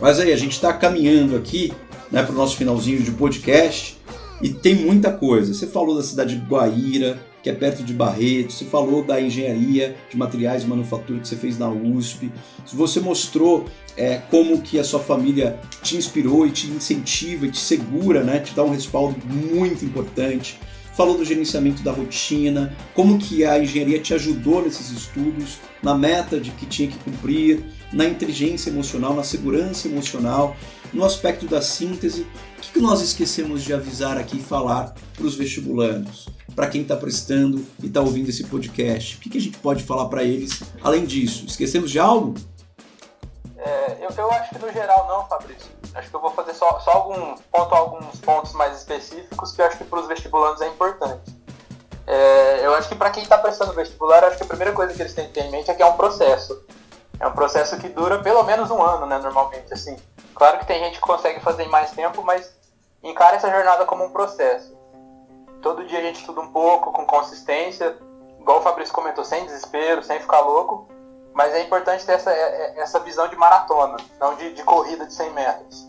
Mas 0.00 0.18
aí, 0.18 0.32
a 0.32 0.36
gente 0.36 0.52
está 0.52 0.72
caminhando 0.72 1.36
aqui 1.36 1.72
né, 2.10 2.22
para 2.22 2.32
o 2.32 2.36
nosso 2.36 2.56
finalzinho 2.56 3.00
de 3.00 3.12
podcast 3.12 3.96
e 4.42 4.48
tem 4.48 4.74
muita 4.74 5.12
coisa. 5.12 5.54
Você 5.54 5.66
falou 5.66 5.96
da 5.96 6.02
cidade 6.02 6.36
de 6.36 6.44
Guaíra, 6.46 7.18
que 7.46 7.50
é 7.50 7.54
perto 7.54 7.84
de 7.84 7.92
Barreto, 7.92 8.52
você 8.52 8.64
falou 8.64 9.04
da 9.04 9.20
engenharia 9.20 9.94
de 10.10 10.16
materiais 10.16 10.64
e 10.64 10.66
manufatura 10.66 11.20
que 11.20 11.28
você 11.28 11.36
fez 11.36 11.56
na 11.56 11.70
USP, 11.70 12.32
você 12.72 12.98
mostrou 12.98 13.66
é, 13.96 14.16
como 14.16 14.60
que 14.60 14.80
a 14.80 14.82
sua 14.82 14.98
família 14.98 15.56
te 15.80 15.96
inspirou 15.96 16.44
e 16.44 16.50
te 16.50 16.66
incentiva 16.66 17.46
e 17.46 17.50
te 17.52 17.60
segura, 17.60 18.24
né, 18.24 18.40
te 18.40 18.52
dá 18.52 18.64
um 18.64 18.70
respaldo 18.70 19.16
muito 19.24 19.84
importante. 19.84 20.58
Falou 20.96 21.16
do 21.16 21.24
gerenciamento 21.24 21.84
da 21.84 21.92
rotina, 21.92 22.74
como 22.92 23.16
que 23.16 23.44
a 23.44 23.62
engenharia 23.62 24.00
te 24.00 24.12
ajudou 24.12 24.64
nesses 24.64 24.90
estudos, 24.90 25.58
na 25.80 25.96
meta 25.96 26.40
de 26.40 26.50
que 26.50 26.66
tinha 26.66 26.88
que 26.88 26.98
cumprir, 26.98 27.62
na 27.92 28.06
inteligência 28.06 28.70
emocional, 28.70 29.14
na 29.14 29.22
segurança 29.22 29.86
emocional, 29.86 30.56
no 30.92 31.04
aspecto 31.04 31.46
da 31.46 31.62
síntese. 31.62 32.22
O 32.58 32.60
que, 32.60 32.72
que 32.72 32.80
nós 32.80 33.00
esquecemos 33.02 33.62
de 33.62 33.72
avisar 33.72 34.18
aqui 34.18 34.38
e 34.38 34.42
falar 34.42 34.96
para 35.14 35.26
os 35.26 35.36
vestibulandos? 35.36 36.26
Para 36.56 36.68
quem 36.68 36.80
está 36.80 36.96
prestando 36.96 37.64
e 37.82 37.86
está 37.86 38.00
ouvindo 38.00 38.30
esse 38.30 38.42
podcast? 38.44 39.16
O 39.16 39.20
que, 39.20 39.28
que 39.28 39.36
a 39.36 39.40
gente 39.40 39.58
pode 39.58 39.84
falar 39.84 40.06
para 40.06 40.24
eles 40.24 40.62
além 40.82 41.04
disso? 41.04 41.44
Esquecemos 41.44 41.90
de 41.90 41.98
algo? 41.98 42.34
É, 43.58 43.98
eu, 44.00 44.10
eu, 44.16 44.32
acho 44.32 44.54
que 44.54 44.58
no 44.64 44.72
geral 44.72 45.06
não, 45.06 45.28
Fabrício. 45.28 45.70
Acho 45.94 46.08
que 46.08 46.16
eu 46.16 46.20
vou 46.20 46.30
fazer 46.30 46.54
só, 46.54 46.80
só 46.80 46.92
algum, 46.92 47.34
ponto, 47.52 47.74
alguns 47.74 48.20
pontos 48.20 48.52
mais 48.54 48.76
específicos 48.78 49.52
que 49.52 49.60
eu 49.60 49.66
acho 49.66 49.76
que 49.76 49.84
para 49.84 50.00
os 50.00 50.08
vestibulandos 50.08 50.62
é 50.62 50.68
importante. 50.68 51.36
É, 52.06 52.64
eu 52.64 52.74
acho 52.74 52.88
que 52.88 52.94
para 52.94 53.10
quem 53.10 53.22
está 53.22 53.36
prestando 53.36 53.74
vestibular, 53.74 54.24
acho 54.24 54.38
que 54.38 54.44
a 54.44 54.46
primeira 54.46 54.72
coisa 54.72 54.94
que 54.94 55.02
eles 55.02 55.12
têm 55.12 55.26
que 55.26 55.34
ter 55.34 55.44
em 55.44 55.50
mente 55.50 55.70
é 55.70 55.74
que 55.74 55.82
é 55.82 55.86
um 55.86 55.96
processo. 55.96 56.64
É 57.20 57.26
um 57.26 57.32
processo 57.32 57.76
que 57.78 57.88
dura 57.88 58.22
pelo 58.22 58.42
menos 58.44 58.70
um 58.70 58.82
ano, 58.82 59.04
né, 59.04 59.18
normalmente, 59.18 59.74
assim. 59.74 59.96
Claro 60.34 60.58
que 60.58 60.66
tem 60.66 60.84
gente 60.84 60.94
que 60.94 61.00
consegue 61.00 61.40
fazer 61.40 61.64
em 61.64 61.68
mais 61.68 61.90
tempo, 61.90 62.22
mas 62.22 62.50
encara 63.02 63.36
essa 63.36 63.50
jornada 63.50 63.84
como 63.84 64.04
um 64.04 64.10
processo 64.10 64.75
todo 65.62 65.84
dia 65.84 65.98
a 65.98 66.02
gente 66.02 66.20
estuda 66.20 66.40
um 66.40 66.48
pouco, 66.48 66.92
com 66.92 67.04
consistência, 67.04 67.96
igual 68.40 68.58
o 68.58 68.62
Fabrício 68.62 68.94
comentou, 68.94 69.24
sem 69.24 69.44
desespero, 69.44 70.02
sem 70.02 70.20
ficar 70.20 70.40
louco, 70.40 70.88
mas 71.34 71.52
é 71.52 71.62
importante 71.62 72.06
ter 72.06 72.12
essa, 72.12 72.32
é, 72.32 72.36
é, 72.36 72.80
essa 72.80 72.98
visão 73.00 73.28
de 73.28 73.36
maratona, 73.36 73.96
não 74.18 74.34
de, 74.36 74.54
de 74.54 74.62
corrida 74.62 75.06
de 75.06 75.12
100 75.12 75.30
metros. 75.32 75.86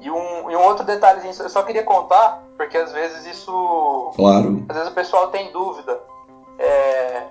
E 0.00 0.10
um, 0.10 0.50
e 0.50 0.56
um 0.56 0.62
outro 0.62 0.84
detalhezinho, 0.84 1.34
eu 1.38 1.48
só 1.48 1.62
queria 1.62 1.82
contar, 1.82 2.42
porque 2.56 2.76
às 2.76 2.92
vezes 2.92 3.26
isso. 3.26 4.12
Claro. 4.16 4.64
Às 4.68 4.76
vezes 4.76 4.90
o 4.90 4.94
pessoal 4.94 5.28
tem 5.28 5.50
dúvida. 5.52 6.00
É, 6.58 7.26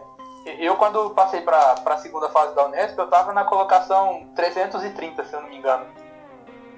eu, 0.60 0.76
quando 0.76 1.10
passei 1.12 1.41
para 1.41 1.76
a 1.86 1.97
segunda 1.97 2.30
fase 2.30 2.55
da 2.55 2.66
Unesp, 2.66 2.97
eu 2.97 3.05
estava 3.05 3.34
na 3.34 3.43
colocação 3.43 4.28
330, 4.36 5.24
se 5.26 5.34
eu 5.34 5.41
não 5.41 5.49
me 5.49 5.58
engano. 5.58 5.86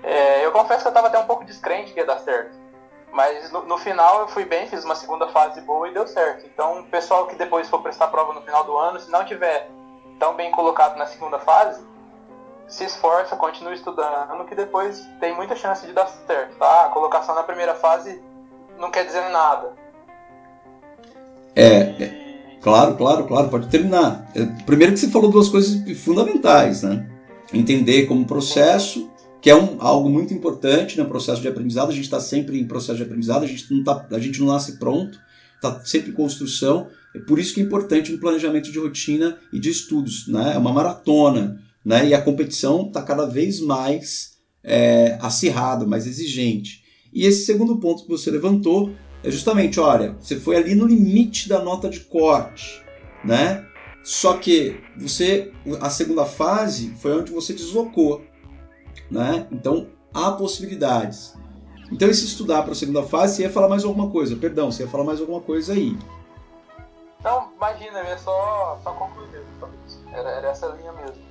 É, 0.04 0.46
eu 0.46 0.52
confesso 0.52 0.82
que 0.82 0.88
eu 0.88 0.92
estava 0.92 1.08
até 1.08 1.20
um 1.20 1.26
pouco 1.26 1.46
descrente 1.46 1.94
que 1.94 2.00
ia 2.00 2.06
dar 2.06 2.20
certo. 2.20 2.58
Mas 3.12 3.52
no, 3.52 3.66
no, 3.66 3.78
final 3.78 4.22
eu 4.22 4.28
fui 4.28 4.46
bem, 4.46 4.68
fiz 4.68 4.84
uma 4.84 4.96
segunda 4.96 5.28
fase 5.30 5.62
boa 5.62 5.88
e 5.88 5.94
deu 5.94 6.08
certo. 6.08 6.46
Então, 6.46 6.82
o 6.82 6.84
pessoal 6.86 7.28
que 7.28 7.36
depois 7.36 7.68
for 7.68 7.82
prestar 7.82 8.08
prova 8.08 8.34
no 8.34 8.42
final 8.42 8.64
do 8.64 8.78
ano, 8.78 9.00
se 9.00 9.10
não 9.10 9.26
tiver 9.26 9.70
tão 10.20 10.36
bem 10.36 10.52
colocado 10.52 10.98
na 10.98 11.06
segunda 11.06 11.40
fase, 11.40 11.82
se 12.68 12.84
esforça, 12.84 13.36
continue 13.36 13.74
estudando, 13.74 14.46
que 14.46 14.54
depois 14.54 15.08
tem 15.20 15.36
muita 15.36 15.56
chance 15.56 15.86
de 15.88 15.94
dar 15.94 16.08
certo, 16.08 16.56
tá? 16.58 16.86
A 16.86 16.90
colocação 16.90 17.34
na 17.34 17.42
primeira 17.42 17.74
fase 17.74 18.22
não 18.78 18.92
quer 18.92 19.06
dizer 19.06 19.28
nada. 19.30 19.74
É, 21.56 21.84
e... 21.84 22.04
é 22.04 22.60
claro, 22.62 22.96
claro, 22.96 23.26
claro, 23.26 23.50
pode 23.50 23.70
terminar. 23.70 24.28
É, 24.36 24.46
primeiro 24.66 24.94
que 24.94 25.00
você 25.00 25.10
falou 25.10 25.32
duas 25.32 25.50
coisas 25.50 25.82
fundamentais, 26.00 26.84
né? 26.84 27.10
entender 27.54 28.06
como 28.06 28.26
processo, 28.26 29.09
que 29.42 29.50
é 29.50 29.56
um, 29.56 29.78
algo 29.80 30.10
muito 30.10 30.34
importante 30.34 30.98
no 30.98 31.06
processo 31.06 31.42
de 31.42 31.48
aprendizado. 31.48 31.90
A 31.90 31.94
gente 31.94 32.06
está 32.06 32.20
sempre 32.20 32.60
em 32.60 32.68
processo 32.68 32.98
de 32.98 33.04
aprendizado, 33.04 33.44
a 33.44 33.48
gente 33.48 33.74
não, 33.74 33.84
tá, 33.84 34.08
a 34.12 34.20
gente 34.20 34.40
não 34.40 34.48
nasce 34.48 34.78
pronto, 34.78 35.20
está 35.56 35.84
sempre 35.86 36.12
em 36.12 36.14
construção. 36.14 36.88
É 37.16 37.20
por 37.20 37.40
isso 37.40 37.54
que 37.54 37.62
é 37.62 37.64
importante 37.64 38.14
um 38.14 38.20
planejamento 38.20 38.72
de 38.72 38.80
rotina 38.80 39.38
e 39.52 39.60
de 39.60 39.70
estudos. 39.70 40.28
Né? 40.28 40.54
É 40.56 40.58
uma 40.58 40.74
maratona. 40.74 41.62
Né? 41.84 42.10
E 42.10 42.14
a 42.14 42.22
competição 42.22 42.88
está 42.88 43.02
cada 43.02 43.26
vez 43.26 43.60
mais 43.60 44.38
é, 44.64 45.18
acirrada, 45.22 45.86
mais 45.86 46.06
exigente. 46.06 46.84
E 47.14 47.26
esse 47.26 47.46
segundo 47.46 47.80
ponto 47.80 48.04
que 48.04 48.10
você 48.10 48.30
levantou 48.30 48.94
é 49.24 49.32
justamente, 49.32 49.80
olha, 49.80 50.16
você 50.20 50.36
foi 50.36 50.56
ali 50.56 50.76
no 50.76 50.86
limite 50.86 51.50
da 51.50 51.62
nota 51.62 51.90
de 51.90 52.02
corte, 52.02 52.82
né? 53.26 53.66
Só 54.04 54.38
que 54.38 54.80
você, 54.98 55.52
a 55.82 55.90
segunda 55.90 56.26
fase 56.26 56.94
foi 57.02 57.20
onde 57.20 57.32
você 57.32 57.54
deslocou, 57.54 58.24
né? 59.10 59.48
Então 59.52 59.88
há 60.14 60.32
possibilidades. 60.32 61.38
Então 61.92 62.08
esse 62.08 62.26
estudar 62.26 62.64
para 62.64 62.74
a 62.74 62.76
segunda 62.76 63.04
fase, 63.04 63.36
você 63.36 63.42
ia 63.44 63.50
falar 63.50 63.68
mais 63.68 63.84
alguma 63.84 64.10
coisa? 64.10 64.36
Perdão, 64.36 64.72
você 64.72 64.84
ia 64.84 64.90
falar 64.90 65.04
mais 65.04 65.20
alguma 65.20 65.42
coisa 65.42 65.74
aí? 65.74 65.98
Não, 67.24 67.52
imagina, 67.56 68.00
é 68.00 68.18
só, 68.18 68.80
só 68.84 68.94
concluir 68.94 69.28
mesmo. 69.30 69.50
Era, 70.14 70.30
era 70.30 70.50
essa 70.50 70.68
linha 70.68 70.94
mesmo. 70.94 71.22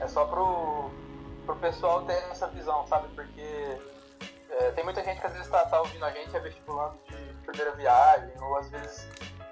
É 0.00 0.06
só 0.06 0.24
pro, 0.24 0.90
pro 1.44 1.56
pessoal 1.56 2.02
ter 2.02 2.14
essa 2.30 2.46
visão, 2.48 2.86
sabe? 2.86 3.08
Porque 3.14 3.42
é, 4.50 4.70
tem 4.70 4.84
muita 4.84 5.02
gente 5.04 5.20
que 5.20 5.26
às 5.26 5.32
vezes 5.32 5.48
tá, 5.48 5.64
tá 5.66 5.80
ouvindo 5.80 6.04
a 6.04 6.10
gente, 6.10 6.34
é 6.34 6.40
vestibulando 6.40 6.94
de 7.08 7.16
primeira 7.44 7.72
viagem, 7.72 8.30
ou 8.40 8.56
às 8.56 8.70
vezes 8.70 9.06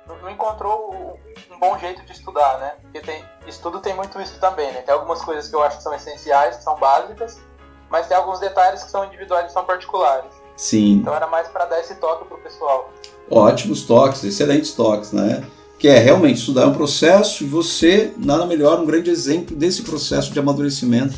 não 0.07 0.31
encontrou 0.31 1.19
um 1.51 1.59
bom 1.59 1.79
jeito 1.79 2.05
de 2.05 2.13
estudar, 2.13 2.59
né? 2.59 2.77
Porque 2.81 3.01
tem, 3.01 3.25
estudo 3.47 3.81
tem 3.81 3.95
muito 3.95 4.21
isso 4.21 4.39
também, 4.41 4.73
né? 4.73 4.83
Tem 4.83 4.95
algumas 4.95 5.23
coisas 5.23 5.49
que 5.49 5.55
eu 5.55 5.63
acho 5.63 5.77
que 5.77 5.83
são 5.83 5.95
essenciais, 5.95 6.57
que 6.57 6.63
são 6.63 6.77
básicas, 6.77 7.41
mas 7.93 8.07
tem 8.07 8.17
alguns 8.17 8.41
detalhes 8.41 8.83
que 8.83 8.91
são 8.91 9.05
individuais 9.05 9.51
e 9.51 9.53
são 9.53 9.67
particulares. 9.67 10.31
Sim. 10.57 10.95
Então 10.95 11.15
era 11.15 11.27
mais 11.27 11.47
para 11.49 11.67
dar 11.67 11.79
esse 11.79 11.95
toque 11.97 12.25
pro 12.25 12.39
pessoal. 12.39 12.91
Ótimos 13.31 13.83
toques, 13.83 14.25
excelentes 14.25 14.73
toques, 14.73 15.13
né? 15.13 15.45
Que 15.79 15.89
é 15.89 15.99
realmente 15.99 16.39
estudar 16.39 16.63
é 16.63 16.67
um 16.67 16.73
processo 16.73 17.45
e 17.45 17.47
você, 17.47 18.15
nada 18.17 18.47
melhor, 18.47 18.81
um 18.81 18.87
grande 18.87 19.11
exemplo 19.11 19.55
desse 19.55 19.83
processo 19.83 20.33
de 20.33 20.39
amadurecimento, 20.39 21.15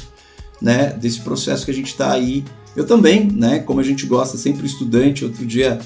né? 0.61 0.89
Desse 0.89 1.21
processo 1.21 1.65
que 1.65 1.71
a 1.71 1.75
gente 1.75 1.87
está 1.87 2.11
aí. 2.11 2.45
Eu 2.75 2.85
também, 2.85 3.31
né? 3.31 3.61
Como 3.61 3.79
a 3.79 3.85
gente 3.85 4.05
gosta, 4.05 4.37
sempre 4.37 4.67
estudante. 4.67 5.25
Outro 5.25 5.47
dia 5.47 5.79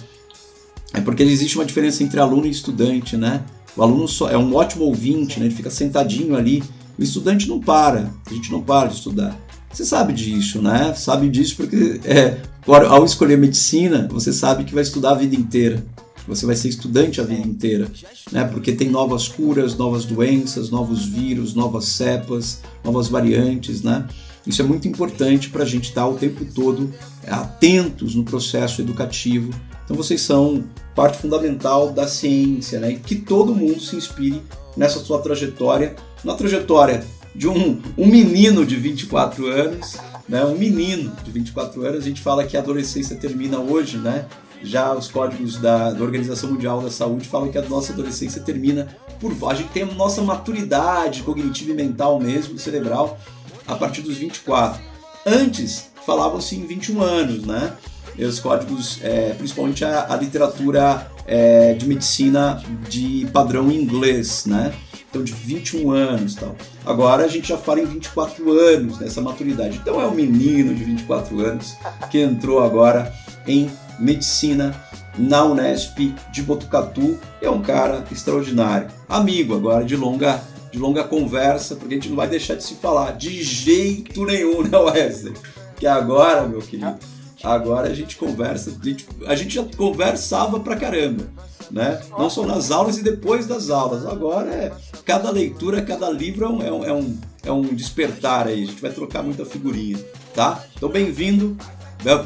é 0.95 1.03
porque 1.03 1.23
existe 1.23 1.59
uma 1.59 1.67
diferença 1.67 2.03
entre 2.03 2.19
aluno 2.19 2.47
e 2.47 2.51
estudante, 2.51 3.15
né? 3.15 3.45
O 3.77 3.83
aluno 3.83 4.09
só 4.09 4.31
é 4.31 4.39
um 4.39 4.55
ótimo 4.55 4.85
ouvinte, 4.85 5.39
né? 5.39 5.47
Ele 5.47 5.55
fica 5.55 5.69
sentadinho 5.69 6.35
ali. 6.35 6.63
O 6.99 7.03
estudante 7.03 7.47
não 7.47 7.61
para, 7.61 8.11
a 8.27 8.33
gente 8.33 8.51
não 8.51 8.63
para 8.63 8.89
de 8.89 8.95
estudar. 8.95 9.37
Você 9.73 9.85
sabe 9.85 10.13
disso, 10.13 10.61
né? 10.63 10.95
Sabe 10.95 11.29
disso 11.29 11.57
porque 11.57 12.01
é, 12.05 12.39
ao 12.67 13.05
escolher 13.05 13.37
medicina, 13.37 14.09
você 14.11 14.33
sabe 14.33 14.65
que 14.65 14.75
vai 14.75 14.83
estudar 14.83 15.11
a 15.11 15.15
vida 15.15 15.37
inteira. 15.37 15.85
Você 16.27 16.45
vai 16.45 16.57
ser 16.57 16.69
estudante 16.69 17.21
a 17.21 17.25
vida 17.25 17.47
inteira, 17.47 17.91
né? 18.31 18.45
Porque 18.45 18.73
tem 18.73 18.91
novas 18.91 19.29
curas, 19.29 19.77
novas 19.77 20.05
doenças, 20.05 20.69
novos 20.71 21.07
vírus, 21.07 21.55
novas 21.55 21.87
cepas, 21.87 22.61
novas 22.85 23.09
variantes, 23.09 23.83
né? 23.83 24.07
Isso 24.47 24.61
é 24.61 24.65
muito 24.65 24.89
importante 24.89 25.51
para 25.51 25.63
a 25.63 25.67
gente 25.67 25.89
estar 25.89 26.07
o 26.07 26.15
tempo 26.15 26.45
todo 26.45 26.93
atentos 27.27 28.15
no 28.15 28.25
processo 28.25 28.81
educativo 28.81 29.51
então 29.89 29.97
vocês 29.97 30.21
são 30.21 30.65
parte 30.95 31.17
fundamental 31.17 31.91
da 31.91 32.07
ciência, 32.07 32.79
né? 32.79 33.01
Que 33.03 33.15
todo 33.15 33.55
mundo 33.55 33.81
se 33.81 33.97
inspire 33.97 34.43
nessa 34.77 34.99
sua 34.99 35.19
trajetória, 35.19 35.97
na 36.23 36.35
trajetória 36.35 37.03
de 37.35 37.49
um, 37.49 37.81
um 37.97 38.07
menino 38.07 38.65
de 38.65 38.77
24 38.77 39.47
anos, 39.47 39.97
né? 40.29 40.45
Um 40.45 40.57
menino 40.57 41.13
de 41.25 41.31
24 41.31 41.87
anos. 41.87 42.05
A 42.05 42.09
gente 42.09 42.21
fala 42.21 42.45
que 42.45 42.57
a 42.57 42.61
adolescência 42.61 43.17
termina 43.17 43.59
hoje, 43.59 43.99
né? 43.99 44.27
Já 44.63 44.93
os 44.93 45.09
códigos 45.09 45.57
da, 45.57 45.93
da 45.93 46.03
Organização 46.03 46.51
Mundial 46.51 46.81
da 46.83 46.91
Saúde 46.91 47.29
falam 47.29 47.51
que 47.51 47.59
a 47.59 47.63
nossa 47.63 47.93
adolescência 47.93 48.43
termina 48.43 48.89
por 49.21 49.33
a 49.51 49.55
gente 49.55 49.71
tem 49.71 49.83
a 49.83 49.87
nossa 49.87 50.23
maturidade 50.23 51.23
cognitiva 51.23 51.73
e 51.73 51.75
mental 51.75 52.21
mesmo, 52.21 52.59
cerebral, 52.59 53.19
a 53.67 53.75
partir 53.75 54.01
dos 54.03 54.17
24. 54.17 54.81
Antes 55.27 55.91
falavam-se 56.07 56.57
em 56.57 56.67
21 56.67 57.03
anos, 57.03 57.45
né? 57.45 57.73
os 58.19 58.41
códigos, 58.41 58.99
é, 59.03 59.35
principalmente 59.35 59.85
a, 59.85 60.13
a 60.13 60.17
literatura 60.17 61.11
é, 61.27 61.75
de 61.75 61.87
medicina 61.87 62.63
de 62.89 63.29
padrão 63.33 63.71
inglês, 63.71 64.45
né? 64.47 64.75
Então, 65.09 65.25
de 65.25 65.33
21 65.33 65.91
anos 65.91 66.35
tal. 66.35 66.55
Agora 66.85 67.25
a 67.25 67.29
gente 67.29 67.49
já 67.49 67.57
fala 67.57 67.81
em 67.81 67.87
24 67.87 68.51
anos 68.53 68.99
nessa 68.99 69.21
maturidade. 69.21 69.79
Então, 69.79 70.01
é 70.01 70.07
um 70.07 70.15
menino 70.15 70.75
de 70.75 70.85
24 70.85 71.41
anos 71.41 71.77
que 72.11 72.19
entrou 72.19 72.63
agora 72.63 73.13
em 73.47 73.71
medicina 73.99 74.75
na 75.17 75.45
Unesp 75.45 76.15
de 76.31 76.43
Botucatu. 76.43 77.19
É 77.41 77.49
um 77.49 77.63
cara 77.63 78.05
extraordinário. 78.13 78.89
Amigo 79.09 79.55
agora, 79.55 79.85
de 79.85 79.97
longa, 79.97 80.43
de 80.71 80.79
longa 80.79 81.05
conversa, 81.05 81.75
porque 81.75 81.95
a 81.95 81.97
gente 81.97 82.11
não 82.11 82.17
vai 82.17 82.29
deixar 82.29 82.55
de 82.55 82.65
se 82.65 82.75
falar 82.75 83.13
de 83.13 83.43
jeito 83.43 84.25
nenhum, 84.27 84.63
né, 84.69 84.77
Wesley? 84.77 85.35
Que 85.79 85.87
agora, 85.87 86.47
meu 86.47 86.61
querido 86.61 86.99
Agora 87.43 87.89
a 87.89 87.95
gente 87.95 88.17
conversa, 88.17 88.71
a 88.81 88.85
gente, 88.85 89.07
a 89.27 89.35
gente 89.37 89.55
já 89.55 89.65
conversava 89.77 90.59
pra 90.59 90.75
caramba, 90.75 91.25
né? 91.71 92.01
Não 92.19 92.29
só 92.29 92.45
nas 92.45 92.73
aulas 92.73 92.99
e 92.99 93.03
depois 93.03 93.47
das 93.47 93.71
aulas. 93.71 94.05
Agora 94.05 94.51
é 94.51 94.73
cada 95.09 95.31
leitura, 95.31 95.81
cada 95.81 96.11
livro 96.11 96.45
é 96.45 96.49
um, 96.51 96.63
é 96.63 96.71
um, 96.71 96.85
é 96.85 96.93
um, 96.93 97.19
é 97.45 97.51
um 97.51 97.63
despertar 97.63 98.47
aí. 98.47 98.65
A 98.65 98.67
gente 98.67 98.83
vai 98.83 98.93
trocar 98.93 99.23
muita 99.23 99.43
figurinha, 99.47 99.97
tá? 100.35 100.63
Então 100.77 100.91
bem-vindo, 100.91 101.57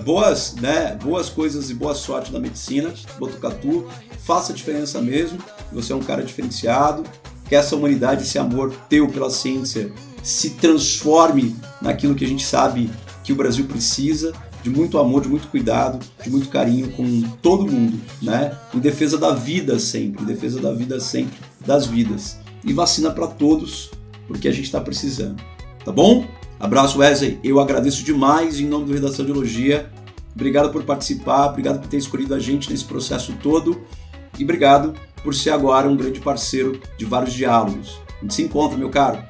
boas, 0.05 0.57
né? 0.57 0.99
Boas 1.01 1.29
coisas 1.29 1.71
e 1.71 1.75
boa 1.75 1.95
sorte 1.95 2.33
na 2.33 2.41
medicina, 2.41 2.93
Botucatu. 3.21 3.87
Faça 4.25 4.53
a 4.53 4.57
diferença 4.57 5.01
mesmo. 5.01 5.39
Você 5.73 5.93
é 5.93 5.97
um 5.97 6.03
cara 6.03 6.25
diferenciado. 6.25 7.05
Que 7.49 7.55
essa 7.55 7.77
humanidade, 7.77 8.25
esse 8.25 8.37
amor 8.37 8.75
teu 8.89 9.07
pela 9.07 9.31
ciência 9.31 9.93
se 10.21 10.51
transforme 10.51 11.55
naquilo 11.81 12.17
que 12.17 12.25
a 12.25 12.29
gente 12.29 12.45
sabe 12.45 12.91
que 13.23 13.33
o 13.33 13.37
Brasil 13.37 13.67
precisa 13.67 14.33
de 14.61 14.71
muito 14.71 14.99
amor, 14.99 15.23
de 15.23 15.29
muito 15.29 15.47
cuidado, 15.49 16.05
de 16.23 16.31
muito 16.31 16.49
carinho 16.49 16.91
com 16.93 17.23
todo 17.41 17.71
mundo, 17.71 18.01
né? 18.21 18.59
Em 18.75 18.81
defesa 18.81 19.17
da 19.19 19.33
vida 19.33 19.79
sempre, 19.79 20.25
em 20.25 20.27
defesa 20.27 20.61
da 20.61 20.73
vida 20.73 20.99
sempre, 20.99 21.39
das 21.65 21.87
vidas. 21.87 22.42
E 22.65 22.73
vacina 22.73 23.11
para 23.11 23.27
todos, 23.27 23.91
porque 24.27 24.49
a 24.49 24.53
gente 24.53 24.65
está 24.65 24.81
precisando. 24.81 25.43
Tá 25.85 25.91
bom? 25.91 26.27
Abraço, 26.61 26.99
Wesley. 26.99 27.41
Eu 27.43 27.59
agradeço 27.59 28.05
demais 28.05 28.61
em 28.61 28.67
nome 28.67 28.87
do 28.87 28.93
Redação 28.93 29.25
de 29.25 29.33
Elogia. 29.33 29.91
Obrigado 30.35 30.71
por 30.71 30.83
participar, 30.85 31.47
obrigado 31.47 31.81
por 31.81 31.89
ter 31.89 31.99
escolhido 31.99 32.35
a 32.35 32.39
gente 32.39 32.71
nesse 32.71 32.85
processo 32.85 33.35
todo 33.43 33.85
e 34.39 34.45
obrigado 34.45 34.95
por 35.23 35.35
ser 35.35 35.51
agora 35.51 35.89
um 35.89 35.97
grande 35.97 36.21
parceiro 36.21 36.81
de 36.97 37.05
vários 37.05 37.35
diálogos. 37.35 38.01
A 38.19 38.23
gente 38.23 38.35
se 38.35 38.43
encontra, 38.43 38.79
meu 38.79 38.91
caro. 38.91 39.23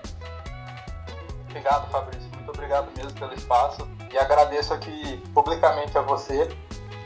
Obrigado, 1.49 1.91
Fabrício. 1.91 2.29
Muito 2.37 2.51
obrigado 2.51 2.89
mesmo 2.97 3.13
pelo 3.13 3.35
espaço 3.35 3.89
e 4.13 4.19
agradeço 4.19 4.73
aqui 4.73 5.21
publicamente 5.35 5.97
a 5.97 6.03
você 6.03 6.49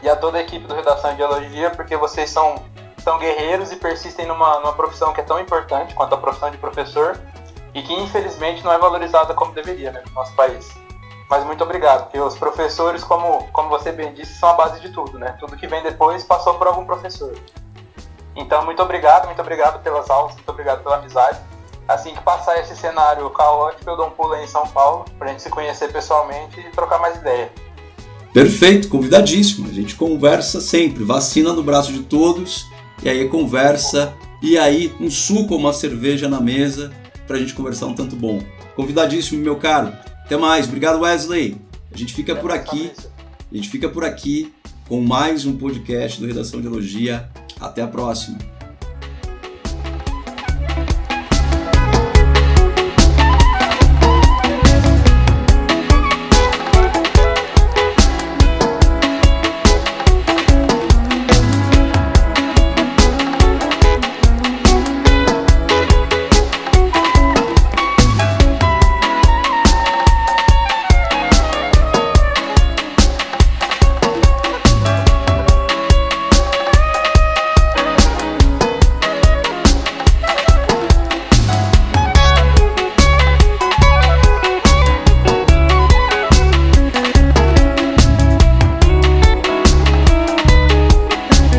e 0.02 0.08
a 0.08 0.16
toda 0.16 0.38
a 0.38 0.40
equipe 0.42 0.66
do 0.66 0.74
Redação 0.74 1.10
de 1.10 1.16
Biologia, 1.16 1.70
porque 1.70 1.96
vocês 1.96 2.30
são, 2.30 2.64
são 3.06 3.20
guerreiros 3.20 3.70
e 3.70 3.76
persistem 3.76 4.26
numa, 4.26 4.58
numa 4.58 4.72
profissão 4.72 5.12
que 5.12 5.20
é 5.20 5.22
tão 5.22 5.38
importante 5.38 5.94
quanto 5.94 6.12
a 6.16 6.18
profissão 6.18 6.50
de 6.50 6.58
professor 6.58 7.16
e 7.72 7.80
que 7.80 7.92
infelizmente 7.94 8.64
não 8.64 8.72
é 8.72 8.78
valorizada 8.78 9.32
como 9.32 9.52
deveria 9.52 9.92
né, 9.92 10.02
no 10.08 10.12
nosso 10.12 10.34
país. 10.34 10.68
Mas 11.30 11.44
muito 11.44 11.62
obrigado, 11.62 12.02
porque 12.02 12.18
os 12.18 12.36
professores, 12.36 13.04
como, 13.04 13.46
como 13.52 13.68
você 13.68 13.92
bem 13.92 14.12
disse, 14.12 14.34
são 14.34 14.48
a 14.48 14.54
base 14.54 14.80
de 14.80 14.88
tudo, 14.88 15.20
né? 15.20 15.36
Tudo 15.38 15.56
que 15.56 15.68
vem 15.68 15.84
depois 15.84 16.24
passou 16.24 16.54
por 16.54 16.66
algum 16.66 16.84
professor. 16.84 17.32
Então, 18.34 18.64
muito 18.64 18.82
obrigado, 18.82 19.26
muito 19.26 19.40
obrigado 19.40 19.80
pelas 19.84 20.10
aulas, 20.10 20.34
muito 20.34 20.48
obrigado 20.48 20.82
pela 20.82 20.96
amizade 20.96 21.38
assim 21.86 22.12
que 22.12 22.20
passar 22.20 22.58
esse 22.58 22.74
cenário 22.74 23.30
caótico, 23.30 23.88
eu 23.88 23.96
dou 23.96 24.08
um 24.08 24.10
pulo 24.10 24.32
aí 24.32 24.44
em 24.44 24.48
São 24.48 24.66
Paulo 24.66 25.04
pra 25.16 25.28
gente 25.28 25.42
se 25.42 25.50
conhecer 25.50 25.92
pessoalmente 25.92 26.58
e 26.58 26.70
trocar 26.72 26.98
mais 26.98 27.16
ideia. 27.16 27.52
Perfeito, 28.32 28.88
convidadíssimo. 28.88 29.68
A 29.68 29.72
gente 29.72 29.94
conversa 29.94 30.60
sempre, 30.60 31.04
vacina 31.04 31.52
no 31.52 31.62
braço 31.62 31.92
de 31.92 32.02
todos, 32.02 32.66
e 33.02 33.08
aí 33.08 33.28
conversa, 33.28 34.14
e 34.42 34.56
aí 34.56 34.92
um 35.00 35.10
suco 35.10 35.54
ou 35.54 35.60
uma 35.60 35.72
cerveja 35.72 36.28
na 36.28 36.40
mesa 36.40 36.92
pra 37.26 37.38
gente 37.38 37.54
conversar 37.54 37.86
um 37.86 37.94
tanto 37.94 38.16
bom. 38.16 38.40
Convidadíssimo, 38.74 39.42
meu 39.42 39.56
caro. 39.56 39.92
Até 40.24 40.36
mais, 40.36 40.66
obrigado 40.66 41.00
Wesley. 41.00 41.56
A 41.92 41.96
gente 41.96 42.14
fica 42.14 42.34
por 42.34 42.50
aqui. 42.50 42.90
A 43.50 43.56
gente 43.56 43.68
fica 43.68 43.88
por 43.88 44.04
aqui 44.04 44.52
com 44.88 45.00
mais 45.00 45.46
um 45.46 45.56
podcast 45.56 46.20
do 46.20 46.26
Redação 46.26 46.60
de 46.60 46.66
Elogia. 46.66 47.28
Até 47.60 47.82
a 47.82 47.86
próxima. 47.86 48.55